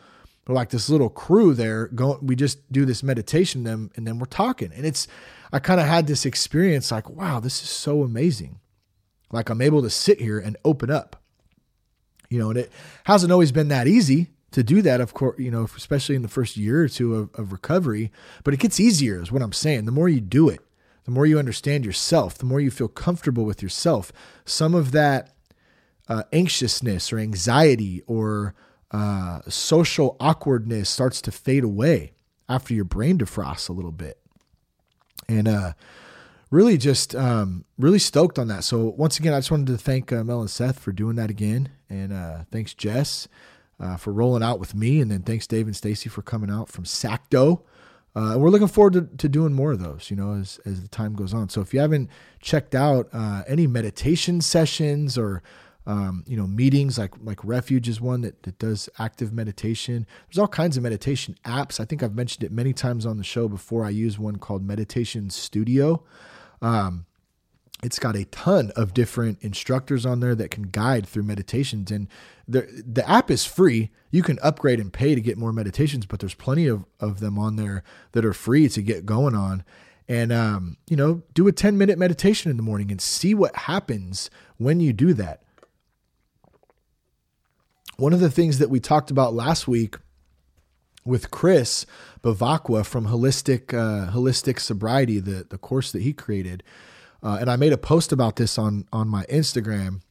we're 0.48 0.56
like 0.56 0.70
this 0.70 0.89
little 0.89 1.10
crew 1.10 1.54
there. 1.54 1.88
Going, 1.88 2.26
we 2.26 2.36
just 2.36 2.72
do 2.72 2.86
this 2.86 3.02
meditation, 3.02 3.63
them, 3.63 3.89
and 3.96 4.06
then 4.06 4.20
we're 4.20 4.26
talking, 4.28 4.72
and 4.74 4.86
it's. 4.86 5.08
I 5.56 5.60
kind 5.60 5.80
of 5.80 5.88
had 5.88 6.06
this 6.06 6.26
experience, 6.26 6.91
like, 6.91 7.10
wow, 7.10 7.39
this 7.39 7.63
is 7.63 7.70
so 7.70 8.04
amazing. 8.04 8.60
Like 9.32 9.50
I'm 9.50 9.62
able 9.62 9.82
to 9.84 9.89
sit 9.89 10.20
here 10.20 10.38
and 10.38 10.58
open 10.65 10.91
up, 10.91 11.15
you 12.30 12.38
know, 12.38 12.50
and 12.50 12.60
it 12.60 12.74
hasn't 13.06 13.32
always 13.32 13.54
been 13.54 13.70
that 13.70 13.88
easy 13.88 14.32
to 14.52 14.63
do 14.63 14.82
that, 14.82 15.00
of 15.00 15.13
course, 15.13 15.39
you 15.39 15.50
know, 15.50 15.63
especially 15.63 16.15
in 16.15 16.24
the 16.24 16.28
first 16.28 16.58
year 16.58 16.84
or 16.84 16.89
two 16.89 17.15
of, 17.15 17.30
of 17.36 17.54
recovery, 17.54 18.12
but 18.44 18.54
it 18.54 18.60
gets 18.60 18.82
easier, 18.82 19.22
is 19.22 19.32
what 19.32 19.41
I'm 19.41 19.54
saying. 19.54 19.86
The 19.86 19.94
more 19.94 20.10
you 20.10 20.20
do 20.20 20.50
it, 20.50 20.60
the 21.06 21.12
more 21.12 21.26
you 21.26 21.39
understand 21.39 21.86
yourself, 21.86 22.38
the 22.38 22.46
more 22.46 22.60
you 22.60 22.70
feel 22.70 22.89
comfortable 22.89 23.46
with 23.46 23.63
yourself, 23.63 24.12
some 24.44 24.76
of 24.76 24.91
that 24.91 25.32
uh, 26.10 26.24
anxiousness 26.34 27.13
or 27.13 27.18
anxiety 27.18 28.02
or 28.08 28.56
uh, 28.91 29.39
social 29.48 30.18
awkwardness 30.20 30.89
starts 30.89 31.22
to 31.22 31.32
fade 31.32 31.63
away 31.63 32.12
after 32.50 32.74
your 32.74 32.84
brain 32.84 33.18
defrosts 33.18 33.70
a 33.70 33.74
little 33.74 33.94
bit. 33.94 34.20
And 35.28 35.48
uh, 35.48 35.74
really 36.52 36.78
just 36.78 37.16
um, 37.16 37.66
really 37.78 38.00
stoked 38.00 38.40
on 38.40 38.48
that. 38.48 38.64
So 38.64 38.94
once 38.98 39.20
again, 39.20 39.34
I 39.34 39.40
just 39.40 39.52
wanted 39.52 39.68
to 39.68 39.78
thank 39.78 40.12
uh, 40.12 40.24
Mel 40.24 40.42
and 40.42 40.50
Seth 40.50 40.80
for 40.80 40.92
doing 40.92 41.16
that 41.18 41.30
again. 41.30 41.70
And 41.90 42.14
uh, 42.14 42.44
thanks, 42.52 42.74
Jess, 42.74 43.28
uh, 43.80 43.98
for 43.98 44.14
rolling 44.14 44.44
out 44.44 44.60
with 44.60 44.76
me. 44.76 45.02
And 45.02 45.12
then 45.12 45.24
thanks, 45.24 45.48
Dave 45.48 45.68
and 45.68 45.76
Stacy, 45.76 46.10
for 46.10 46.22
coming 46.22 46.50
out 46.50 46.70
from 46.70 46.84
Sacto. 46.84 47.62
Uh, 48.16 48.34
and 48.34 48.42
we're 48.42 48.50
looking 48.50 48.68
forward 48.68 48.94
to, 48.94 49.02
to 49.18 49.28
doing 49.28 49.54
more 49.54 49.74
of 49.74 49.80
those, 49.80 50.10
you 50.10 50.16
know, 50.16 50.34
as, 50.34 50.60
as 50.66 50.82
the 50.82 50.88
time 50.88 51.16
goes 51.16 51.34
on. 51.34 51.50
So 51.50 51.60
if 51.60 51.74
you 51.74 51.82
haven't 51.82 52.10
checked 52.40 52.74
out 52.74 53.10
uh, 53.12 53.44
any 53.48 53.68
meditation 53.68 54.40
sessions 54.40 55.18
or, 55.18 55.44
um, 55.88 56.24
you 56.28 56.36
know, 56.36 56.48
meetings 56.48 56.98
like 56.98 57.13
like 57.21 57.43
Refuge 57.43 57.88
is 57.88 58.02
one 58.02 58.21
that, 58.21 58.43
that 58.43 58.58
does 58.58 58.89
active 58.98 59.32
meditation. 59.32 60.08
There's 60.28 60.39
all 60.39 60.48
kinds 60.48 60.78
of 60.78 60.84
meditation 60.84 61.36
apps. 61.45 61.80
I 61.80 61.86
think 61.86 62.02
I've 62.02 62.15
mentioned 62.15 62.43
it 62.43 62.52
many 62.52 62.74
times 62.74 63.06
on 63.06 63.17
the 63.17 63.24
show 63.24 63.48
before. 63.48 63.86
I 63.86 63.89
use 63.89 64.17
one 64.17 64.38
called 64.38 64.65
Meditation 64.65 65.30
Studio. 65.30 66.04
Um, 66.62 67.06
it's 67.84 68.00
got 68.00 68.15
a 68.15 68.26
ton 68.26 68.71
of 68.76 68.93
different 68.93 69.41
instructors 69.41 70.06
on 70.06 70.19
there 70.19 70.34
that 70.36 70.50
can 70.50 70.63
guide 70.63 71.06
through 71.06 71.24
meditations 71.24 71.91
and 71.91 72.08
the 72.48 72.62
the 72.86 73.08
app 73.08 73.30
is 73.30 73.45
free 73.45 73.91
you 74.12 74.24
can 74.24 74.39
upgrade 74.41 74.80
and 74.80 74.93
pay 74.93 75.13
to 75.13 75.21
get 75.21 75.38
more 75.38 75.52
meditations 75.52 76.06
but 76.06 76.19
there's 76.19 76.34
plenty 76.34 76.67
of, 76.67 76.86
of 77.00 77.19
them 77.19 77.38
on 77.38 77.58
there 77.58 77.84
that 78.13 78.26
are 78.26 78.34
free 78.34 78.69
to 78.69 78.82
get 78.82 79.06
going 79.06 79.36
on 79.36 79.63
and 80.08 80.32
um, 80.32 80.78
you 80.88 80.95
know 80.95 81.21
do 81.34 81.48
a 81.48 81.52
10 81.52 81.78
minute 81.78 82.00
meditation 82.00 82.50
in 82.50 82.58
the 82.58 82.63
morning 82.63 82.91
and 82.91 83.02
see 83.02 83.36
what 83.36 83.56
happens 83.56 84.30
when 84.58 84.80
you 84.80 84.93
do 84.93 85.13
that 85.13 85.43
one 87.97 88.13
of 88.13 88.19
the 88.19 88.29
things 88.29 88.60
that 88.60 88.69
we 88.69 88.79
talked 88.79 89.12
about 89.12 89.34
last 89.34 89.67
week 89.67 89.97
with 91.05 91.31
Chris 91.31 91.86
Bevacqua 92.23 92.86
from 92.86 93.08
Holistic 93.08 93.73
uh, 93.73 94.12
Holistic 94.12 94.60
Sobriety, 94.60 95.19
the 95.19 95.45
the 95.49 95.58
course 95.58 95.91
that 95.91 96.01
he 96.01 96.13
created, 96.13 96.63
uh, 97.23 97.38
and 97.39 97.49
I 97.49 97.55
made 97.55 97.73
a 97.73 97.77
post 97.77 98.12
about 98.12 98.36
this 98.36 98.58
on 98.58 98.88
on 98.91 99.08
my 99.08 99.23
Instagram. 99.25 100.01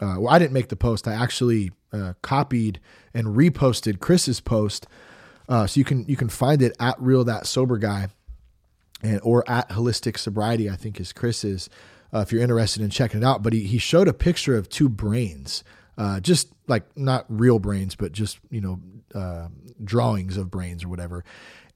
Uh, 0.00 0.16
well, 0.18 0.28
I 0.28 0.38
didn't 0.38 0.52
make 0.52 0.68
the 0.68 0.76
post. 0.76 1.06
I 1.06 1.12
actually 1.12 1.72
uh, 1.92 2.14
copied 2.22 2.80
and 3.14 3.28
reposted 3.28 4.00
Chris's 4.00 4.40
post, 4.40 4.86
uh, 5.48 5.66
so 5.66 5.78
you 5.78 5.84
can 5.84 6.04
you 6.06 6.16
can 6.16 6.28
find 6.28 6.60
it 6.62 6.76
at 6.80 7.00
real 7.00 7.22
that 7.24 7.46
sober 7.46 7.78
guy, 7.78 8.08
and 9.02 9.20
or 9.22 9.48
at 9.48 9.68
holistic 9.70 10.18
sobriety. 10.18 10.68
I 10.68 10.76
think 10.76 11.00
is 11.00 11.12
Chris's. 11.12 11.70
Uh, 12.12 12.18
if 12.18 12.32
you're 12.32 12.42
interested 12.42 12.82
in 12.82 12.90
checking 12.90 13.22
it 13.22 13.24
out, 13.24 13.40
but 13.40 13.52
he 13.52 13.62
he 13.64 13.78
showed 13.78 14.08
a 14.08 14.12
picture 14.12 14.56
of 14.56 14.68
two 14.68 14.88
brains, 14.88 15.62
uh, 16.00 16.18
just 16.18 16.50
like 16.66 16.84
not 16.96 17.26
real 17.28 17.58
brains, 17.58 17.94
but 17.94 18.10
just 18.10 18.38
you 18.50 18.60
know 18.60 18.80
drawings 19.84 20.38
of 20.38 20.50
brains 20.50 20.82
or 20.82 20.88
whatever, 20.88 21.24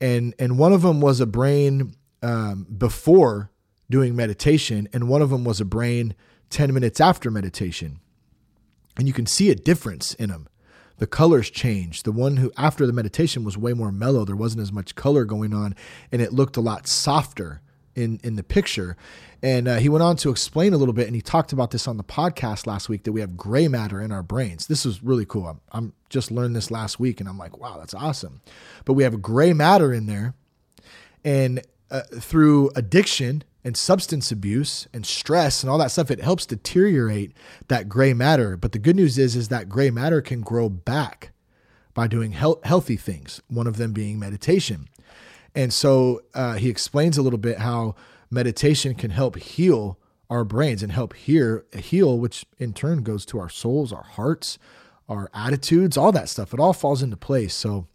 and 0.01 0.35
and 0.39 0.59
one 0.59 0.73
of 0.73 0.83
them 0.83 1.03
was 1.03 1.21
a 1.21 1.27
brain 1.27 1.95
um, 2.23 2.67
before 2.77 3.51
doing 3.91 4.17
meditation, 4.17 4.89
and 4.95 5.09
one 5.09 5.21
of 5.21 5.29
them 5.29 5.45
was 5.45 5.61
a 5.61 5.65
brain 5.65 6.15
10 6.49 6.73
minutes 6.73 7.01
after 7.01 7.31
meditation. 7.31 8.01
And 8.97 9.07
you 9.07 9.13
can 9.13 9.27
see 9.27 9.51
a 9.51 9.55
difference 9.55 10.15
in 10.15 10.31
them. 10.31 10.49
The 10.99 11.07
colors 11.07 11.51
changed. 11.51 12.05
The 12.05 12.13
one 12.13 12.37
who, 12.37 12.53
after 12.57 12.87
the 12.87 12.93
meditation, 12.93 13.45
was 13.45 13.59
way 13.59 13.73
more 13.73 13.91
mellow. 13.91 14.25
There 14.25 14.37
wasn't 14.37 14.63
as 14.63 14.73
much 14.73 14.95
color 14.95 15.25
going 15.25 15.53
on, 15.53 15.75
and 16.13 16.23
it 16.23 16.33
looked 16.33 16.57
a 16.57 16.61
lot 16.63 16.87
softer 16.87 17.61
in, 17.95 18.21
in 18.23 18.37
the 18.37 18.43
picture. 18.43 18.97
And 19.43 19.69
uh, 19.69 19.77
he 19.77 19.89
went 19.89 20.03
on 20.03 20.17
to 20.17 20.31
explain 20.31 20.73
a 20.73 20.79
little 20.79 20.95
bit, 20.95 21.07
and 21.07 21.15
he 21.15 21.21
talked 21.21 21.53
about 21.53 21.71
this 21.71 21.87
on 21.87 21.97
the 21.97 22.05
podcast 22.05 22.67
last 22.67 22.89
week 22.89 23.05
that 23.05 23.13
we 23.13 23.21
have 23.21 23.37
gray 23.37 23.69
matter 23.69 24.01
in 24.01 24.11
our 24.11 24.23
brains. 24.23 24.67
This 24.67 24.85
was 24.85 25.03
really 25.03 25.27
cool. 25.27 25.47
I'm, 25.47 25.61
I'm 25.73 25.93
just 26.09 26.31
learned 26.31 26.57
this 26.57 26.71
last 26.71 26.99
week, 26.99 27.21
and 27.21 27.29
I'm 27.29 27.37
like, 27.37 27.59
wow, 27.59 27.77
that's 27.79 27.95
awesome. 27.95 28.41
But 28.85 28.95
we 28.95 29.03
have 29.03 29.21
gray 29.21 29.53
matter 29.53 29.93
in 29.93 30.07
there, 30.07 30.35
and 31.25 31.61
uh, 31.91 32.03
through 32.19 32.71
addiction 32.75 33.45
and 33.65 33.77
substance 33.77 34.31
abuse 34.31 34.87
and 34.93 35.07
stress 35.07 35.63
and 35.63 35.71
all 35.71 35.79
that 35.79 35.91
stuff, 35.91 36.11
it 36.11 36.21
helps 36.21 36.47
deteriorate 36.47 37.33
that 37.69 37.89
gray 37.89 38.13
matter. 38.13 38.57
But 38.57 38.73
the 38.73 38.79
good 38.79 38.97
news 38.97 39.19
is, 39.19 39.37
is 39.37 39.49
that 39.49 39.69
gray 39.69 39.91
matter 39.91 40.21
can 40.21 40.43
grow 40.43 40.69
back 40.69 41.33
by 41.95 42.07
doing 42.07 42.33
he- 42.33 42.55
healthy 42.65 42.97
things. 42.97 43.41
One 43.49 43.67
of 43.67 43.77
them 43.77 43.93
being 43.93 44.19
meditation. 44.19 44.89
And 45.55 45.73
so 45.73 46.23
uh, 46.35 46.55
he 46.55 46.69
explains 46.69 47.17
a 47.17 47.23
little 47.23 47.39
bit 47.39 47.59
how 47.59 47.95
meditation 48.31 48.95
can 48.95 49.11
help 49.11 49.37
heal 49.37 49.99
our 50.31 50.45
brains 50.45 50.83
and 50.83 50.91
help 50.91 51.15
hear, 51.15 51.65
heal, 51.77 52.19
which 52.19 52.45
in 52.59 52.73
turn 52.73 53.03
goes 53.03 53.25
to 53.27 53.39
our 53.39 53.49
souls, 53.49 53.93
our 53.93 54.03
hearts, 54.03 54.59
our 55.09 55.31
attitudes, 55.35 55.97
all 55.97 56.13
that 56.13 56.29
stuff. 56.29 56.53
It 56.53 56.61
all 56.61 56.73
falls 56.73 57.03
into 57.03 57.17
place. 57.17 57.55
So 57.55 57.87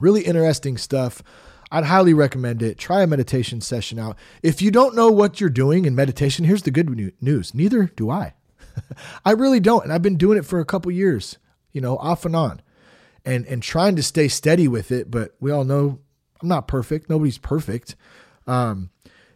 really 0.00 0.22
interesting 0.22 0.78
stuff. 0.78 1.22
I'd 1.70 1.84
highly 1.84 2.14
recommend 2.14 2.62
it. 2.62 2.78
Try 2.78 3.02
a 3.02 3.06
meditation 3.06 3.60
session 3.60 3.98
out. 3.98 4.16
If 4.42 4.62
you 4.62 4.70
don't 4.70 4.94
know 4.94 5.10
what 5.10 5.40
you're 5.40 5.50
doing 5.50 5.84
in 5.84 5.94
meditation, 5.94 6.46
here's 6.46 6.62
the 6.62 6.70
good 6.70 7.12
news. 7.20 7.54
Neither 7.54 7.84
do 7.94 8.10
I. 8.10 8.34
I 9.24 9.32
really 9.32 9.60
don't. 9.60 9.84
And 9.84 9.92
I've 9.92 10.02
been 10.02 10.16
doing 10.16 10.38
it 10.38 10.46
for 10.46 10.60
a 10.60 10.64
couple 10.64 10.90
years, 10.90 11.38
you 11.72 11.80
know, 11.80 11.98
off 11.98 12.24
and 12.24 12.34
on 12.34 12.62
and, 13.24 13.44
and 13.46 13.62
trying 13.62 13.96
to 13.96 14.02
stay 14.02 14.28
steady 14.28 14.68
with 14.68 14.90
it. 14.90 15.10
But 15.10 15.34
we 15.40 15.50
all 15.50 15.64
know 15.64 15.98
I'm 16.42 16.48
not 16.48 16.68
perfect. 16.68 17.08
Nobody's 17.08 17.38
perfect. 17.38 17.96
Um, 18.46 18.90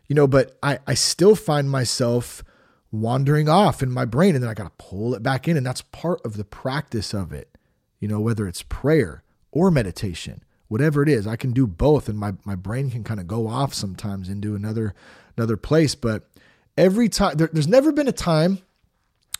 you 0.06 0.14
know, 0.14 0.26
but 0.26 0.56
I, 0.62 0.78
I 0.86 0.94
still 0.94 1.34
find 1.34 1.70
myself 1.70 2.44
wandering 2.90 3.48
off 3.48 3.82
in 3.82 3.90
my 3.90 4.04
brain 4.04 4.34
and 4.34 4.42
then 4.42 4.50
I 4.50 4.54
got 4.54 4.64
to 4.64 4.84
pull 4.84 5.14
it 5.14 5.22
back 5.22 5.48
in. 5.48 5.56
And 5.56 5.64
that's 5.64 5.82
part 5.82 6.20
of 6.24 6.36
the 6.36 6.44
practice 6.44 7.14
of 7.14 7.32
it, 7.32 7.56
you 7.98 8.08
know, 8.08 8.20
whether 8.20 8.46
it's 8.46 8.62
prayer 8.62 9.22
or 9.50 9.70
meditation, 9.70 10.44
whatever 10.68 11.02
it 11.02 11.08
is, 11.08 11.26
I 11.26 11.36
can 11.36 11.52
do 11.52 11.66
both. 11.66 12.08
And 12.08 12.18
my, 12.18 12.34
my 12.44 12.54
brain 12.54 12.90
can 12.90 13.04
kind 13.04 13.20
of 13.20 13.26
go 13.26 13.48
off 13.48 13.74
sometimes 13.74 14.28
into 14.28 14.54
another, 14.54 14.94
another 15.36 15.56
place. 15.56 15.94
But 15.94 16.28
every 16.76 17.08
time 17.08 17.36
there, 17.36 17.50
there's 17.52 17.68
never 17.68 17.92
been 17.92 18.08
a 18.08 18.12
time 18.12 18.58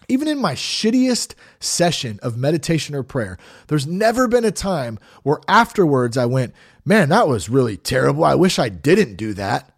even 0.08 0.28
in 0.28 0.40
my 0.40 0.54
shittiest 0.54 1.34
session 1.60 2.18
of 2.22 2.36
meditation 2.36 2.94
or 2.94 3.02
prayer, 3.02 3.38
there's 3.68 3.86
never 3.86 4.28
been 4.28 4.44
a 4.44 4.50
time 4.50 4.98
where 5.22 5.40
afterwards 5.48 6.16
I 6.16 6.26
went, 6.26 6.54
man, 6.84 7.08
that 7.10 7.28
was 7.28 7.48
really 7.48 7.76
terrible. 7.76 8.24
I 8.24 8.34
wish 8.34 8.58
I 8.58 8.68
didn't 8.68 9.16
do 9.16 9.34
that. 9.34 9.70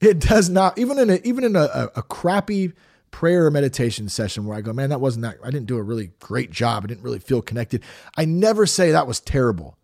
It 0.00 0.20
does 0.20 0.48
not, 0.48 0.78
even 0.78 0.98
in 0.98 1.10
a, 1.10 1.16
even 1.24 1.44
in 1.44 1.56
a, 1.56 1.90
a 1.96 2.02
crappy 2.02 2.72
prayer 3.10 3.46
or 3.46 3.50
meditation 3.50 4.08
session 4.08 4.46
where 4.46 4.56
I 4.56 4.60
go, 4.60 4.72
man, 4.72 4.90
that 4.90 5.00
wasn't 5.00 5.22
that, 5.22 5.38
I 5.42 5.50
didn't 5.50 5.66
do 5.66 5.76
a 5.76 5.82
really 5.82 6.10
great 6.20 6.50
job. 6.50 6.84
I 6.84 6.86
didn't 6.86 7.02
really 7.02 7.18
feel 7.18 7.42
connected. 7.42 7.82
I 8.16 8.24
never 8.24 8.66
say 8.66 8.92
that 8.92 9.06
was 9.06 9.20
terrible. 9.20 9.76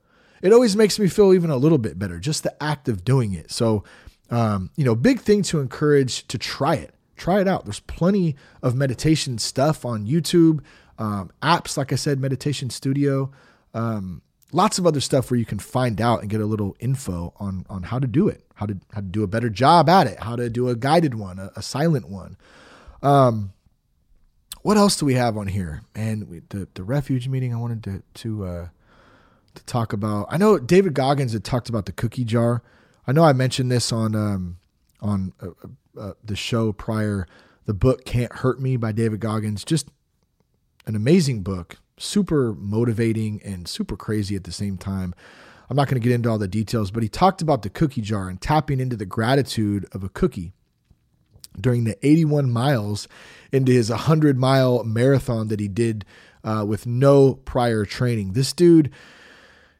It 0.42 0.52
always 0.52 0.76
makes 0.76 0.98
me 0.98 1.08
feel 1.08 1.32
even 1.32 1.50
a 1.50 1.56
little 1.56 1.78
bit 1.78 1.98
better, 1.98 2.18
just 2.18 2.42
the 2.42 2.62
act 2.62 2.88
of 2.88 3.04
doing 3.04 3.32
it. 3.32 3.50
So, 3.50 3.82
um, 4.30 4.70
you 4.76 4.84
know, 4.84 4.94
big 4.94 5.20
thing 5.20 5.42
to 5.44 5.60
encourage 5.60 6.28
to 6.28 6.38
try 6.38 6.74
it. 6.74 6.93
Try 7.16 7.40
it 7.40 7.48
out. 7.48 7.64
There's 7.64 7.80
plenty 7.80 8.36
of 8.62 8.74
meditation 8.74 9.38
stuff 9.38 9.84
on 9.84 10.06
YouTube, 10.06 10.60
um, 10.98 11.30
apps, 11.42 11.76
like 11.76 11.92
I 11.92 11.96
said, 11.96 12.20
Meditation 12.20 12.70
Studio, 12.70 13.30
um, 13.72 14.22
lots 14.52 14.78
of 14.78 14.86
other 14.86 15.00
stuff 15.00 15.30
where 15.30 15.38
you 15.38 15.44
can 15.44 15.58
find 15.58 16.00
out 16.00 16.20
and 16.20 16.30
get 16.30 16.40
a 16.40 16.46
little 16.46 16.76
info 16.78 17.34
on 17.38 17.66
on 17.68 17.82
how 17.82 17.98
to 17.98 18.06
do 18.06 18.28
it, 18.28 18.44
how 18.54 18.66
to 18.66 18.76
how 18.92 19.00
to 19.00 19.06
do 19.06 19.22
a 19.22 19.26
better 19.26 19.50
job 19.50 19.88
at 19.88 20.06
it, 20.06 20.20
how 20.20 20.36
to 20.36 20.48
do 20.48 20.68
a 20.68 20.76
guided 20.76 21.14
one, 21.14 21.38
a, 21.38 21.50
a 21.56 21.62
silent 21.62 22.08
one. 22.08 22.36
Um, 23.02 23.52
what 24.62 24.76
else 24.76 24.96
do 24.96 25.04
we 25.04 25.14
have 25.14 25.36
on 25.36 25.48
here? 25.48 25.82
And 25.94 26.28
we, 26.28 26.40
the 26.48 26.68
the 26.74 26.84
refuge 26.84 27.28
meeting, 27.28 27.52
I 27.52 27.58
wanted 27.58 27.82
to 27.84 28.02
to 28.22 28.44
uh, 28.44 28.68
to 29.54 29.64
talk 29.64 29.92
about. 29.92 30.26
I 30.30 30.36
know 30.36 30.58
David 30.58 30.94
Goggins 30.94 31.32
had 31.32 31.44
talked 31.44 31.68
about 31.68 31.86
the 31.86 31.92
cookie 31.92 32.24
jar. 32.24 32.62
I 33.06 33.12
know 33.12 33.24
I 33.24 33.32
mentioned 33.32 33.70
this 33.70 33.92
on 33.92 34.14
um, 34.14 34.58
on 35.00 35.32
uh, 35.40 35.48
uh, 35.98 36.12
the 36.22 36.36
show 36.36 36.72
prior. 36.72 37.26
The 37.66 37.74
book 37.74 38.04
Can't 38.04 38.32
Hurt 38.32 38.60
Me 38.60 38.76
by 38.76 38.92
David 38.92 39.20
Goggins, 39.20 39.64
just 39.64 39.88
an 40.86 40.94
amazing 40.94 41.42
book, 41.42 41.78
super 41.96 42.52
motivating 42.52 43.40
and 43.42 43.66
super 43.66 43.96
crazy 43.96 44.36
at 44.36 44.44
the 44.44 44.52
same 44.52 44.76
time. 44.76 45.14
I'm 45.70 45.76
not 45.76 45.88
going 45.88 46.00
to 46.00 46.06
get 46.06 46.14
into 46.14 46.28
all 46.28 46.38
the 46.38 46.46
details, 46.46 46.90
but 46.90 47.02
he 47.02 47.08
talked 47.08 47.40
about 47.40 47.62
the 47.62 47.70
cookie 47.70 48.02
jar 48.02 48.28
and 48.28 48.40
tapping 48.40 48.80
into 48.80 48.96
the 48.96 49.06
gratitude 49.06 49.86
of 49.92 50.04
a 50.04 50.10
cookie 50.10 50.52
during 51.58 51.84
the 51.84 51.96
81 52.06 52.50
miles 52.50 53.08
into 53.52 53.72
his 53.72 53.88
100 53.88 54.36
mile 54.36 54.84
marathon 54.84 55.48
that 55.48 55.60
he 55.60 55.68
did 55.68 56.04
uh, 56.42 56.64
with 56.66 56.86
no 56.86 57.34
prior 57.34 57.84
training. 57.84 58.32
This 58.32 58.52
dude, 58.52 58.90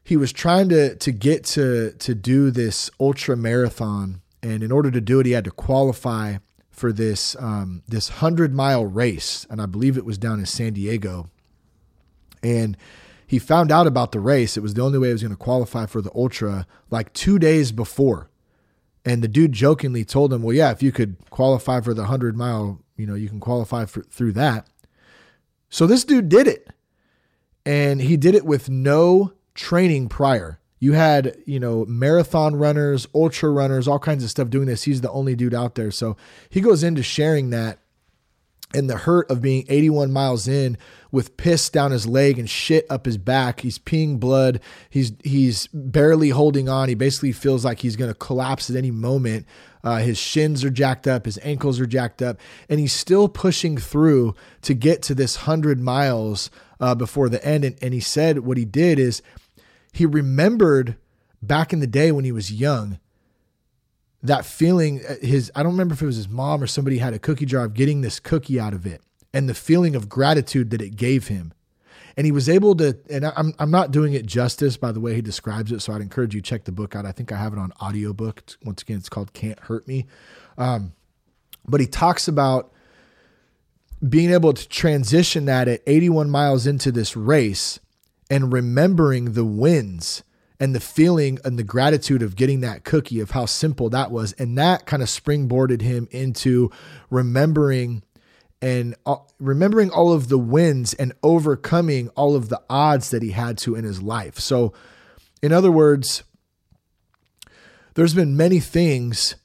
he 0.03 0.17
was 0.17 0.31
trying 0.31 0.69
to 0.69 0.95
to 0.95 1.11
get 1.11 1.43
to 1.45 1.91
to 1.91 2.15
do 2.15 2.51
this 2.51 2.89
ultra 2.99 3.35
marathon 3.35 4.21
and 4.45 4.61
in 4.61 4.71
order 4.71 4.91
to 4.91 5.01
do 5.01 5.19
it, 5.19 5.25
he 5.25 5.31
had 5.31 5.43
to 5.45 5.51
qualify 5.51 6.37
for 6.69 6.91
this 6.91 7.35
um, 7.39 7.81
this 7.87 8.09
hundred 8.09 8.53
mile 8.53 8.85
race, 8.85 9.47
and 9.49 9.59
I 9.59 9.65
believe 9.65 9.97
it 9.97 10.05
was 10.05 10.19
down 10.19 10.39
in 10.39 10.45
San 10.45 10.73
Diego. 10.73 11.31
And 12.43 12.77
he 13.25 13.39
found 13.39 13.71
out 13.71 13.87
about 13.87 14.11
the 14.11 14.19
race. 14.19 14.55
It 14.55 14.61
was 14.61 14.75
the 14.75 14.83
only 14.83 14.99
way 14.99 15.07
he 15.07 15.13
was 15.13 15.23
going 15.23 15.31
to 15.31 15.37
qualify 15.37 15.87
for 15.87 15.99
the 15.99 16.11
ultra, 16.13 16.67
like 16.91 17.11
two 17.13 17.39
days 17.39 17.71
before. 17.71 18.29
And 19.03 19.23
the 19.23 19.27
dude 19.27 19.51
jokingly 19.51 20.05
told 20.05 20.31
him, 20.31 20.43
"Well, 20.43 20.55
yeah, 20.55 20.69
if 20.69 20.83
you 20.83 20.91
could 20.91 21.15
qualify 21.31 21.81
for 21.81 21.95
the 21.95 22.05
hundred 22.05 22.37
mile, 22.37 22.83
you 22.97 23.07
know, 23.07 23.15
you 23.15 23.29
can 23.29 23.39
qualify 23.39 23.85
for, 23.85 24.03
through 24.03 24.33
that." 24.33 24.67
So 25.69 25.87
this 25.87 26.05
dude 26.05 26.29
did 26.29 26.47
it, 26.47 26.69
and 27.65 27.99
he 27.99 28.15
did 28.15 28.35
it 28.35 28.45
with 28.45 28.69
no 28.69 29.33
training 29.55 30.07
prior. 30.07 30.59
You 30.85 30.93
had, 30.93 31.35
you 31.47 31.59
know, 31.59 31.83
marathon 31.85 32.57
runners, 32.57 33.07
ultra 33.15 33.49
runners, 33.49 33.87
all 33.87 33.97
kinds 33.97 34.23
of 34.23 34.29
stuff 34.29 34.51
doing 34.51 34.67
this. 34.67 34.83
He's 34.83 35.01
the 35.01 35.09
only 35.09 35.35
dude 35.35 35.55
out 35.55 35.73
there. 35.73 35.89
So 35.89 36.15
he 36.47 36.61
goes 36.61 36.83
into 36.83 37.01
sharing 37.01 37.49
that 37.49 37.79
and 38.71 38.87
the 38.87 38.97
hurt 38.97 39.31
of 39.31 39.41
being 39.41 39.65
81 39.67 40.11
miles 40.11 40.47
in 40.47 40.77
with 41.11 41.37
piss 41.37 41.71
down 41.71 41.89
his 41.89 42.05
leg 42.05 42.37
and 42.37 42.47
shit 42.47 42.85
up 42.87 43.07
his 43.07 43.17
back. 43.17 43.61
He's 43.61 43.79
peeing 43.79 44.19
blood. 44.19 44.59
He's 44.87 45.13
he's 45.23 45.65
barely 45.73 46.29
holding 46.29 46.69
on. 46.69 46.87
He 46.87 46.93
basically 46.93 47.31
feels 47.31 47.65
like 47.65 47.79
he's 47.79 47.95
going 47.95 48.11
to 48.11 48.19
collapse 48.19 48.69
at 48.69 48.75
any 48.75 48.91
moment. 48.91 49.47
Uh, 49.83 49.97
his 49.97 50.19
shins 50.19 50.63
are 50.63 50.69
jacked 50.69 51.07
up, 51.07 51.25
his 51.25 51.39
ankles 51.41 51.79
are 51.79 51.87
jacked 51.87 52.21
up, 52.21 52.39
and 52.69 52.79
he's 52.79 52.93
still 52.93 53.27
pushing 53.27 53.75
through 53.75 54.35
to 54.61 54.75
get 54.75 55.01
to 55.01 55.15
this 55.15 55.35
hundred 55.37 55.79
miles 55.79 56.51
uh, 56.79 56.93
before 56.93 57.27
the 57.27 57.43
end. 57.43 57.65
And, 57.65 57.75
and 57.81 57.91
he 57.91 57.99
said 57.99 58.39
what 58.39 58.57
he 58.57 58.65
did 58.65 58.99
is 58.99 59.23
he 59.95 60.05
remembered 60.05 60.97
back 61.41 61.73
in 61.73 61.79
the 61.79 61.87
day 61.87 62.11
when 62.11 62.25
he 62.25 62.31
was 62.31 62.51
young 62.51 62.99
that 64.23 64.45
feeling 64.45 65.01
uh, 65.05 65.15
his 65.21 65.51
i 65.55 65.61
don't 65.61 65.73
remember 65.73 65.93
if 65.93 66.01
it 66.01 66.05
was 66.05 66.15
his 66.15 66.29
mom 66.29 66.61
or 66.61 66.67
somebody 66.67 66.97
had 66.97 67.13
a 67.13 67.19
cookie 67.19 67.45
jar 67.45 67.65
of 67.65 67.73
getting 67.73 68.01
this 68.01 68.19
cookie 68.19 68.59
out 68.59 68.73
of 68.73 68.85
it 68.85 69.01
and 69.35 69.49
the 69.49 69.53
feeling 69.53 69.95
of 69.97 70.07
gratitude 70.07 70.69
that 70.69 70.81
it 70.81 70.95
gave 70.95 71.27
him. 71.27 71.53
And 72.17 72.25
he 72.25 72.31
was 72.31 72.47
able 72.47 72.73
to 72.77 72.97
and 73.09 73.25
i'm, 73.25 73.53
I'm 73.59 73.69
not 73.69 73.91
doing 73.91 74.13
it 74.13 74.25
justice 74.25 74.77
by 74.77 74.93
the 74.93 75.01
way 75.01 75.13
he 75.13 75.21
describes 75.21 75.73
it 75.73 75.81
so 75.81 75.91
i'd 75.91 76.01
encourage 76.01 76.33
you 76.33 76.41
check 76.41 76.63
the 76.63 76.71
book 76.71 76.95
out. 76.95 77.05
I 77.05 77.11
think 77.11 77.33
i 77.33 77.37
have 77.37 77.51
it 77.51 77.59
on 77.59 77.73
audiobook. 77.81 78.57
Once 78.63 78.81
again 78.81 78.97
it's 78.97 79.09
called 79.09 79.33
can't 79.33 79.59
hurt 79.59 79.85
me. 79.85 80.05
Um, 80.57 80.93
but 81.67 81.81
he 81.81 81.87
talks 81.87 82.29
about 82.29 82.71
being 84.07 84.31
able 84.31 84.53
to 84.53 84.67
transition 84.69 85.45
that 85.45 85.67
at 85.67 85.81
81 85.85 86.29
miles 86.29 86.65
into 86.65 86.91
this 86.91 87.17
race 87.17 87.81
and 88.29 88.51
remembering 88.51 89.33
the 89.33 89.45
wins 89.45 90.23
and 90.59 90.73
the 90.73 90.79
feeling 90.79 91.37
and 91.43 91.59
the 91.59 91.63
gratitude 91.63 92.21
of 92.21 92.35
getting 92.35 92.61
that 92.61 92.83
cookie 92.83 93.19
of 93.19 93.31
how 93.31 93.45
simple 93.45 93.89
that 93.89 94.11
was. 94.11 94.33
And 94.33 94.57
that 94.57 94.85
kind 94.85 95.03
of 95.03 95.09
springboarded 95.09 95.81
him 95.81 96.07
into 96.11 96.71
remembering 97.09 98.03
and 98.61 98.95
uh, 99.05 99.17
remembering 99.39 99.89
all 99.89 100.13
of 100.13 100.29
the 100.29 100.39
wins 100.39 100.93
and 100.93 101.13
overcoming 101.21 102.09
all 102.09 102.35
of 102.35 102.49
the 102.49 102.61
odds 102.69 103.09
that 103.11 103.21
he 103.21 103.31
had 103.31 103.57
to 103.59 103.75
in 103.75 103.83
his 103.83 104.01
life. 104.01 104.39
So 104.39 104.73
in 105.41 105.51
other 105.51 105.71
words 105.71 106.23
there's 107.95 108.13
been 108.13 108.35
many 108.35 108.59
things 108.59 109.35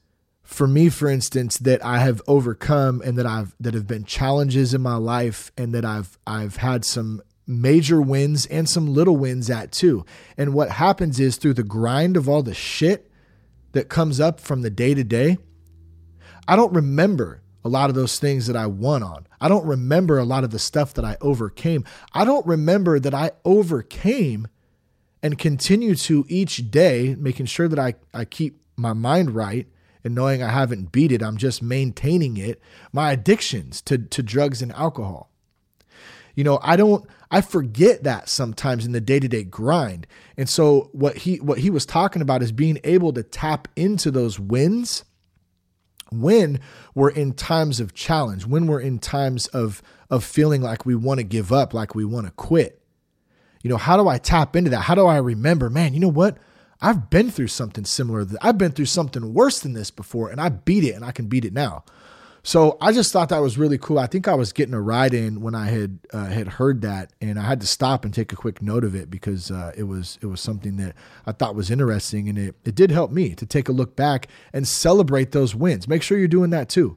for 0.43 0.67
me 0.67 0.89
for 0.89 1.09
instance 1.09 1.59
that 1.59 1.85
I 1.85 1.99
have 1.99 2.23
overcome 2.27 3.03
and 3.05 3.19
that 3.19 3.27
I've 3.27 3.55
that 3.61 3.75
have 3.75 3.87
been 3.87 4.05
challenges 4.05 4.75
in 4.75 4.81
my 4.81 4.97
life 4.97 5.53
and 5.57 5.75
that 5.75 5.85
I've 5.85 6.19
I've 6.27 6.57
had 6.57 6.85
some 6.85 7.23
major 7.51 8.01
wins 8.01 8.47
and 8.47 8.69
some 8.69 8.87
little 8.87 9.17
wins 9.17 9.51
at 9.51 9.73
too. 9.73 10.05
And 10.39 10.55
what 10.55 10.71
happens 10.71 11.19
is 11.19 11.37
through 11.37 11.55
the 11.55 11.63
grind 11.63 12.17
of 12.17 12.29
all 12.29 12.43
the 12.43 12.55
shit 12.55 13.11
that 13.73 13.89
comes 13.89 14.21
up 14.21 14.41
from 14.41 14.63
the 14.63 14.71
day 14.71 14.95
to 14.95 15.05
day, 15.05 15.39
I 16.47 16.57
don't 16.57 16.73
remember 16.73 17.43
a 17.65 17.69
lot 17.69 17.91
of 17.91 17.97
those 17.97 18.19
things 18.19 18.47
that 18.47 18.57
I 18.57 18.67
won 18.67 19.03
on. 19.03 19.27
I 19.41 19.49
don't 19.49 19.67
remember 19.67 20.19
a 20.19 20.25
lot 20.25 20.45
of 20.45 20.51
the 20.51 20.59
stuff 20.59 20.95
that 20.95 21.05
I 21.05 21.17
overcame. 21.21 21.85
I 22.15 22.25
don't 22.25 22.47
remember 22.47 22.99
that 22.99 23.15
I 23.15 23.33
overcame 23.45 24.49
and 25.23 25.39
continue 25.39 25.95
to 25.95 26.25
each 26.29 26.71
day, 26.71 27.15
making 27.19 27.47
sure 27.47 27.69
that 27.69 27.79
I, 27.79 27.95
I 28.15 28.25
keep 28.25 28.63
my 28.77 28.95
mind 28.95 29.35
right 29.35 29.67
and 30.03 30.15
knowing 30.15 30.43
I 30.43 30.49
haven't 30.49 30.93
beat 30.93 31.13
it, 31.13 31.23
I'm 31.23 31.37
just 31.37 31.63
maintaining 31.63 32.37
it, 32.39 32.61
my 32.93 33.13
addictions 33.13 33.83
to, 33.83 33.99
to 33.99 34.23
drugs 34.23 34.63
and 34.63 34.73
alcohol. 34.73 35.30
You 36.41 36.45
know, 36.45 36.59
I 36.63 36.77
don't 36.77 37.07
I 37.31 37.43
forget 37.43 38.05
that 38.05 38.31
sometimes 38.31 38.87
in 38.87 38.93
the 38.93 39.01
day-to-day 39.03 39.45
grind. 39.45 40.07
And 40.39 40.49
so 40.49 40.89
what 40.93 41.19
he 41.19 41.37
what 41.37 41.59
he 41.59 41.69
was 41.69 41.85
talking 41.85 42.23
about 42.23 42.43
is 42.43 42.51
being 42.51 42.79
able 42.83 43.13
to 43.13 43.23
tap 43.23 43.69
into 43.77 44.11
those 44.11 44.41
wins 44.41 45.05
when 46.11 46.59
we're 46.95 47.11
in 47.11 47.35
times 47.35 47.79
of 47.79 47.93
challenge, 47.93 48.47
when 48.47 48.67
we're 48.67 48.81
in 48.81 49.01
times 49.01 49.49
of 49.49 49.83
of 50.09 50.25
feeling 50.25 50.63
like 50.63 50.87
we 50.87 50.95
want 50.95 51.19
to 51.21 51.25
give 51.25 51.53
up, 51.53 51.75
like 51.75 51.95
we 51.95 52.07
want 52.07 52.25
to 52.25 52.33
quit. 52.33 52.81
You 53.63 53.69
know, 53.69 53.77
how 53.77 53.99
do 53.99 54.09
I 54.09 54.17
tap 54.17 54.57
into 54.57 54.71
that? 54.71 54.81
How 54.81 54.95
do 54.95 55.07
I 55.07 55.19
remember, 55.19 55.69
man, 55.69 55.93
you 55.93 56.01
know 56.01 56.09
what? 56.09 56.39
I've 56.81 57.11
been 57.11 57.31
through 57.31 57.49
something 57.49 57.85
similar. 57.85 58.27
I've 58.41 58.57
been 58.57 58.73
through 58.73 58.87
something 58.87 59.35
worse 59.35 59.59
than 59.61 59.75
this 59.75 59.91
before 59.91 60.31
and 60.31 60.41
I 60.41 60.49
beat 60.49 60.85
it 60.85 60.95
and 60.95 61.05
I 61.05 61.13
can 61.13 61.27
beat 61.27 61.45
it 61.45 61.53
now. 61.53 61.85
So 62.43 62.79
I 62.81 62.93
just 62.93 63.13
thought 63.13 63.29
that 63.29 63.43
was 63.43 63.59
really 63.59 63.77
cool. 63.77 63.99
I 63.99 64.07
think 64.07 64.27
I 64.27 64.35
was 64.35 64.53
getting 64.53 64.75
a 64.75 64.81
ride 64.81 65.13
in 65.13 65.43
when 65.43 65.55
I 65.55 65.67
had 65.67 65.99
uh, 66.13 66.27
had 66.27 66.49
heard 66.49 66.81
that, 66.83 67.13
and 67.21 67.39
I 67.39 67.43
had 67.43 67.61
to 67.61 67.67
stop 67.67 68.05
and 68.05 68.15
take 68.15 68.33
a 68.33 68.37
quick 68.37 68.63
note 68.63 68.83
of 68.83 68.95
it 68.95 69.11
because 69.11 69.51
uh, 69.51 69.73
it 69.77 69.83
was 69.85 70.19
it 70.23 70.27
was 70.27 70.41
something 70.41 70.77
that 70.77 70.95
I 71.27 71.33
thought 71.33 71.55
was 71.55 71.71
interesting, 71.71 72.29
and 72.29 72.39
it 72.39 72.55
it 72.65 72.75
did 72.75 72.91
help 72.91 73.11
me 73.11 73.35
to 73.35 73.45
take 73.45 73.69
a 73.69 73.73
look 73.73 73.95
back 73.95 74.29
and 74.53 74.67
celebrate 74.67 75.33
those 75.33 75.55
wins. 75.55 75.87
Make 75.87 76.03
sure 76.03 76.19
you're 76.19 76.29
doing 76.29 76.51
that 76.51 76.69
too. 76.69 76.97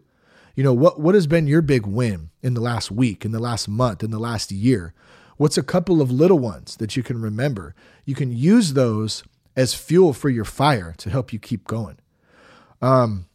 You 0.55 0.63
know 0.63 0.73
what 0.73 0.99
what 0.99 1.15
has 1.15 1.27
been 1.27 1.47
your 1.47 1.61
big 1.61 1.85
win 1.85 2.29
in 2.41 2.53
the 2.53 2.61
last 2.61 2.89
week, 2.89 3.25
in 3.25 3.31
the 3.31 3.39
last 3.39 3.67
month, 3.67 4.03
in 4.03 4.11
the 4.11 4.19
last 4.19 4.51
year? 4.51 4.93
What's 5.35 5.57
a 5.57 5.63
couple 5.63 6.01
of 6.01 6.11
little 6.11 6.39
ones 6.39 6.77
that 6.77 6.95
you 6.95 7.03
can 7.03 7.21
remember? 7.21 7.75
You 8.05 8.15
can 8.15 8.31
use 8.31 8.73
those 8.73 9.23
as 9.55 9.73
fuel 9.73 10.13
for 10.13 10.29
your 10.29 10.45
fire 10.45 10.93
to 10.97 11.09
help 11.09 11.33
you 11.33 11.39
keep 11.39 11.65
going. 11.67 11.97
Um, 12.81 13.25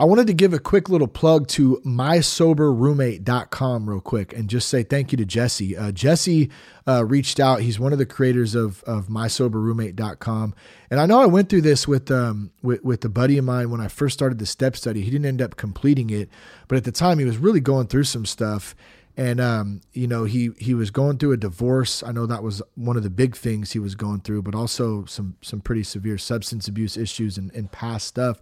I 0.00 0.04
wanted 0.04 0.26
to 0.28 0.32
give 0.32 0.54
a 0.54 0.58
quick 0.58 0.88
little 0.88 1.06
plug 1.06 1.46
to 1.48 1.82
mysoberroommate.com 1.84 3.90
real 3.90 4.00
quick 4.00 4.32
and 4.32 4.48
just 4.48 4.70
say 4.70 4.82
thank 4.82 5.12
you 5.12 5.18
to 5.18 5.26
Jesse. 5.26 5.76
Uh, 5.76 5.92
Jesse 5.92 6.48
uh, 6.88 7.04
reached 7.04 7.38
out. 7.38 7.60
He's 7.60 7.78
one 7.78 7.92
of 7.92 7.98
the 7.98 8.06
creators 8.06 8.54
of, 8.54 8.82
of 8.84 9.08
mysoberroommate.com. 9.08 10.54
And 10.90 11.00
I 11.00 11.04
know 11.04 11.20
I 11.20 11.26
went 11.26 11.50
through 11.50 11.60
this 11.60 11.86
with, 11.86 12.10
um, 12.10 12.50
with, 12.62 12.82
with 12.82 13.04
a 13.04 13.10
buddy 13.10 13.36
of 13.36 13.44
mine 13.44 13.68
when 13.68 13.82
I 13.82 13.88
first 13.88 14.14
started 14.14 14.38
the 14.38 14.46
step 14.46 14.74
study. 14.74 15.02
He 15.02 15.10
didn't 15.10 15.26
end 15.26 15.42
up 15.42 15.56
completing 15.56 16.08
it, 16.08 16.30
but 16.66 16.76
at 16.76 16.84
the 16.84 16.92
time 16.92 17.18
he 17.18 17.26
was 17.26 17.36
really 17.36 17.60
going 17.60 17.88
through 17.88 18.04
some 18.04 18.24
stuff. 18.24 18.74
And 19.18 19.38
um, 19.38 19.82
you 19.92 20.06
know, 20.06 20.24
he 20.24 20.50
he 20.58 20.72
was 20.72 20.90
going 20.90 21.18
through 21.18 21.32
a 21.32 21.36
divorce. 21.36 22.02
I 22.02 22.12
know 22.12 22.24
that 22.26 22.42
was 22.42 22.62
one 22.76 22.96
of 22.96 23.02
the 23.02 23.10
big 23.10 23.36
things 23.36 23.72
he 23.72 23.78
was 23.78 23.94
going 23.94 24.20
through, 24.20 24.40
but 24.42 24.54
also 24.54 25.04
some 25.04 25.36
some 25.42 25.60
pretty 25.60 25.82
severe 25.82 26.16
substance 26.16 26.68
abuse 26.68 26.96
issues 26.96 27.36
and, 27.36 27.52
and 27.52 27.70
past 27.70 28.06
stuff. 28.06 28.40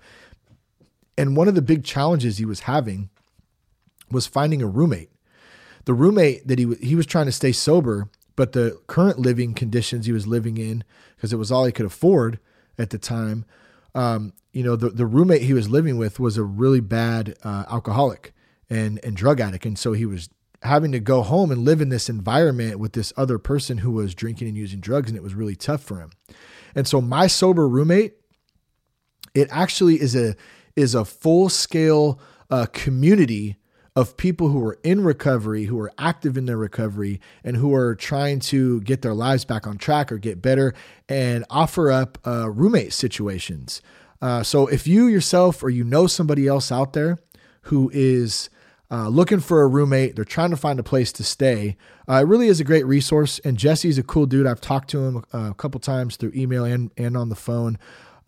And 1.19 1.37
one 1.37 1.49
of 1.49 1.57
the 1.57 1.63
big 1.63 1.85
challenges 1.85 2.39
he 2.39 2.45
was 2.45 2.61
having 2.61 3.11
was 4.11 4.27
finding 4.27 4.63
a 4.63 4.67
roommate. 4.67 5.11
The 5.85 5.93
roommate 5.93 6.47
that 6.47 6.59
he 6.59 6.75
he 6.81 6.95
was 6.95 7.07
trying 7.07 7.27
to 7.27 7.33
stay 7.33 7.53
sober, 7.53 8.09
but 8.37 8.53
the 8.53 8.81
current 8.87 9.19
living 9.19 9.53
conditions 9.53 10.07
he 10.07 10.13
was 10.13 10.27
living 10.27 10.57
in, 10.57 10.85
because 11.17 11.33
it 11.33 11.37
was 11.37 11.51
all 11.51 11.65
he 11.65 11.73
could 11.73 11.87
afford 11.87 12.39
at 12.79 12.91
the 12.91 12.99
time. 12.99 13.45
Um, 13.95 14.33
you 14.53 14.63
know, 14.63 14.77
the 14.77 14.91
the 14.91 15.07
roommate 15.07 15.43
he 15.43 15.55
was 15.55 15.69
living 15.69 15.99
with 15.99 16.21
was 16.21 16.37
a 16.37 16.45
really 16.45 16.81
bad 16.81 17.37
uh, 17.43 17.65
alcoholic 17.69 18.33
and 18.71 19.01
and 19.03 19.17
drug 19.17 19.41
addict, 19.41 19.67
and 19.67 19.79
so 19.79 19.93
he 19.95 20.07
was 20.07 20.29
having 20.63 20.93
to 20.93 21.01
go 21.01 21.23
home 21.23 21.51
and 21.51 21.65
live 21.65 21.81
in 21.81 21.89
this 21.89 22.09
environment 22.09 22.79
with 22.79 22.93
this 22.93 23.13
other 23.17 23.39
person 23.39 23.79
who 23.79 23.91
was 23.91 24.15
drinking 24.15 24.49
and 24.49 24.57
using 24.57 24.81
drugs, 24.81 25.09
and 25.09 25.17
it 25.17 25.23
was 25.23 25.35
really 25.35 25.57
tough 25.57 25.83
for 25.83 26.01
him. 26.01 26.11
And 26.75 26.87
so, 26.87 27.01
my 27.01 27.27
sober 27.27 27.69
roommate, 27.69 28.15
it 29.35 29.49
actually 29.51 30.01
is 30.01 30.15
a 30.15 30.37
is 30.79 30.95
a 30.95 31.05
full 31.05 31.49
scale 31.49 32.21
uh, 32.51 32.67
community 32.73 33.57
of 33.97 34.17
people 34.17 34.49
who 34.49 34.65
are 34.65 34.79
in 34.85 35.03
recovery, 35.03 35.65
who 35.65 35.79
are 35.81 35.91
active 35.99 36.37
in 36.37 36.47
their 36.47 36.57
recovery, 36.57 37.21
and 37.43 37.57
who 37.57 37.75
are 37.75 37.97
trying 37.97 38.39
to 38.39 38.81
get 38.83 39.03
their 39.03 39.13
lives 39.13 39.45
back 39.45 39.67
on 39.67 39.77
track 39.77 40.13
or 40.13 40.19
get 40.19 40.41
better 40.41 40.73
and 41.09 41.45
offer 41.51 41.91
up 41.91 42.17
uh, 42.25 42.49
roommate 42.49 42.93
situations. 42.93 43.83
Uh, 44.23 44.45
so 44.45 44.69
if 44.69 44.87
you 44.87 45.09
yourself 45.09 45.65
or 45.65 45.69
you 45.69 45.83
know 45.83 46.07
somebody 46.07 46.47
else 46.47 46.71
out 46.71 46.93
there 46.93 47.19
who 47.63 47.91
is 47.93 48.49
uh, 48.89 49.09
looking 49.09 49.41
for 49.41 49.63
a 49.63 49.67
roommate, 49.67 50.15
they're 50.15 50.25
trying 50.25 50.51
to 50.51 50.57
find 50.57 50.79
a 50.79 50.85
place 50.85 51.13
to 51.13 51.25
stay, 51.25 51.77
uh, 52.09 52.15
it 52.15 52.27
really 52.29 52.47
is 52.47 52.61
a 52.61 52.65
great 52.65 52.87
resource. 52.87 53.41
And 53.41 53.59
Jesse's 53.59 53.99
a 53.99 54.05
cool 54.05 54.27
dude. 54.27 54.47
I've 54.47 54.61
talked 54.61 54.91
to 54.91 55.05
him 55.05 55.25
a 55.33 55.55
couple 55.55 55.81
times 55.81 56.15
through 56.15 56.33
email 56.37 56.65
and, 56.65 56.93
and 56.97 57.17
on 57.17 57.31
the 57.31 57.37
phone. 57.37 57.79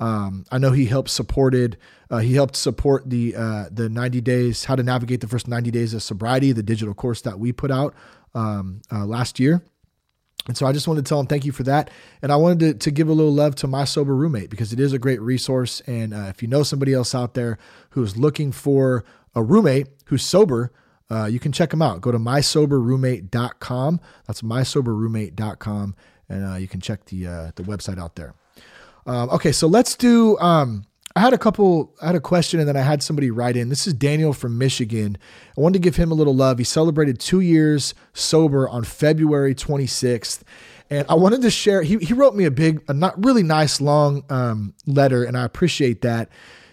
Um, 0.00 0.44
I 0.50 0.58
know 0.58 0.72
he 0.72 0.86
helped 0.86 1.10
supported 1.10 1.76
uh, 2.10 2.18
he 2.18 2.34
helped 2.34 2.56
support 2.56 3.08
the 3.08 3.36
uh, 3.36 3.66
the 3.70 3.88
90 3.88 4.20
days 4.20 4.64
how 4.64 4.74
to 4.74 4.82
navigate 4.82 5.20
the 5.20 5.28
first 5.28 5.46
90 5.46 5.70
days 5.70 5.94
of 5.94 6.02
sobriety, 6.02 6.52
the 6.52 6.62
digital 6.62 6.92
course 6.92 7.22
that 7.22 7.38
we 7.38 7.52
put 7.52 7.70
out 7.70 7.94
um, 8.34 8.82
uh, 8.90 9.06
last 9.06 9.38
year. 9.38 9.62
And 10.48 10.56
so 10.56 10.66
I 10.66 10.72
just 10.72 10.88
wanted 10.88 11.04
to 11.04 11.08
tell 11.08 11.20
him 11.20 11.26
thank 11.26 11.44
you 11.44 11.52
for 11.52 11.62
that. 11.64 11.90
And 12.22 12.32
I 12.32 12.36
wanted 12.36 12.60
to, 12.60 12.74
to 12.74 12.90
give 12.90 13.08
a 13.08 13.12
little 13.12 13.32
love 13.32 13.54
to 13.56 13.68
my 13.68 13.84
sober 13.84 14.16
roommate 14.16 14.50
because 14.50 14.72
it 14.72 14.80
is 14.80 14.92
a 14.92 14.98
great 14.98 15.20
resource. 15.20 15.80
And 15.86 16.12
uh, 16.12 16.26
if 16.28 16.42
you 16.42 16.48
know 16.48 16.62
somebody 16.62 16.94
else 16.94 17.14
out 17.14 17.34
there 17.34 17.58
who's 17.90 18.16
looking 18.16 18.50
for 18.50 19.04
a 19.34 19.42
roommate 19.42 19.88
who's 20.06 20.24
sober, 20.24 20.72
uh, 21.10 21.26
you 21.26 21.38
can 21.38 21.52
check 21.52 21.70
them 21.70 21.82
out. 21.82 22.00
Go 22.00 22.10
to 22.10 22.18
mysoberroommate.com. 22.18 24.00
That's 24.26 24.42
mysoberroommate.com. 24.42 25.94
And 26.28 26.52
uh, 26.52 26.56
you 26.56 26.68
can 26.68 26.80
check 26.80 27.04
the, 27.04 27.52
the 27.54 27.62
website 27.62 27.98
out 27.98 28.16
there. 28.16 28.34
Um, 29.06 29.30
okay, 29.30 29.52
so 29.52 29.66
let's 29.66 29.96
do. 29.96 30.38
Um, 30.38 30.84
I 31.16 31.20
had 31.20 31.32
a 31.32 31.38
couple. 31.38 31.94
I 32.00 32.06
had 32.06 32.14
a 32.14 32.20
question, 32.20 32.60
and 32.60 32.68
then 32.68 32.76
I 32.76 32.82
had 32.82 33.02
somebody 33.02 33.30
write 33.30 33.56
in. 33.56 33.68
This 33.68 33.86
is 33.86 33.94
Daniel 33.94 34.32
from 34.32 34.58
Michigan. 34.58 35.18
I 35.56 35.60
wanted 35.60 35.74
to 35.74 35.82
give 35.82 35.96
him 35.96 36.12
a 36.12 36.14
little 36.14 36.34
love. 36.34 36.58
He 36.58 36.64
celebrated 36.64 37.18
two 37.18 37.40
years 37.40 37.94
sober 38.12 38.68
on 38.68 38.84
February 38.84 39.54
26th, 39.54 40.42
and 40.88 41.04
I 41.08 41.14
wanted 41.14 41.42
to 41.42 41.50
share. 41.50 41.82
He 41.82 41.98
he 41.98 42.14
wrote 42.14 42.36
me 42.36 42.44
a 42.44 42.50
big, 42.50 42.82
a 42.88 42.94
not 42.94 43.22
really 43.24 43.42
nice 43.42 43.80
long 43.80 44.22
um, 44.30 44.74
letter, 44.86 45.24
and 45.24 45.36
I 45.36 45.44
appreciate 45.44 46.02
that. 46.02 46.28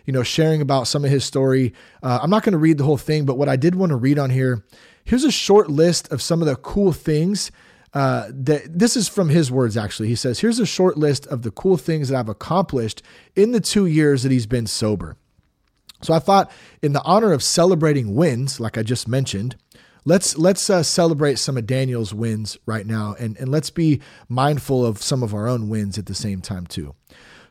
You 0.06 0.14
know, 0.14 0.24
sharing 0.24 0.62
about 0.62 0.88
some 0.88 1.04
of 1.04 1.12
his 1.12 1.26
story. 1.26 1.74
Uh, 2.02 2.20
I'm 2.22 2.30
not 2.30 2.44
going 2.44 2.54
to 2.54 2.58
read 2.58 2.78
the 2.78 2.86
whole 2.86 2.98
thing, 2.98 3.26
but 3.26 3.38
what 3.38 3.50
I 3.50 3.58
did 3.58 3.76
want 3.76 3.90
to 3.90 3.98
read 3.98 4.18
on 4.18 4.30
here. 4.30 4.64
Here's 5.04 5.26
a 5.26 5.32
short 5.32 5.70
list 5.70 6.12
of 6.12 6.22
some 6.22 6.42
of 6.42 6.48
the 6.48 6.56
cool 6.56 6.94
things 6.94 7.52
uh, 7.94 8.28
that 8.30 8.78
this 8.78 8.96
is 8.96 9.08
from 9.08 9.30
his 9.30 9.52
words 9.52 9.78
actually. 9.78 10.08
He 10.08 10.16
says, 10.16 10.40
"Here's 10.40 10.60
a 10.60 10.66
short 10.66 10.98
list 10.98 11.26
of 11.28 11.42
the 11.42 11.52
cool 11.52 11.78
things 11.78 12.10
that 12.10 12.18
I've 12.18 12.30
accomplished 12.30 13.02
in 13.36 13.52
the 13.52 13.62
two 13.62 13.86
years 13.86 14.24
that 14.24 14.32
he's 14.32 14.46
been 14.46 14.68
sober." 14.68 15.18
So 16.02 16.14
I 16.14 16.20
thought, 16.20 16.52
in 16.82 16.94
the 16.94 17.02
honor 17.04 17.32
of 17.32 17.42
celebrating 17.42 18.14
wins, 18.14 18.60
like 18.60 18.78
I 18.78 18.84
just 18.84 19.08
mentioned, 19.08 19.56
let's 20.06 20.38
let's 20.38 20.70
uh, 20.70 20.84
celebrate 20.84 21.40
some 21.40 21.58
of 21.58 21.66
Daniel's 21.66 22.14
wins 22.14 22.58
right 22.66 22.86
now, 22.86 23.16
and 23.20 23.38
and 23.38 23.50
let's 23.50 23.70
be 23.70 24.02
mindful 24.30 24.86
of 24.86 25.02
some 25.02 25.24
of 25.24 25.34
our 25.34 25.48
own 25.48 25.70
wins 25.70 25.98
at 25.98 26.06
the 26.06 26.14
same 26.14 26.42
time 26.42 26.68
too. 26.68 26.94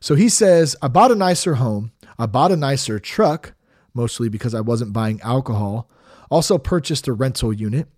So 0.01 0.15
he 0.15 0.29
says, 0.29 0.77
"I 0.81 0.89
bought 0.89 1.11
a 1.11 1.17
nicer 1.17 1.57
home. 1.57 1.93
I 2.19 2.27
bought 2.27 2.53
a 2.53 2.57
nicer 2.57 2.99
truck, 2.99 3.55
mostly 3.95 4.29
because 4.29 4.55
I 4.55 4.61
wasn't 4.61 4.93
buying 4.93 5.21
alcohol. 5.23 5.91
Also 6.31 6.59
purchased 6.59 7.09
a 7.09 7.13
rental 7.13 7.53
unit." 7.53 7.89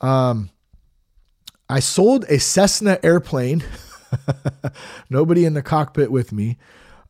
Um, 0.00 0.50
I 1.68 1.80
sold 1.80 2.24
a 2.28 2.38
Cessna 2.38 2.98
airplane. 3.02 3.64
Nobody 5.10 5.44
in 5.44 5.54
the 5.54 5.62
cockpit 5.62 6.10
with 6.10 6.32
me. 6.32 6.58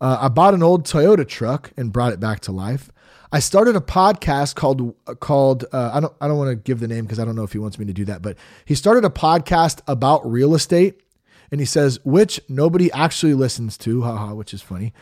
Uh, 0.00 0.18
I 0.22 0.28
bought 0.28 0.55
an 0.55 0.62
old 0.62 0.84
Toyota 0.84 1.26
truck 1.26 1.72
and 1.76 1.92
brought 1.92 2.12
it 2.12 2.20
back 2.20 2.40
to 2.40 2.52
life. 2.52 2.90
I 3.32 3.40
started 3.40 3.74
a 3.74 3.80
podcast 3.80 4.55
called 4.55 4.94
called 5.18 5.64
uh, 5.72 5.90
I 5.92 6.00
don't 6.00 6.12
I 6.20 6.28
don't 6.28 6.38
want 6.38 6.50
to 6.50 6.57
give 6.57 6.78
the 6.78 6.86
name 6.86 7.05
because 7.05 7.18
I 7.18 7.24
don't 7.24 7.34
know 7.34 7.42
if 7.42 7.52
he 7.52 7.59
wants 7.59 7.80
me 7.80 7.84
to 7.86 7.92
do 7.92 8.05
that, 8.05 8.22
but 8.22 8.36
he 8.64 8.76
started 8.76 9.05
a 9.05 9.11
podcast 9.11 9.80
about 9.88 10.24
real 10.30 10.55
estate, 10.55 11.00
and 11.50 11.61
he 11.61 11.66
says 11.66 11.98
which 12.05 12.40
nobody 12.48 12.92
actually 12.92 13.34
listens 13.34 13.76
to, 13.78 14.02
haha, 14.02 14.34
which 14.34 14.55
is 14.55 14.62
funny. 14.62 14.92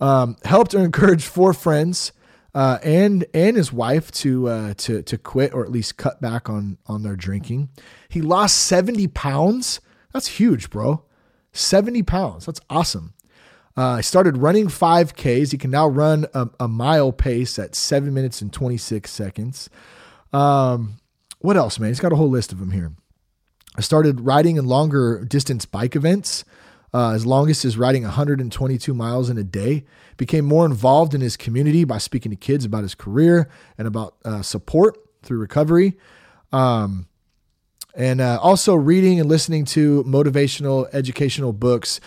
Um, 0.00 0.36
helped 0.44 0.74
or 0.74 0.78
encouraged 0.78 1.24
four 1.24 1.52
friends 1.52 2.12
uh, 2.54 2.78
and 2.82 3.24
and 3.32 3.56
his 3.56 3.72
wife 3.72 4.10
to 4.12 4.48
uh, 4.48 4.74
to 4.74 5.02
to 5.02 5.18
quit 5.18 5.54
or 5.54 5.64
at 5.64 5.70
least 5.70 5.96
cut 5.96 6.20
back 6.20 6.48
on 6.48 6.78
on 6.86 7.02
their 7.02 7.16
drinking. 7.16 7.70
He 8.08 8.20
lost 8.20 8.58
seventy 8.58 9.06
pounds. 9.06 9.80
That's 10.12 10.28
huge, 10.28 10.70
bro. 10.70 11.04
Seventy 11.52 12.02
pounds. 12.02 12.46
That's 12.46 12.60
awesome. 12.68 13.14
Uh, 13.74 13.92
I 13.92 14.00
started 14.02 14.36
running 14.36 14.66
5Ks. 14.66 15.52
He 15.52 15.56
can 15.56 15.70
now 15.70 15.88
run 15.88 16.26
a, 16.34 16.46
a 16.60 16.68
mile 16.68 17.10
pace 17.10 17.58
at 17.58 17.74
seven 17.74 18.12
minutes 18.12 18.42
and 18.42 18.52
26 18.52 19.10
seconds. 19.10 19.70
Um, 20.30 20.96
what 21.38 21.56
else, 21.56 21.78
man? 21.78 21.88
He's 21.88 21.98
got 21.98 22.12
a 22.12 22.16
whole 22.16 22.28
list 22.28 22.52
of 22.52 22.58
them 22.58 22.72
here. 22.72 22.92
I 23.74 23.80
started 23.80 24.20
riding 24.20 24.58
in 24.58 24.66
longer 24.66 25.24
distance 25.24 25.64
bike 25.64 25.96
events 25.96 26.44
uh, 26.94 27.10
as 27.10 27.24
longest 27.24 27.64
as 27.64 27.76
riding 27.76 28.02
122 28.02 28.94
miles 28.94 29.30
in 29.30 29.38
a 29.38 29.44
day. 29.44 29.84
Became 30.16 30.44
more 30.44 30.66
involved 30.66 31.14
in 31.14 31.20
his 31.20 31.36
community 31.36 31.84
by 31.84 31.98
speaking 31.98 32.30
to 32.30 32.36
kids 32.36 32.64
about 32.64 32.82
his 32.82 32.94
career 32.94 33.48
and 33.78 33.88
about 33.88 34.16
uh, 34.24 34.42
support 34.42 34.98
through 35.22 35.38
recovery. 35.38 35.96
Um, 36.52 37.06
and 37.94 38.20
uh, 38.20 38.38
also 38.40 38.74
reading 38.74 39.20
and 39.20 39.28
listening 39.28 39.64
to 39.66 40.04
motivational, 40.04 40.88
educational 40.92 41.52
books. 41.52 42.00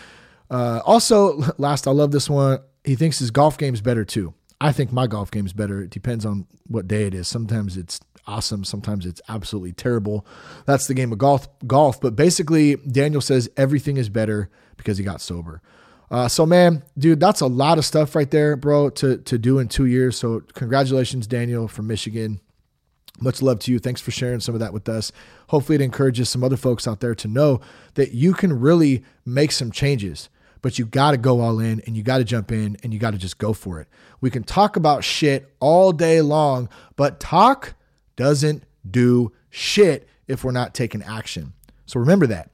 Uh, 0.50 0.82
also, 0.86 1.42
last, 1.58 1.88
I 1.88 1.92
love 1.92 2.12
this 2.12 2.30
one. 2.30 2.60
He 2.84 2.96
thinks 2.96 3.20
his 3.20 3.32
golf 3.32 3.58
game's 3.58 3.82
better 3.82 4.06
too. 4.06 4.34
I 4.62 4.72
think 4.72 4.92
my 4.92 5.08
golf 5.08 5.32
game's 5.32 5.54
better. 5.54 5.82
It 5.82 5.90
depends 5.90 6.26
on 6.26 6.48
what 6.68 6.88
day 6.88 7.04
it 7.04 7.14
is. 7.14 7.28
Sometimes 7.28 7.76
it's 7.78 8.00
awesome. 8.28 8.64
Sometimes 8.64 9.06
it's 9.06 9.22
absolutely 9.30 9.74
terrible. 9.74 10.26
That's 10.66 10.88
the 10.88 10.94
game 10.94 11.12
of 11.12 11.18
golf. 11.18 11.48
Golf, 11.68 12.00
but 12.02 12.16
basically, 12.16 12.76
Daniel 12.78 13.22
says 13.22 13.50
everything 13.58 13.98
is 13.98 14.10
better 14.10 14.50
because 14.78 14.98
he 14.98 15.04
got 15.04 15.22
sober. 15.22 15.62
Uh, 16.12 16.28
so 16.28 16.46
man, 16.46 16.84
dude, 16.98 17.20
that's 17.20 17.42
a 17.42 17.48
lot 17.48 17.78
of 17.80 17.86
stuff 17.86 18.16
right 18.16 18.30
there, 18.30 18.56
bro, 18.56 18.90
to 18.92 19.18
to 19.18 19.38
do 19.38 19.60
in 19.60 19.68
two 19.68 19.86
years. 19.86 20.16
So 20.18 20.42
congratulations, 20.54 21.28
Daniel 21.28 21.68
from 21.68 21.88
Michigan. 21.88 22.40
Much 23.22 23.42
love 23.42 23.60
to 23.60 23.72
you. 23.72 23.80
Thanks 23.80 24.02
for 24.02 24.12
sharing 24.12 24.42
some 24.42 24.56
of 24.56 24.60
that 24.60 24.74
with 24.74 24.90
us. 24.90 25.12
Hopefully, 25.48 25.76
it 25.76 25.82
encourages 25.82 26.30
some 26.30 26.44
other 26.44 26.58
folks 26.58 26.88
out 26.88 27.00
there 27.00 27.16
to 27.16 27.28
know 27.28 27.62
that 27.94 28.12
you 28.12 28.34
can 28.34 28.60
really 28.60 29.04
make 29.26 29.52
some 29.52 29.72
changes. 29.72 30.30
but 30.66 30.80
you 30.80 30.86
got 30.88 31.12
to 31.12 31.18
go 31.18 31.42
all 31.42 31.60
in 31.60 31.80
and 31.82 31.96
you 31.96 32.02
got 32.02 32.18
to 32.18 32.24
jump 32.24 32.52
in 32.52 32.76
and 32.82 32.92
you 32.92 32.98
got 33.00 33.12
to 33.12 33.20
just 33.20 33.38
go 33.38 33.54
for 33.54 33.80
it. 33.80 33.88
We 34.20 34.32
can 34.32 34.44
talk 34.44 34.76
about 34.76 35.04
shit 35.04 35.54
all 35.60 35.92
day 35.92 36.22
long, 36.22 36.70
but 36.96 37.20
talk 37.20 37.76
doesn't 38.16 38.64
do 38.90 39.32
shit 39.50 40.08
if 40.28 40.44
we're 40.44 40.52
not 40.52 40.74
taking 40.74 41.04
action. 41.04 41.54
So 41.86 42.00
remember 42.00 42.28
that. 42.28 42.50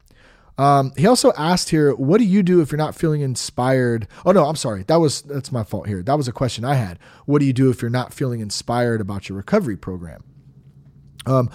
Um, 0.57 0.91
he 0.95 1.07
also 1.07 1.31
asked 1.37 1.69
here, 1.69 1.95
what 1.95 2.19
do 2.19 2.23
you 2.23 2.43
do 2.43 2.61
if 2.61 2.71
you're 2.71 2.77
not 2.77 2.93
feeling 2.93 3.21
inspired? 3.21 4.07
Oh 4.25 4.31
no, 4.31 4.45
I'm 4.45 4.55
sorry. 4.55 4.83
That 4.83 4.97
was 4.97 5.21
that's 5.23 5.51
my 5.51 5.63
fault 5.63 5.87
here. 5.87 6.03
That 6.03 6.17
was 6.17 6.27
a 6.27 6.31
question 6.31 6.65
I 6.65 6.75
had. 6.75 6.99
What 7.25 7.39
do 7.39 7.45
you 7.45 7.53
do 7.53 7.69
if 7.69 7.81
you're 7.81 7.89
not 7.89 8.13
feeling 8.13 8.41
inspired 8.41 9.01
about 9.01 9.29
your 9.29 9.37
recovery 9.37 9.77
program? 9.77 10.23
Um, 11.25 11.49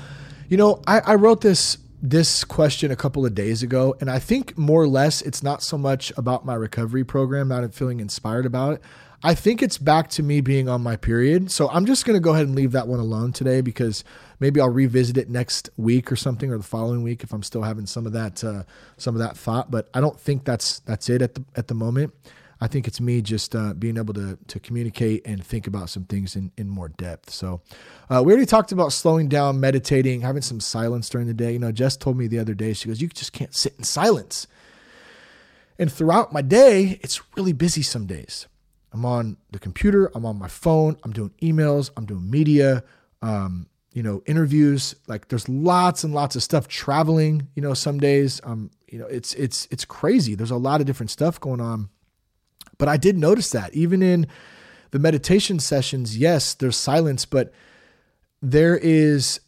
you 0.49 0.57
know, 0.57 0.83
I, 0.87 1.01
I 1.01 1.15
wrote 1.15 1.41
this 1.41 1.79
this 2.03 2.45
question 2.45 2.91
a 2.91 2.97
couple 2.97 3.25
of 3.25 3.35
days 3.35 3.63
ago, 3.63 3.97
and 4.01 4.11
I 4.11 4.19
think 4.19 4.57
more 4.57 4.83
or 4.83 4.89
less 4.89 5.23
it's 5.23 5.43
not 5.43 5.63
so 5.63 5.79
much 5.79 6.13
about 6.17 6.45
my 6.45 6.55
recovery 6.55 7.05
program, 7.05 7.49
not 7.49 7.75
feeling 7.75 8.01
inspired 8.01 8.47
about 8.47 8.75
it. 8.75 8.83
I 9.27 9.35
think 9.35 9.61
it's 9.61 9.77
back 9.77 10.09
to 10.11 10.23
me 10.23 10.41
being 10.41 10.69
on 10.69 10.85
my 10.85 10.95
period. 10.95 11.51
So 11.51 11.69
I'm 11.71 11.85
just 11.85 12.05
going 12.05 12.15
to 12.15 12.21
go 12.21 12.31
ahead 12.31 12.47
and 12.47 12.55
leave 12.55 12.71
that 12.71 12.87
one 12.87 13.01
alone 13.01 13.33
today 13.33 13.61
because 13.61 14.05
maybe 14.39 14.61
I'll 14.61 14.69
revisit 14.69 15.19
it 15.19 15.29
next 15.29 15.69
week 15.77 16.13
or 16.13 16.17
something 16.17 16.53
or 16.53 16.59
the 16.59 16.63
following 16.63 17.03
week 17.03 17.25
if 17.25 17.33
I'm 17.33 17.43
still 17.43 17.63
having 17.63 17.87
some 17.87 18.07
of 18.07 18.13
that 18.13 18.45
uh, 18.45 18.63
some 18.99 19.17
of 19.17 19.19
that 19.19 19.37
thought. 19.37 19.69
But 19.69 19.89
I 19.93 20.01
don't 20.01 20.21
think 20.21 20.45
that's 20.45 20.79
that's 20.79 21.11
it 21.11 21.23
at 21.23 21.35
the 21.35 21.45
at 21.57 21.67
the 21.67 21.75
moment. 21.75 22.15
I 22.61 22.69
think 22.69 22.87
it's 22.87 23.01
me 23.01 23.21
just 23.21 23.57
uh, 23.57 23.75
being 23.75 23.97
able 23.97 24.15
to 24.15 24.39
to 24.47 24.61
communicate 24.61 25.27
and 25.27 25.45
think 25.45 25.67
about 25.67 25.91
some 25.91 26.05
things 26.05 26.37
in, 26.37 26.53
in 26.57 26.69
more 26.69 26.91
depth. 26.91 27.31
So 27.31 27.63
uh, 28.09 28.23
we 28.25 28.33
already 28.33 28.47
talked 28.47 28.71
about 28.71 28.93
slowing 28.93 29.29
down, 29.29 29.59
meditating, 29.59 30.21
having 30.21 30.43
some 30.43 30.61
silence 30.61 31.09
during 31.09 31.27
the 31.27 31.35
day. 31.35 31.51
You 31.51 31.59
know, 31.59 31.73
Jess 31.73 31.97
told 31.97 32.17
me 32.17 32.29
the 32.29 32.39
other 32.39 32.55
day, 32.55 32.75
she 32.75 32.87
goes, 32.87 33.03
"You 33.03 33.09
just 33.09 33.33
can't 33.33 33.57
sit 33.57 33.75
in 33.77 33.83
silence." 33.83 34.47
And 35.81 35.93
throughout 35.93 36.33
my 36.33 36.43
day, 36.43 37.01
it's 37.03 37.21
really 37.37 37.53
busy 37.53 37.83
some 37.83 38.07
days. 38.07 38.47
I'm 38.97 39.05
on 39.05 39.37
the 39.51 39.59
computer, 39.59 40.11
I'm 40.15 40.25
on 40.25 40.39
my 40.39 40.49
phone, 40.49 40.97
I'm 41.05 41.13
doing 41.13 41.31
emails, 41.43 41.91
I'm 41.99 42.07
doing 42.07 42.31
media, 42.31 42.83
um, 43.21 43.67
you 43.93 44.03
know, 44.03 44.23
interviews. 44.25 44.95
Like 45.07 45.29
there's 45.29 45.51
lots 45.51 46.03
and 46.03 46.15
lots 46.15 46.35
of 46.35 46.43
stuff 46.43 46.67
traveling, 46.67 47.47
you 47.55 47.61
know, 47.61 47.75
some 47.75 48.01
days. 48.01 48.41
Um, 48.43 48.71
you 48.89 48.99
know, 48.99 49.05
it's 49.05 49.35
it's 49.35 49.69
it's 49.71 49.85
crazy. 49.85 50.35
There's 50.35 50.51
a 50.51 50.57
lot 50.57 50.81
of 50.81 50.87
different 50.87 51.11
stuff 51.11 51.39
going 51.39 51.61
on. 51.61 51.91
But 52.79 52.89
I 52.89 52.97
did 52.97 53.19
notice 53.19 53.51
that 53.51 53.75
even 53.75 54.03
in 54.03 54.29
the 54.93 54.99
meditation 54.99 55.59
sessions, 55.59 56.17
yes, 56.17 56.55
there's 56.55 56.77
silence, 56.77 57.27
but 57.27 57.53
there 58.41 58.79
is 58.79 59.41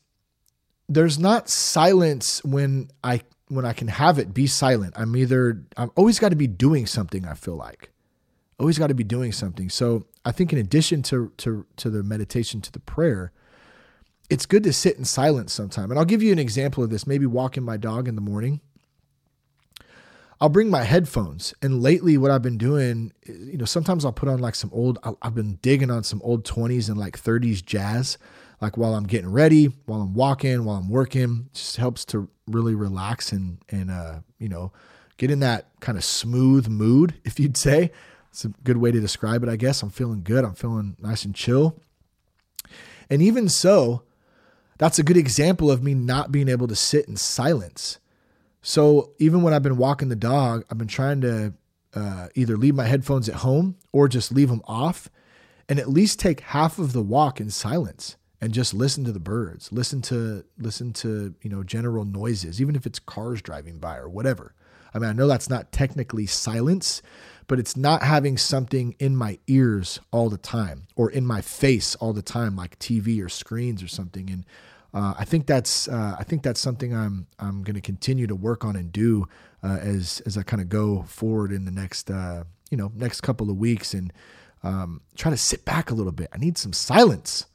there's 0.91 1.19
not 1.19 1.49
silence 1.49 2.45
when 2.45 2.91
I 3.03 3.23
when 3.49 3.65
I 3.65 3.73
can 3.73 3.89
have 3.89 4.19
it 4.19 4.35
be 4.35 4.47
silent. 4.47 4.93
I'm 4.95 5.17
either 5.17 5.63
I'm 5.75 5.91
always 5.97 6.19
got 6.19 6.31
to 6.31 6.37
be 6.37 6.47
doing 6.47 6.85
something, 6.85 7.25
I 7.25 7.33
feel 7.33 7.57
like. 7.57 7.93
Always 8.59 8.79
got 8.79 8.89
to 8.89 8.95
be 8.95 9.05
doing 9.05 9.33
something. 9.33 9.71
So 9.71 10.07
I 10.25 10.33
think 10.33 10.53
in 10.53 10.59
addition 10.59 11.03
to 11.05 11.33
to 11.39 11.67
to 11.77 11.91
the 11.91 12.03
meditation, 12.03 12.61
to 12.63 12.73
the 12.73 12.81
prayer, 12.81 13.33
it's 14.29 14.47
good 14.47 14.65
to 14.65 14.73
sit 14.73 14.97
in 14.97 15.05
silence 15.05 15.53
sometime. 15.53 15.91
And 15.91 15.99
I'll 15.99 16.05
give 16.05 16.23
you 16.23 16.33
an 16.33 16.39
example 16.39 16.83
of 16.83 16.91
this. 16.91 17.07
Maybe 17.07 17.27
walking 17.27 17.63
my 17.63 17.77
dog 17.77 18.09
in 18.09 18.15
the 18.15 18.21
morning 18.21 18.61
I'll 20.41 20.49
bring 20.49 20.71
my 20.71 20.85
headphones. 20.85 21.53
And 21.63 21.83
lately, 21.83 22.17
what 22.17 22.31
I've 22.31 22.43
been 22.43 22.59
doing, 22.59 23.13
you 23.27 23.57
know, 23.57 23.65
sometimes 23.65 24.05
I'll 24.05 24.13
put 24.13 24.29
on 24.29 24.39
like 24.39 24.55
some 24.55 24.71
old, 24.73 24.99
I've 25.21 25.35
been 25.35 25.59
digging 25.63 25.91
on 25.91 26.05
some 26.05 26.21
old 26.23 26.45
20s 26.45 26.89
and 26.89 26.97
like 26.97 27.21
30s 27.21 27.65
jazz, 27.65 28.19
like 28.61 28.77
while 28.77 28.95
I'm 28.95 29.07
getting 29.07 29.33
ready, 29.33 29.67
while 29.87 30.01
I'm 30.01 30.15
walking, 30.15 30.65
while 30.65 30.77
I'm 30.77 30.89
working. 30.89 31.47
It 31.47 31.55
just 31.55 31.77
helps 31.77 32.05
to 32.07 32.29
really 32.47 32.75
relax 32.75 33.33
and, 33.33 33.59
and, 33.69 33.91
uh, 33.91 34.21
you 34.39 34.49
know, 34.49 34.73
get 35.17 35.31
in 35.31 35.41
that 35.41 35.71
kind 35.81 35.99
of 35.99 36.05
smooth 36.05 36.69
mood, 36.69 37.15
if 37.25 37.41
you'd 37.41 37.57
say. 37.57 37.91
It's 38.39 38.45
a 38.45 38.49
good 38.63 38.77
way 38.77 38.91
to 38.93 39.01
describe 39.01 39.43
it, 39.43 39.49
I 39.49 39.57
guess. 39.57 39.83
I'm 39.83 39.91
feeling 39.91 40.23
good. 40.23 40.45
I'm 40.45 40.55
feeling 40.55 40.97
nice 41.01 41.25
and 41.25 41.35
chill. 41.35 41.81
And 43.11 43.21
even 43.21 43.49
so, 43.49 44.03
that's 44.79 44.99
a 44.99 45.03
good 45.03 45.17
example 45.17 45.71
of 45.71 45.83
me 45.83 45.95
not 45.95 46.31
being 46.31 46.49
able 46.49 46.69
to 46.69 46.77
sit 46.77 47.07
in 47.09 47.17
silence 47.17 47.99
so 48.63 49.13
even 49.19 49.43
when 49.43 49.55
I've 49.55 49.63
been 49.63 49.77
walking 49.77 50.09
the 50.09 50.17
dog, 50.17 50.65
I've 50.71 50.79
been 50.79 50.89
trying 50.89 51.21
to 51.23 51.55
uh, 51.95 52.29
either 52.35 52.57
leave 52.57 52.75
my 52.75 52.85
headphones 52.85 53.29
at 53.29 53.37
home 53.37 53.77
or 53.93 54.09
just 54.09 54.33
leave 54.33 54.49
them 54.49 54.63
off 54.65 55.09
and 55.69 55.79
at 55.79 55.89
least 55.89 56.19
take 56.19 56.41
half 56.41 56.79
of 56.79 56.93
the 56.93 57.03
walk 57.03 57.41
in 57.41 57.51
silence 57.51 58.17
and 58.41 58.53
just 58.53 58.75
listen 58.75 59.05
to 59.05 59.11
the 59.11 59.19
birds 59.19 59.73
listen 59.73 60.03
to 60.03 60.45
listen 60.59 60.93
to 60.93 61.35
you 61.43 61.49
know 61.51 61.65
general 61.65 62.05
noises 62.05 62.61
even 62.61 62.77
if 62.77 62.85
it's 62.87 62.99
cars 62.99 63.43
driving 63.43 63.79
by 63.79 63.97
or 63.97 64.09
whatever 64.09 64.55
i 64.95 64.99
mean 64.99 65.09
i 65.09 65.13
know 65.13 65.27
that's 65.27 65.51
not 65.51 65.73
technically 65.73 66.25
silence 66.25 67.03
but 67.49 67.59
it's 67.59 67.77
not 67.77 68.03
having 68.03 68.37
something 68.37 68.95
in 69.01 69.17
my 69.17 69.39
ears 69.49 69.99
all 70.13 70.31
the 70.31 70.39
time 70.39 70.87
or 70.95 71.11
in 71.11 71.27
my 71.27 71.41
face 71.41 71.95
all 71.97 72.13
the 72.13 72.23
time 72.23 72.55
like 72.55 72.79
tv 72.79 73.25
or 73.25 73.29
screens 73.29 73.83
or 73.83 73.89
something 73.89 74.31
and 74.31 74.45
uh, 74.95 75.15
I 75.19 75.25
think 75.25 75.47
that's 75.47 75.87
uh, 75.87 76.17
I 76.19 76.25
think 76.25 76.43
that's 76.43 76.61
something 76.61 76.95
I'm 76.95 77.27
I'm 77.39 77.63
going 77.63 77.75
to 77.75 77.81
continue 77.81 78.27
to 78.27 78.35
work 78.35 78.65
on 78.65 78.75
and 78.75 78.91
do 78.91 79.29
uh, 79.63 79.79
as 79.81 80.23
as 80.25 80.39
I 80.39 80.43
kind 80.43 80.63
of 80.63 80.69
go 80.69 81.03
forward 81.03 81.53
in 81.53 81.65
the 81.67 81.71
next 81.71 82.11
uh, 82.11 82.45
you 82.71 82.77
know 82.77 82.91
next 82.95 83.21
couple 83.21 83.51
of 83.51 83.57
weeks 83.59 83.93
and 83.93 84.13
um, 84.63 85.03
try 85.15 85.31
to 85.31 85.37
sit 85.37 85.65
back 85.65 85.91
a 85.91 85.95
little 85.95 86.13
bit. 86.13 86.29
I 86.33 86.39
need 86.39 86.59
some 86.59 86.73
silence. 86.73 87.47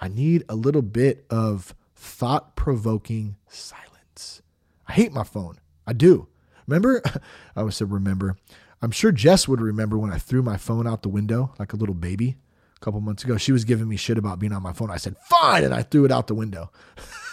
I 0.00 0.08
need 0.08 0.44
a 0.48 0.54
little 0.54 0.82
bit 0.82 1.26
of 1.30 1.74
thought 1.94 2.54
provoking 2.54 3.36
silence. 3.48 4.40
I 4.86 4.92
hate 4.92 5.12
my 5.12 5.24
phone. 5.24 5.58
I 5.86 5.92
do. 5.92 6.28
Remember? 6.66 7.02
I 7.56 7.60
always 7.60 7.76
said 7.76 7.90
remember. 7.90 8.36
I'm 8.80 8.90
sure 8.90 9.12
Jess 9.12 9.48
would 9.48 9.60
remember 9.60 9.98
when 9.98 10.12
I 10.12 10.18
threw 10.18 10.42
my 10.42 10.56
phone 10.56 10.86
out 10.86 11.02
the 11.02 11.08
window 11.08 11.54
like 11.58 11.72
a 11.72 11.76
little 11.76 11.94
baby 11.94 12.36
a 12.76 12.84
couple 12.84 13.00
months 13.00 13.24
ago. 13.24 13.36
She 13.36 13.52
was 13.52 13.64
giving 13.64 13.88
me 13.88 13.96
shit 13.96 14.18
about 14.18 14.38
being 14.38 14.52
on 14.52 14.62
my 14.62 14.72
phone. 14.72 14.90
I 14.90 14.96
said, 14.96 15.16
fine. 15.28 15.64
And 15.64 15.74
I 15.74 15.82
threw 15.82 16.04
it 16.04 16.12
out 16.12 16.28
the 16.28 16.34
window. 16.34 16.70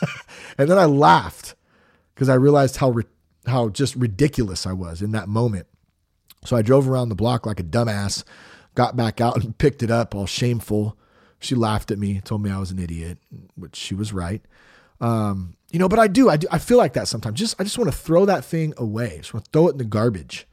and 0.58 0.70
then 0.70 0.78
I 0.78 0.86
laughed 0.86 1.56
because 2.14 2.30
I 2.30 2.36
realized 2.36 2.78
how, 2.78 2.96
how 3.46 3.70
just 3.70 3.96
ridiculous 3.96 4.66
I 4.66 4.74
was 4.74 5.02
in 5.02 5.12
that 5.12 5.28
moment. 5.28 5.68
So 6.46 6.56
I 6.56 6.62
drove 6.62 6.88
around 6.88 7.10
the 7.10 7.16
block 7.16 7.46
like 7.46 7.60
a 7.60 7.64
dumbass, 7.64 8.24
got 8.74 8.96
back 8.96 9.22
out 9.22 9.44
and 9.44 9.58
picked 9.58 9.84
it 9.84 9.92
up 9.92 10.16
all 10.16 10.26
shameful. 10.26 10.98
She 11.40 11.54
laughed 11.54 11.92
at 11.92 12.00
me, 12.00 12.22
told 12.22 12.42
me 12.42 12.50
I 12.50 12.60
was 12.60 12.72
an 12.72 12.80
idiot, 12.80 13.20
which 13.56 13.76
she 13.76 13.94
was 13.94 14.14
right. 14.14 14.42
Um, 15.02 15.58
you 15.72 15.80
know, 15.80 15.90
but 15.90 16.00
I 16.00 16.08
do, 16.08 16.30
I 16.30 16.38
do, 16.38 16.48
I 16.52 16.58
feel 16.58 16.78
like 16.78 16.94
that 16.94 17.08
sometimes. 17.08 17.40
Just, 17.40 17.60
I 17.60 17.64
just 17.64 17.78
want 17.78 17.92
to 17.92 17.98
throw 17.98 18.26
that 18.26 18.46
thing 18.46 18.74
away. 18.78 19.18
just 19.18 19.34
want 19.34 19.46
to 19.46 19.52
throw 19.52 19.68
it 19.68 19.74
in 19.74 19.78
the 19.78 19.84
garbage, 19.84 20.48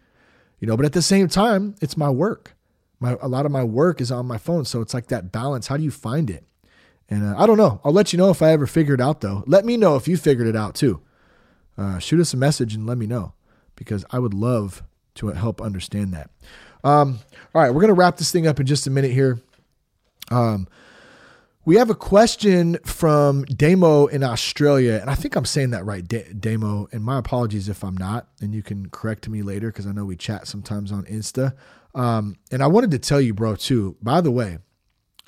you 0.62 0.66
know, 0.66 0.78
but 0.78 0.86
at 0.86 0.94
the 0.94 1.02
same 1.02 1.28
time, 1.28 1.74
it's 1.82 1.98
my 1.98 2.08
work 2.08 2.54
my 3.02 3.18
a 3.20 3.28
lot 3.28 3.44
of 3.44 3.52
my 3.52 3.64
work 3.64 4.00
is 4.00 4.10
on 4.10 4.26
my 4.26 4.38
phone, 4.38 4.64
so 4.64 4.80
it's 4.80 4.94
like 4.94 5.08
that 5.08 5.32
balance. 5.32 5.66
How 5.66 5.76
do 5.76 5.82
you 5.82 5.90
find 5.90 6.30
it? 6.30 6.44
And 7.10 7.24
uh, 7.24 7.34
I 7.36 7.46
don't 7.46 7.58
know. 7.58 7.80
I'll 7.84 7.92
let 7.92 8.12
you 8.12 8.16
know 8.16 8.30
if 8.30 8.40
I 8.40 8.52
ever 8.52 8.66
figure 8.66 8.94
it 8.94 9.00
out, 9.00 9.20
though. 9.20 9.42
Let 9.46 9.64
me 9.64 9.76
know 9.76 9.96
if 9.96 10.06
you 10.06 10.16
figured 10.16 10.46
it 10.46 10.56
out 10.56 10.76
too. 10.76 11.02
Uh, 11.76 11.98
shoot 11.98 12.20
us 12.20 12.32
a 12.32 12.36
message 12.36 12.74
and 12.74 12.86
let 12.86 12.96
me 12.96 13.06
know 13.06 13.34
because 13.74 14.04
I 14.10 14.20
would 14.20 14.32
love 14.32 14.84
to 15.16 15.26
help 15.28 15.60
understand 15.60 16.14
that. 16.14 16.30
Um, 16.84 17.18
all 17.54 17.62
right, 17.62 17.74
we're 17.74 17.80
gonna 17.80 17.92
wrap 17.92 18.16
this 18.16 18.30
thing 18.30 18.46
up 18.46 18.60
in 18.60 18.66
just 18.66 18.86
a 18.86 18.90
minute 18.90 19.10
here. 19.10 19.40
Um, 20.30 20.68
we 21.64 21.76
have 21.76 21.90
a 21.90 21.94
question 21.94 22.76
from 22.84 23.44
Damo 23.44 24.06
in 24.06 24.24
Australia, 24.24 24.98
and 25.00 25.08
I 25.08 25.14
think 25.14 25.36
I'm 25.36 25.44
saying 25.44 25.70
that 25.70 25.84
right, 25.84 26.06
Damo. 26.06 26.88
And 26.90 27.04
my 27.04 27.18
apologies 27.18 27.68
if 27.68 27.84
I'm 27.84 27.96
not, 27.96 28.26
and 28.40 28.52
you 28.52 28.62
can 28.62 28.88
correct 28.88 29.28
me 29.28 29.42
later 29.42 29.68
because 29.68 29.86
I 29.86 29.92
know 29.92 30.04
we 30.04 30.16
chat 30.16 30.48
sometimes 30.48 30.90
on 30.90 31.04
Insta. 31.04 31.54
Um, 31.94 32.36
and 32.50 32.62
I 32.62 32.66
wanted 32.66 32.90
to 32.92 32.98
tell 32.98 33.20
you, 33.20 33.32
bro, 33.32 33.54
too. 33.54 33.96
By 34.02 34.20
the 34.20 34.32
way, 34.32 34.58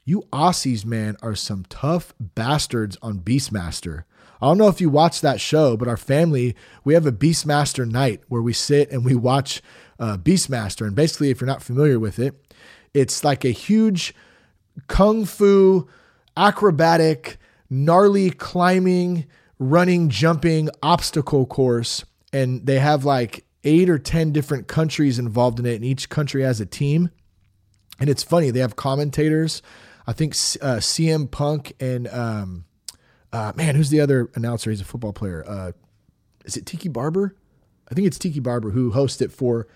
you 0.04 0.24
Aussies, 0.32 0.84
man, 0.84 1.16
are 1.22 1.36
some 1.36 1.66
tough 1.68 2.14
bastards 2.18 2.98
on 3.00 3.20
Beastmaster. 3.20 4.04
I 4.42 4.46
don't 4.46 4.58
know 4.58 4.68
if 4.68 4.80
you 4.80 4.90
watch 4.90 5.20
that 5.20 5.40
show, 5.40 5.76
but 5.76 5.88
our 5.88 5.96
family, 5.96 6.56
we 6.82 6.94
have 6.94 7.06
a 7.06 7.12
Beastmaster 7.12 7.88
night 7.88 8.22
where 8.28 8.42
we 8.42 8.52
sit 8.52 8.90
and 8.90 9.04
we 9.04 9.14
watch 9.14 9.62
uh, 10.00 10.16
Beastmaster. 10.16 10.84
And 10.84 10.96
basically, 10.96 11.30
if 11.30 11.40
you're 11.40 11.46
not 11.46 11.62
familiar 11.62 12.00
with 12.00 12.18
it, 12.18 12.34
it's 12.92 13.22
like 13.22 13.44
a 13.44 13.50
huge 13.50 14.14
kung 14.88 15.24
fu, 15.24 15.88
acrobatic, 16.36 17.38
gnarly 17.70 18.30
climbing, 18.30 19.26
running, 19.58 20.08
jumping 20.08 20.68
obstacle 20.82 21.46
course. 21.46 22.04
And 22.32 22.66
they 22.66 22.78
have 22.78 23.04
like 23.04 23.44
eight 23.62 23.88
or 23.88 23.98
10 23.98 24.32
different 24.32 24.66
countries 24.66 25.18
involved 25.18 25.58
in 25.58 25.66
it, 25.66 25.76
and 25.76 25.84
each 25.84 26.08
country 26.08 26.42
has 26.42 26.60
a 26.60 26.66
team. 26.66 27.10
And 27.98 28.10
it's 28.10 28.22
funny, 28.22 28.50
they 28.50 28.60
have 28.60 28.76
commentators. 28.76 29.62
I 30.06 30.12
think 30.12 30.32
uh, 30.60 30.80
CM 30.80 31.30
Punk 31.30 31.72
and, 31.80 32.08
um, 32.08 32.64
uh, 33.32 33.52
man, 33.56 33.74
who's 33.74 33.90
the 33.90 34.00
other 34.00 34.30
announcer? 34.34 34.70
He's 34.70 34.80
a 34.80 34.84
football 34.84 35.12
player. 35.12 35.44
Uh, 35.46 35.72
is 36.44 36.56
it 36.56 36.66
Tiki 36.66 36.88
Barber? 36.88 37.34
I 37.90 37.94
think 37.94 38.06
it's 38.06 38.18
Tiki 38.18 38.40
Barber 38.40 38.70
who 38.70 38.92
hosts 38.92 39.20
it 39.20 39.32
for 39.32 39.66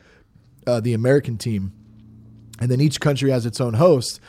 uh, 0.66 0.80
the 0.80 0.92
American 0.92 1.38
team. 1.38 1.72
And 2.60 2.70
then 2.70 2.80
each 2.80 3.00
country 3.00 3.30
has 3.30 3.46
its 3.46 3.60
own 3.60 3.74
host. 3.74 4.20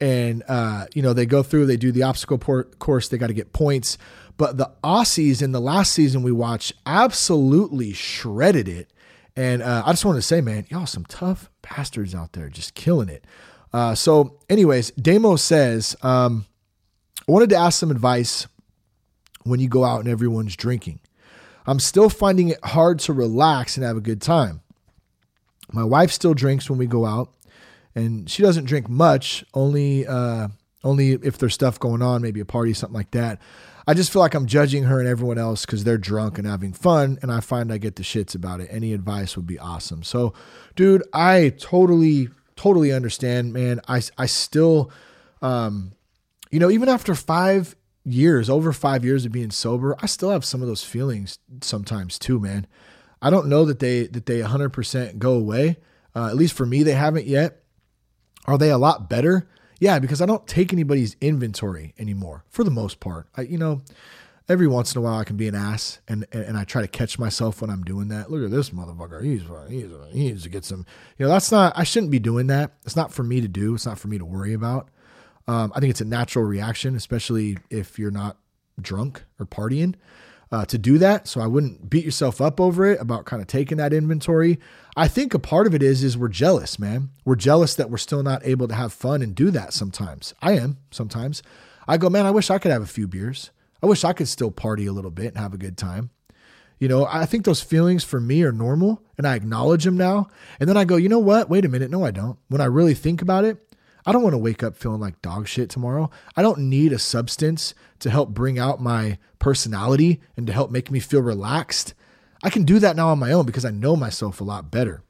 And, 0.00 0.42
uh, 0.48 0.86
you 0.94 1.02
know, 1.02 1.12
they 1.12 1.26
go 1.26 1.42
through, 1.42 1.66
they 1.66 1.76
do 1.76 1.90
the 1.90 2.02
obstacle 2.02 2.38
port 2.38 2.78
course, 2.78 3.08
they 3.08 3.18
got 3.18 3.28
to 3.28 3.34
get 3.34 3.52
points. 3.52 3.96
But 4.36 4.58
the 4.58 4.70
Aussies 4.84 5.42
in 5.42 5.52
the 5.52 5.60
last 5.60 5.92
season 5.92 6.22
we 6.22 6.32
watched 6.32 6.74
absolutely 6.84 7.92
shredded 7.92 8.68
it. 8.68 8.92
And 9.34 9.62
uh, 9.62 9.82
I 9.84 9.92
just 9.92 10.04
wanted 10.04 10.18
to 10.18 10.26
say, 10.26 10.40
man, 10.40 10.66
y'all 10.68 10.86
some 10.86 11.04
tough 11.06 11.50
bastards 11.62 12.14
out 12.14 12.32
there, 12.32 12.48
just 12.48 12.74
killing 12.74 13.08
it. 13.08 13.24
Uh, 13.72 13.94
so, 13.94 14.38
anyways, 14.48 14.90
Damo 14.92 15.36
says, 15.36 15.96
um, 16.02 16.46
I 17.28 17.32
wanted 17.32 17.50
to 17.50 17.56
ask 17.56 17.78
some 17.78 17.90
advice 17.90 18.46
when 19.44 19.60
you 19.60 19.68
go 19.68 19.84
out 19.84 20.00
and 20.00 20.08
everyone's 20.08 20.56
drinking. 20.56 21.00
I'm 21.66 21.80
still 21.80 22.08
finding 22.08 22.50
it 22.50 22.64
hard 22.64 23.00
to 23.00 23.12
relax 23.12 23.76
and 23.76 23.84
have 23.84 23.96
a 23.96 24.00
good 24.00 24.22
time. 24.22 24.60
My 25.72 25.84
wife 25.84 26.12
still 26.12 26.32
drinks 26.32 26.70
when 26.70 26.78
we 26.78 26.86
go 26.86 27.04
out, 27.04 27.32
and 27.96 28.30
she 28.30 28.42
doesn't 28.42 28.66
drink 28.66 28.88
much, 28.88 29.44
only 29.54 30.06
uh, 30.06 30.48
only 30.84 31.12
if 31.12 31.38
there's 31.38 31.54
stuff 31.54 31.80
going 31.80 32.02
on, 32.02 32.22
maybe 32.22 32.38
a 32.38 32.44
party, 32.44 32.74
something 32.74 32.94
like 32.94 33.10
that. 33.12 33.40
I 33.88 33.94
just 33.94 34.12
feel 34.12 34.20
like 34.20 34.34
I'm 34.34 34.46
judging 34.46 34.84
her 34.84 35.00
and 35.00 35.08
everyone 35.08 35.38
else 35.38 35.64
because 35.64 35.84
they're 35.84 35.96
drunk 35.96 36.38
and 36.38 36.46
having 36.46 36.72
fun, 36.72 37.18
and 37.22 37.32
I 37.32 37.40
find 37.40 37.72
I 37.72 37.78
get 37.78 37.96
the 37.96 38.02
shits 38.02 38.34
about 38.34 38.60
it. 38.60 38.68
Any 38.70 38.92
advice 38.92 39.36
would 39.36 39.46
be 39.46 39.58
awesome. 39.58 40.02
So, 40.02 40.34
dude, 40.74 41.04
I 41.12 41.54
totally, 41.58 42.28
totally 42.54 42.92
understand, 42.92 43.52
man. 43.52 43.80
I, 43.88 44.02
I 44.18 44.26
still, 44.26 44.90
um, 45.40 45.92
you 46.50 46.58
know, 46.60 46.70
even 46.70 46.88
after 46.88 47.14
five 47.14 47.76
years, 48.04 48.50
over 48.50 48.72
five 48.72 49.04
years 49.04 49.24
of 49.24 49.32
being 49.32 49.52
sober, 49.52 49.96
I 50.00 50.06
still 50.06 50.30
have 50.30 50.44
some 50.44 50.62
of 50.62 50.68
those 50.68 50.84
feelings 50.84 51.38
sometimes 51.62 52.18
too, 52.18 52.40
man. 52.40 52.66
I 53.22 53.30
don't 53.30 53.46
know 53.46 53.64
that 53.64 53.78
they 53.78 54.08
that 54.08 54.26
they 54.26 54.40
100% 54.40 55.18
go 55.18 55.32
away. 55.32 55.76
Uh, 56.14 56.26
at 56.28 56.36
least 56.36 56.54
for 56.54 56.66
me, 56.66 56.82
they 56.82 56.92
haven't 56.92 57.26
yet. 57.26 57.62
Are 58.46 58.58
they 58.58 58.70
a 58.70 58.78
lot 58.78 59.08
better? 59.08 59.48
Yeah, 59.78 59.98
because 59.98 60.22
I 60.22 60.26
don't 60.26 60.46
take 60.46 60.72
anybody's 60.72 61.16
inventory 61.20 61.94
anymore 61.98 62.44
for 62.48 62.64
the 62.64 62.70
most 62.70 63.00
part. 63.00 63.26
I, 63.36 63.42
you 63.42 63.58
know, 63.58 63.82
every 64.48 64.66
once 64.66 64.94
in 64.94 64.98
a 64.98 65.02
while 65.02 65.18
I 65.18 65.24
can 65.24 65.36
be 65.36 65.48
an 65.48 65.54
ass 65.54 66.00
and, 66.08 66.24
and 66.32 66.56
I 66.56 66.64
try 66.64 66.80
to 66.82 66.88
catch 66.88 67.18
myself 67.18 67.60
when 67.60 67.68
I'm 67.68 67.82
doing 67.82 68.08
that. 68.08 68.30
Look 68.30 68.44
at 68.44 68.50
this 68.50 68.70
motherfucker. 68.70 69.22
He's, 69.22 69.42
he's, 69.68 69.90
he 70.12 70.18
needs 70.28 70.42
to 70.44 70.48
get 70.48 70.64
some, 70.64 70.86
you 71.18 71.26
know, 71.26 71.32
that's 71.32 71.52
not, 71.52 71.72
I 71.76 71.84
shouldn't 71.84 72.12
be 72.12 72.18
doing 72.18 72.46
that. 72.46 72.72
It's 72.84 72.96
not 72.96 73.12
for 73.12 73.22
me 73.22 73.40
to 73.40 73.48
do. 73.48 73.74
It's 73.74 73.86
not 73.86 73.98
for 73.98 74.08
me 74.08 74.18
to 74.18 74.24
worry 74.24 74.54
about. 74.54 74.88
Um, 75.48 75.72
I 75.74 75.80
think 75.80 75.90
it's 75.90 76.00
a 76.00 76.06
natural 76.06 76.44
reaction, 76.44 76.96
especially 76.96 77.58
if 77.70 77.98
you're 77.98 78.10
not 78.10 78.38
drunk 78.80 79.24
or 79.38 79.46
partying 79.46 79.94
uh, 80.52 80.64
to 80.66 80.78
do 80.78 80.98
that. 80.98 81.26
So 81.28 81.40
I 81.40 81.46
wouldn't 81.46 81.90
beat 81.90 82.04
yourself 82.04 82.40
up 82.40 82.60
over 82.60 82.86
it 82.86 83.00
about 83.00 83.24
kind 83.24 83.42
of 83.42 83.48
taking 83.48 83.78
that 83.78 83.92
inventory. 83.92 84.58
I 84.96 85.08
think 85.08 85.34
a 85.34 85.38
part 85.38 85.66
of 85.66 85.74
it 85.74 85.82
is 85.82 86.02
is 86.02 86.16
we're 86.16 86.28
jealous, 86.28 86.78
man. 86.78 87.10
We're 87.24 87.36
jealous 87.36 87.74
that 87.74 87.90
we're 87.90 87.96
still 87.98 88.22
not 88.22 88.46
able 88.46 88.68
to 88.68 88.74
have 88.74 88.92
fun 88.92 89.22
and 89.22 89.34
do 89.34 89.50
that 89.50 89.72
sometimes. 89.72 90.34
I 90.40 90.52
am 90.52 90.78
sometimes. 90.90 91.42
I 91.88 91.98
go, 91.98 92.10
man, 92.10 92.26
I 92.26 92.30
wish 92.30 92.50
I 92.50 92.58
could 92.58 92.72
have 92.72 92.82
a 92.82 92.86
few 92.86 93.06
beers. 93.06 93.50
I 93.82 93.86
wish 93.86 94.04
I 94.04 94.12
could 94.12 94.28
still 94.28 94.50
party 94.50 94.86
a 94.86 94.92
little 94.92 95.10
bit 95.10 95.28
and 95.28 95.38
have 95.38 95.54
a 95.54 95.58
good 95.58 95.76
time. 95.76 96.10
You 96.78 96.88
know, 96.88 97.06
I 97.06 97.24
think 97.24 97.44
those 97.44 97.62
feelings 97.62 98.04
for 98.04 98.20
me 98.20 98.42
are 98.42 98.52
normal 98.52 99.02
and 99.16 99.26
I 99.26 99.34
acknowledge 99.34 99.84
them 99.84 99.96
now. 99.96 100.28
And 100.60 100.68
then 100.68 100.76
I 100.76 100.84
go, 100.84 100.96
you 100.96 101.08
know 101.08 101.18
what? 101.18 101.48
Wait 101.48 101.64
a 101.64 101.68
minute. 101.68 101.90
No, 101.90 102.04
I 102.04 102.10
don't. 102.10 102.38
When 102.48 102.60
I 102.60 102.66
really 102.66 102.94
think 102.94 103.22
about 103.22 103.44
it, 103.44 103.65
I 104.06 104.12
don't 104.12 104.22
want 104.22 104.34
to 104.34 104.38
wake 104.38 104.62
up 104.62 104.76
feeling 104.76 105.00
like 105.00 105.20
dog 105.20 105.48
shit 105.48 105.68
tomorrow. 105.68 106.10
I 106.36 106.42
don't 106.42 106.60
need 106.60 106.92
a 106.92 106.98
substance 106.98 107.74
to 107.98 108.08
help 108.08 108.30
bring 108.30 108.58
out 108.58 108.80
my 108.80 109.18
personality 109.40 110.20
and 110.36 110.46
to 110.46 110.52
help 110.52 110.70
make 110.70 110.90
me 110.90 111.00
feel 111.00 111.20
relaxed. 111.20 111.92
I 112.42 112.50
can 112.50 112.64
do 112.64 112.78
that 112.78 112.94
now 112.94 113.08
on 113.08 113.18
my 113.18 113.32
own 113.32 113.46
because 113.46 113.64
I 113.64 113.70
know 113.70 113.96
myself 113.96 114.40
a 114.40 114.44
lot 114.44 114.70
better. 114.70 115.02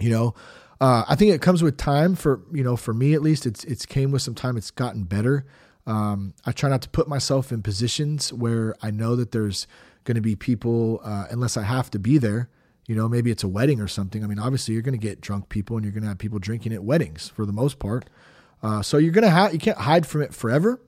You 0.00 0.10
know, 0.10 0.34
uh, 0.80 1.04
I 1.06 1.14
think 1.14 1.32
it 1.32 1.42
comes 1.42 1.62
with 1.62 1.76
time 1.76 2.14
for 2.14 2.42
you 2.52 2.64
know 2.64 2.76
for 2.76 2.94
me 2.94 3.14
at 3.14 3.22
least. 3.22 3.46
It's 3.46 3.64
it's 3.64 3.84
came 3.84 4.10
with 4.10 4.22
some 4.22 4.34
time. 4.34 4.56
It's 4.56 4.70
gotten 4.70 5.04
better. 5.04 5.44
Um, 5.86 6.34
I 6.44 6.52
try 6.52 6.68
not 6.70 6.82
to 6.82 6.88
put 6.88 7.08
myself 7.08 7.52
in 7.52 7.62
positions 7.62 8.32
where 8.32 8.74
I 8.82 8.90
know 8.90 9.14
that 9.16 9.32
there's 9.32 9.66
going 10.04 10.16
to 10.16 10.20
be 10.20 10.34
people 10.36 11.00
uh, 11.04 11.26
unless 11.30 11.56
I 11.56 11.62
have 11.62 11.90
to 11.92 11.98
be 11.98 12.18
there 12.18 12.48
you 12.86 12.94
know, 12.94 13.08
maybe 13.08 13.30
it's 13.30 13.42
a 13.42 13.48
wedding 13.48 13.80
or 13.80 13.88
something. 13.88 14.22
I 14.22 14.26
mean, 14.26 14.38
obviously 14.38 14.74
you're 14.74 14.82
going 14.82 14.98
to 14.98 14.98
get 14.98 15.20
drunk 15.20 15.48
people 15.48 15.76
and 15.76 15.84
you're 15.84 15.92
going 15.92 16.02
to 16.02 16.08
have 16.08 16.18
people 16.18 16.38
drinking 16.38 16.72
at 16.72 16.84
weddings 16.84 17.28
for 17.28 17.44
the 17.44 17.52
most 17.52 17.78
part. 17.78 18.08
Uh, 18.62 18.82
so 18.82 18.96
you're 18.96 19.12
going 19.12 19.24
to 19.24 19.30
have, 19.30 19.52
you 19.52 19.58
can't 19.58 19.78
hide 19.78 20.06
from 20.06 20.22
it 20.22 20.32
forever. 20.32 20.80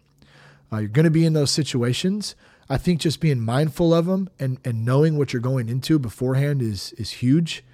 Uh, 0.72 0.78
you're 0.78 0.88
going 0.88 1.04
to 1.04 1.10
be 1.10 1.24
in 1.24 1.32
those 1.32 1.50
situations. 1.50 2.36
I 2.70 2.76
think 2.76 3.00
just 3.00 3.20
being 3.20 3.40
mindful 3.40 3.94
of 3.94 4.06
them 4.06 4.28
and, 4.38 4.58
and 4.64 4.84
knowing 4.84 5.16
what 5.16 5.32
you're 5.32 5.42
going 5.42 5.68
into 5.68 5.98
beforehand 5.98 6.62
is, 6.62 6.92
is 6.92 7.10
huge. 7.10 7.64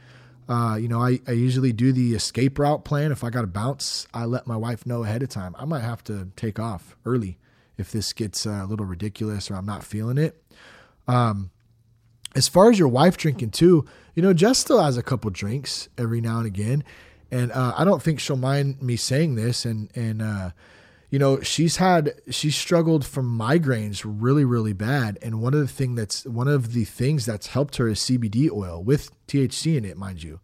Uh, 0.48 0.76
you 0.80 0.88
know, 0.88 1.02
I, 1.02 1.20
I 1.26 1.32
usually 1.32 1.72
do 1.72 1.92
the 1.92 2.14
escape 2.14 2.58
route 2.58 2.84
plan. 2.84 3.12
If 3.12 3.24
I 3.24 3.30
got 3.30 3.40
to 3.42 3.46
bounce, 3.46 4.06
I 4.14 4.24
let 4.24 4.46
my 4.46 4.56
wife 4.56 4.86
know 4.86 5.02
ahead 5.02 5.22
of 5.22 5.30
time. 5.30 5.56
I 5.58 5.64
might 5.64 5.80
have 5.80 6.04
to 6.04 6.28
take 6.36 6.58
off 6.58 6.96
early 7.04 7.38
if 7.76 7.90
this 7.90 8.12
gets 8.12 8.46
uh, 8.46 8.60
a 8.62 8.66
little 8.66 8.86
ridiculous 8.86 9.50
or 9.50 9.56
I'm 9.56 9.66
not 9.66 9.84
feeling 9.84 10.18
it. 10.18 10.40
Um, 11.08 11.50
as 12.34 12.48
far 12.48 12.70
as 12.70 12.78
your 12.78 12.88
wife 12.88 13.16
drinking 13.16 13.50
too, 13.50 13.84
you 14.14 14.22
know, 14.22 14.32
Jess 14.32 14.58
still 14.58 14.82
has 14.82 14.96
a 14.96 15.02
couple 15.02 15.30
drinks 15.30 15.88
every 15.98 16.20
now 16.20 16.38
and 16.38 16.46
again, 16.46 16.84
and 17.30 17.50
uh, 17.52 17.74
I 17.76 17.84
don't 17.84 18.02
think 18.02 18.20
she'll 18.20 18.36
mind 18.36 18.80
me 18.82 18.96
saying 18.96 19.34
this. 19.34 19.64
And 19.64 19.90
and 19.96 20.22
uh, 20.22 20.50
you 21.10 21.18
know, 21.18 21.40
she's 21.40 21.76
had 21.76 22.14
she's 22.30 22.56
struggled 22.56 23.04
from 23.04 23.38
migraines 23.38 24.02
really 24.04 24.44
really 24.44 24.72
bad, 24.72 25.18
and 25.22 25.40
one 25.40 25.54
of 25.54 25.60
the 25.60 25.68
thing 25.68 25.94
that's 25.94 26.24
one 26.26 26.48
of 26.48 26.72
the 26.72 26.84
things 26.84 27.26
that's 27.26 27.48
helped 27.48 27.76
her 27.76 27.88
is 27.88 28.00
CBD 28.00 28.50
oil 28.50 28.82
with 28.82 29.10
THC 29.26 29.76
in 29.76 29.84
it, 29.84 29.96
mind 29.96 30.22
you. 30.22 30.40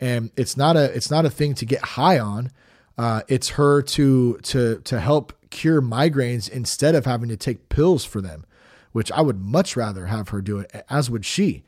And 0.00 0.30
it's 0.36 0.56
not 0.56 0.76
a 0.76 0.84
it's 0.94 1.10
not 1.10 1.26
a 1.26 1.30
thing 1.30 1.54
to 1.54 1.64
get 1.64 1.80
high 1.80 2.18
on. 2.18 2.52
Uh, 2.96 3.22
it's 3.28 3.50
her 3.50 3.82
to 3.82 4.38
to 4.42 4.80
to 4.84 5.00
help 5.00 5.32
cure 5.50 5.82
migraines 5.82 6.48
instead 6.48 6.94
of 6.94 7.04
having 7.04 7.28
to 7.30 7.36
take 7.36 7.68
pills 7.68 8.04
for 8.04 8.20
them 8.20 8.44
which 8.92 9.10
I 9.12 9.20
would 9.20 9.40
much 9.40 9.76
rather 9.76 10.06
have 10.06 10.30
her 10.30 10.40
do 10.40 10.58
it, 10.58 10.84
as 10.88 11.10
would 11.10 11.24
she. 11.24 11.64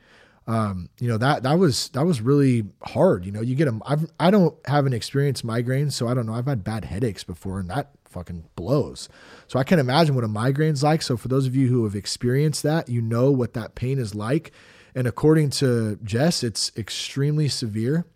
Um, 0.47 0.89
you 0.99 1.07
know 1.07 1.19
that 1.19 1.43
that 1.45 1.59
was 1.59 1.91
that 1.91 2.05
was 2.05 2.21
really 2.21 2.65
hard. 2.83 3.25
You 3.25 3.33
know, 3.33 3.41
you 3.41 3.55
get 3.55 3.67
them. 3.67 3.83
I've 3.87 4.11
I 4.19 4.31
don't 4.31 4.55
have 4.67 4.87
an 4.87 4.93
experienced 4.93 5.45
migraine, 5.45 5.91
so 5.91 6.09
I 6.09 6.15
don't 6.15 6.27
know. 6.27 6.35
I've 6.35 6.47
had 6.47 6.65
bad 6.65 6.85
headaches 6.87 7.23
before, 7.23 7.61
and 7.61 7.71
that 7.71 7.91
fucking 8.11 8.45
blows. 8.57 9.09
So 9.47 9.59
I 9.59 9.65
can't 9.65 9.81
imagine 9.81 10.15
what 10.15 10.25
a 10.25 10.29
migraine's 10.29 10.83
like. 10.83 11.03
So 11.03 11.17
for 11.17 11.29
those 11.29 11.47
of 11.47 11.55
you 11.55 11.69
who 11.69 11.85
have 11.85 11.95
experienced 11.95 12.63
that, 12.65 12.89
you 12.89 13.01
know 13.01 13.31
what 13.31 13.55
that 13.55 13.75
pain 13.75 13.99
is 13.99 14.15
like. 14.15 14.53
And 14.95 15.07
according 15.07 15.51
to 15.51 15.99
Jess, 16.03 16.43
it's 16.43 16.73
extremely 16.77 17.49
severe. 17.49 18.07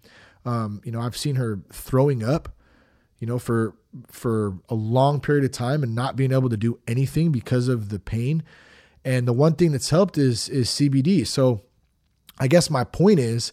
Um, 0.45 0.81
you 0.85 0.93
know, 0.93 1.01
I've 1.01 1.17
seen 1.17 1.37
her 1.37 1.61
throwing 1.73 2.23
up, 2.23 2.49
you 3.19 3.27
know, 3.27 3.39
for 3.39 3.75
for 4.09 4.59
a 4.69 4.75
long 4.75 5.21
period 5.21 5.45
of 5.45 5.53
time 5.53 5.85
and 5.85 5.95
not 5.95 6.17
being 6.17 6.33
able 6.33 6.49
to 6.49 6.57
do 6.57 6.81
anything 6.89 7.31
because 7.31 7.69
of 7.69 7.91
the 7.91 8.01
pain. 8.01 8.43
And 9.05 9.29
the 9.29 9.33
one 9.33 9.55
thing 9.55 9.73
that's 9.73 9.91
helped 9.91 10.19
is 10.19 10.49
is 10.49 10.69
CBD. 10.69 11.27
So 11.27 11.63
I 12.39 12.49
guess 12.49 12.71
my 12.71 12.85
point 12.85 13.19
is 13.19 13.53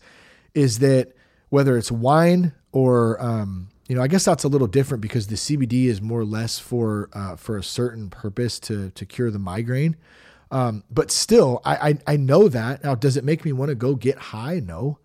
is 0.54 0.80
that 0.80 1.14
whether 1.50 1.78
it's 1.78 1.92
wine 1.92 2.54
or 2.72 3.22
um, 3.22 3.70
you 3.88 3.96
know, 3.96 4.02
I 4.02 4.08
guess 4.08 4.24
that's 4.24 4.46
a 4.46 4.48
little 4.48 4.68
different 4.68 5.02
because 5.02 5.28
the 5.28 5.36
CBD 5.36 5.86
is 5.86 6.02
more 6.02 6.22
or 6.22 6.26
less 6.26 6.60
for 6.60 7.10
uh, 7.14 7.36
for 7.36 7.58
a 7.58 7.64
certain 7.64 8.10
purpose 8.10 8.60
to 8.62 8.92
to 8.92 9.06
cure 9.06 9.30
the 9.30 9.40
migraine. 9.40 9.98
Um, 10.50 10.84
but 10.90 11.12
still, 11.12 11.62
I, 11.66 11.90
I 11.90 12.14
I 12.14 12.18
know 12.18 12.48
that. 12.48 12.84
Now, 12.84 12.96
does 12.96 13.18
it 13.18 13.24
make 13.24 13.44
me 13.44 13.52
want 13.52 13.70
to 13.70 13.76
go 13.76 13.96
get 13.96 14.18
high? 14.18 14.60
No. 14.60 15.00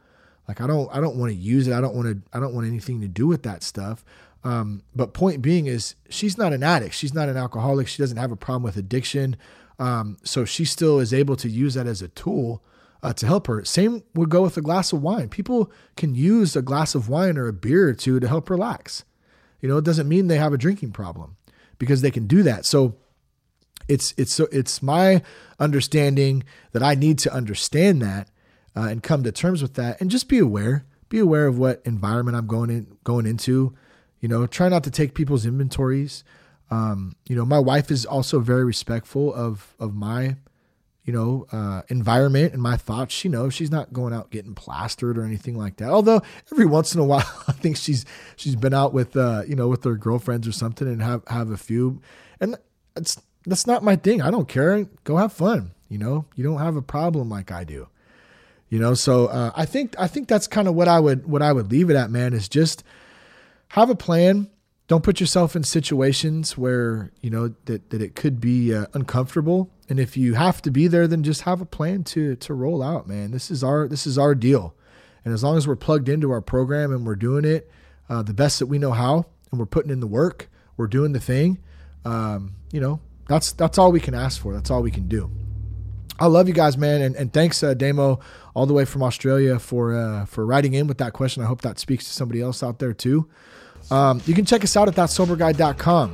Like 0.47 0.61
I 0.61 0.66
don't 0.66 0.88
I 0.94 1.01
don't 1.01 1.16
want 1.16 1.32
to 1.32 1.36
use 1.36 1.66
it. 1.66 1.72
I 1.72 1.80
don't 1.80 1.94
want 1.94 2.09
to 2.09 2.36
I 2.36 2.40
don't 2.40 2.55
want 2.55 2.66
anything 2.66 3.01
to 3.01 3.09
do 3.09 3.26
with 3.26 3.42
that 3.42 3.62
stuff. 3.62 4.05
Um, 4.44 4.82
but 4.94 5.12
point 5.12 5.42
being 5.42 5.66
is 5.66 5.97
she's 6.09 6.38
not 6.38 6.53
an 6.53 6.62
addict. 6.62 6.94
She's 6.94 7.12
not 7.12 7.28
an 7.28 7.36
alcoholic. 7.36 7.88
She 7.88 8.01
doesn't 8.01 8.16
have 8.16 8.30
a 8.30 8.36
problem 8.36 8.62
with 8.62 8.76
addiction. 8.76 9.36
Um, 9.79 10.16
so 10.24 10.45
she 10.45 10.64
still 10.64 11.01
is 11.01 11.12
able 11.12 11.37
to 11.37 11.49
use 11.49 11.74
that 11.74 11.87
as 11.87 12.03
a 12.03 12.09
tool 12.09 12.62
uh, 13.03 13.12
to 13.14 13.27
help 13.27 13.47
her. 13.47 13.64
Same 13.64 14.03
would 14.14 14.31
go 14.31 14.43
with 14.43 14.57
a 14.57 14.62
glass 14.62 14.93
of 14.93 15.03
wine. 15.03 15.29
People 15.29 15.70
can 15.97 16.14
use 16.14 16.57
a 16.57 16.62
glass 16.62 16.95
of 16.95 17.09
wine 17.09 17.37
or 17.37 17.49
a 17.49 17.53
beer 17.53 17.89
or 17.89 17.95
two 17.95 18.18
to 18.20 18.29
help 18.29 18.51
relax. 18.51 19.05
You 19.61 19.68
know, 19.68 19.77
it 19.79 19.85
doesn't 19.85 20.09
mean 20.09 20.27
they 20.27 20.39
have 20.39 20.53
a 20.53 20.59
drinking 20.59 20.93
problem 20.93 21.37
because 21.79 22.01
they 22.01 22.11
can 22.11 22.27
do 22.27 22.43
that. 22.43 22.66
So 22.66 22.97
it's 23.89 24.14
it's 24.16 24.33
so 24.33 24.49
it's 24.51 24.83
my 24.83 25.22
understanding 25.59 26.45
that 26.72 26.83
I 26.83 26.95
need 26.95 27.18
to 27.20 27.33
understand 27.33 28.03
that 28.03 28.29
uh, 28.74 28.89
and 28.91 29.03
come 29.03 29.22
to 29.22 29.33
terms 29.33 29.62
with 29.62 29.74
that 29.74 30.01
and 30.01 30.11
just 30.11 30.29
be 30.29 30.39
aware. 30.39 30.87
Be 31.09 31.18
aware 31.18 31.47
of 31.47 31.59
what 31.59 31.83
environment 31.85 32.37
I'm 32.37 32.47
going 32.47 32.70
in 32.70 32.97
going 33.05 33.27
into. 33.27 33.74
You 34.20 34.29
know, 34.29 34.47
try 34.47 34.68
not 34.68 34.83
to 34.85 34.91
take 34.91 35.14
people's 35.14 35.47
inventories. 35.47 36.24
Um, 36.70 37.14
you 37.28 37.36
know, 37.36 37.44
my 37.44 37.58
wife 37.58 37.90
is 37.90 38.04
also 38.04 38.40
very 38.40 38.64
respectful 38.64 39.32
of 39.32 39.74
of 39.78 39.94
my, 39.94 40.36
you 41.04 41.12
know, 41.12 41.46
uh, 41.52 41.82
environment 41.88 42.52
and 42.52 42.62
my 42.62 42.76
thoughts. 42.76 43.14
She 43.14 43.28
knows 43.28 43.54
she's 43.54 43.70
not 43.70 43.92
going 43.92 44.12
out 44.12 44.30
getting 44.30 44.54
plastered 44.54 45.16
or 45.16 45.24
anything 45.24 45.56
like 45.56 45.76
that. 45.76 45.90
Although 45.90 46.22
every 46.50 46.66
once 46.66 46.94
in 46.94 47.00
a 47.00 47.04
while, 47.12 47.30
I 47.46 47.52
think 47.52 47.76
she's 47.76 48.04
she's 48.34 48.56
been 48.56 48.74
out 48.74 48.92
with 48.92 49.16
uh, 49.16 49.42
you 49.46 49.54
know 49.54 49.68
with 49.68 49.84
her 49.84 49.96
girlfriends 49.96 50.48
or 50.48 50.52
something 50.52 50.88
and 50.88 51.02
have 51.02 51.22
have 51.28 51.50
a 51.50 51.56
few, 51.56 52.00
and 52.40 52.56
it's 52.96 53.20
that's 53.46 53.66
not 53.66 53.84
my 53.84 53.96
thing. 53.96 54.20
I 54.20 54.30
don't 54.30 54.48
care. 54.48 54.84
Go 55.04 55.16
have 55.16 55.32
fun. 55.32 55.72
You 55.88 55.98
know, 55.98 56.24
you 56.34 56.42
don't 56.42 56.58
have 56.58 56.74
a 56.74 56.82
problem 56.82 57.30
like 57.30 57.52
I 57.52 57.62
do. 57.62 57.88
You 58.68 58.80
know, 58.80 58.94
so 58.94 59.26
uh, 59.26 59.52
I 59.54 59.64
think 59.64 59.94
I 59.98 60.08
think 60.08 60.26
that's 60.26 60.48
kind 60.48 60.66
of 60.66 60.74
what 60.74 60.88
I 60.88 60.98
would 60.98 61.26
what 61.26 61.42
I 61.42 61.52
would 61.52 61.70
leave 61.70 61.90
it 61.90 61.96
at, 61.96 62.10
man. 62.10 62.32
Is 62.32 62.48
just 62.48 62.82
have 63.68 63.90
a 63.90 63.94
plan 63.94 64.48
don't 64.89 65.03
put 65.03 65.18
yourself 65.20 65.57
in 65.57 65.64
situations 65.64 66.57
where 66.57 67.12
you 67.20 67.30
know 67.30 67.55
that, 67.64 67.91
that 67.91 68.01
it 68.01 68.14
could 68.14 68.41
be 68.41 68.74
uh, 68.74 68.87
uncomfortable 68.95 69.70
and 69.89 69.99
if 69.99 70.16
you 70.16 70.34
have 70.34 70.62
to 70.62 70.70
be 70.70 70.87
there 70.87 71.07
then 71.07 71.22
just 71.22 71.43
have 71.43 71.61
a 71.61 71.66
plan 71.66 72.05
to 72.05 72.37
to 72.37 72.55
roll 72.55 72.82
out 72.82 73.07
man 73.09 73.30
this 73.30 73.51
is 73.51 73.64
our 73.64 73.89
this 73.89 74.07
is 74.07 74.16
our 74.18 74.34
deal 74.34 74.74
And 75.24 75.34
as 75.34 75.43
long 75.43 75.57
as 75.57 75.66
we're 75.66 75.74
plugged 75.74 76.09
into 76.09 76.30
our 76.30 76.41
program 76.41 76.93
and 76.93 77.05
we're 77.05 77.16
doing 77.16 77.45
it 77.45 77.68
uh, 78.09 78.22
the 78.22 78.34
best 78.34 78.59
that 78.61 78.66
we 78.66 78.78
know 78.78 78.93
how, 78.93 79.26
and 79.51 79.59
we're 79.59 79.66
putting 79.66 79.91
in 79.91 80.01
the 80.01 80.07
work, 80.07 80.49
we're 80.76 80.87
doing 80.87 81.12
the 81.12 81.20
thing, 81.20 81.59
um, 82.05 82.55
you 82.72 82.80
know, 82.80 83.01
that's 83.28 83.53
that's 83.53 83.78
all 83.78 83.91
we 83.91 84.01
can 84.01 84.14
ask 84.14 84.41
for. 84.41 84.55
That's 84.55 84.70
all 84.70 84.82
we 84.82 84.91
can 84.91 85.09
do. 85.09 85.30
I 86.18 86.26
love 86.26 86.49
you 86.49 86.55
guys, 86.55 86.78
man, 86.78 87.03
and, 87.03 87.14
and 87.16 87.32
thanks, 87.32 87.62
uh, 87.62 87.74
all 88.55 88.66
the 88.66 88.72
way 88.72 88.84
from 88.84 89.03
Australia 89.03 89.59
for 89.59 89.97
uh, 89.97 90.24
for 90.26 90.47
writing 90.47 90.74
in 90.74 90.87
with 90.87 90.99
that 90.99 91.12
question. 91.12 91.43
I 91.43 91.47
hope 91.47 91.62
that 91.62 91.78
speaks 91.78 92.05
to 92.05 92.11
somebody 92.11 92.41
else 92.41 92.62
out 92.62 92.78
there 92.78 92.93
too. 92.93 93.28
Um, 93.91 94.20
you 94.26 94.34
can 94.34 94.45
check 94.45 94.64
us 94.64 94.76
out 94.76 94.89
at 94.89 94.95
thatsoberguy.com. 94.95 96.12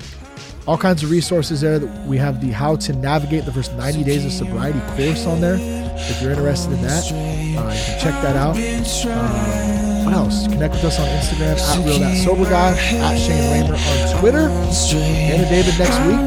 All 0.66 0.79
kinds 0.79 1.03
of 1.03 1.11
resources 1.11 1.61
there. 1.61 1.81
We 2.07 2.18
have 2.18 2.41
the 2.41 2.53
how 2.53 2.77
to 2.77 2.93
navigate 2.93 3.45
the 3.47 3.53
first 3.53 3.75
90 3.75 4.05
days 4.05 4.25
of 4.25 4.33
sobriety 4.33 4.81
course 4.97 5.27
on 5.27 5.41
there. 5.41 5.57
If 5.59 6.23
you're 6.23 6.31
interested 6.31 6.73
in 6.73 6.83
that, 6.83 7.05
uh, 7.11 7.14
you 7.14 7.57
can 7.57 8.01
check 8.01 8.23
that 8.23 8.37
out. 8.37 8.57
Um, 8.57 10.05
what 10.05 10.14
else? 10.14 10.47
Connect 10.47 10.75
with 10.75 10.85
us 10.85 10.99
on 11.01 11.07
Instagram 11.07 11.59
at 11.59 11.87
real 11.87 11.99
that 11.99 12.16
sober 12.25 12.45
guy 12.45 12.70
at 12.77 13.16
Shane 13.18 13.51
Ramer 13.51 13.75
on 13.75 14.20
Twitter. 14.20 14.49
Anna 14.49 15.49
David 15.49 15.79
next 15.79 15.99
week. 16.07 16.20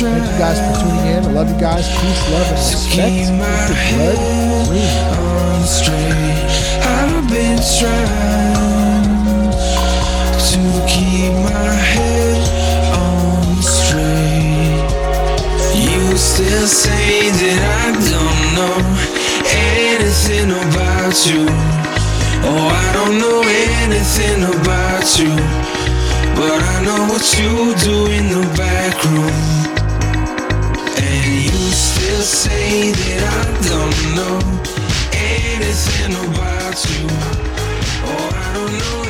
Thank 0.00 0.24
you 0.24 0.38
guys 0.38 0.58
for 0.60 0.72
tuning 0.80 1.06
in. 1.06 1.24
I 1.24 1.32
love 1.32 1.48
you 1.50 1.60
guys. 1.60 1.88
Peace, 1.88 2.30
love, 2.32 2.48
and 2.48 2.56
respect. 2.56 3.28
Blood 3.36 3.76
clean. 3.88 5.20
I've 6.82 7.28
been 7.30 7.58
trying 7.78 8.39
still 16.20 16.66
say 16.66 17.30
that 17.40 17.60
I 17.80 17.92
don't 18.12 18.40
know 18.56 18.76
anything 19.88 20.48
about 20.52 21.16
you. 21.28 21.44
Oh, 22.48 22.66
I 22.84 22.88
don't 22.96 23.16
know 23.20 23.40
anything 23.80 24.40
about 24.44 25.06
you. 25.20 25.32
But 26.36 26.60
I 26.72 26.76
know 26.84 27.00
what 27.12 27.24
you 27.38 27.52
do 27.86 27.96
in 28.16 28.24
the 28.36 28.44
back 28.56 28.96
room. 29.08 29.40
And 30.96 31.28
you 31.44 31.60
still 31.72 32.22
say 32.22 32.92
that 32.92 33.22
I 33.36 33.44
don't 33.70 33.98
know 34.16 34.38
anything 35.12 36.12
about 36.24 36.78
you. 36.88 37.06
Oh, 38.08 38.28
I 38.44 38.54
don't 38.54 38.72
know 38.80 39.00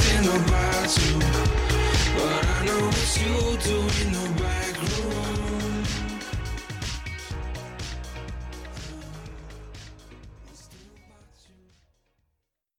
about 0.00 0.98
you. 0.98 1.18
But 2.16 2.46
I 2.46 2.64
know 2.66 2.80
what 2.86 3.10
you 3.20 3.56
do 3.58 3.76
in 4.02 4.12
the 4.12 4.41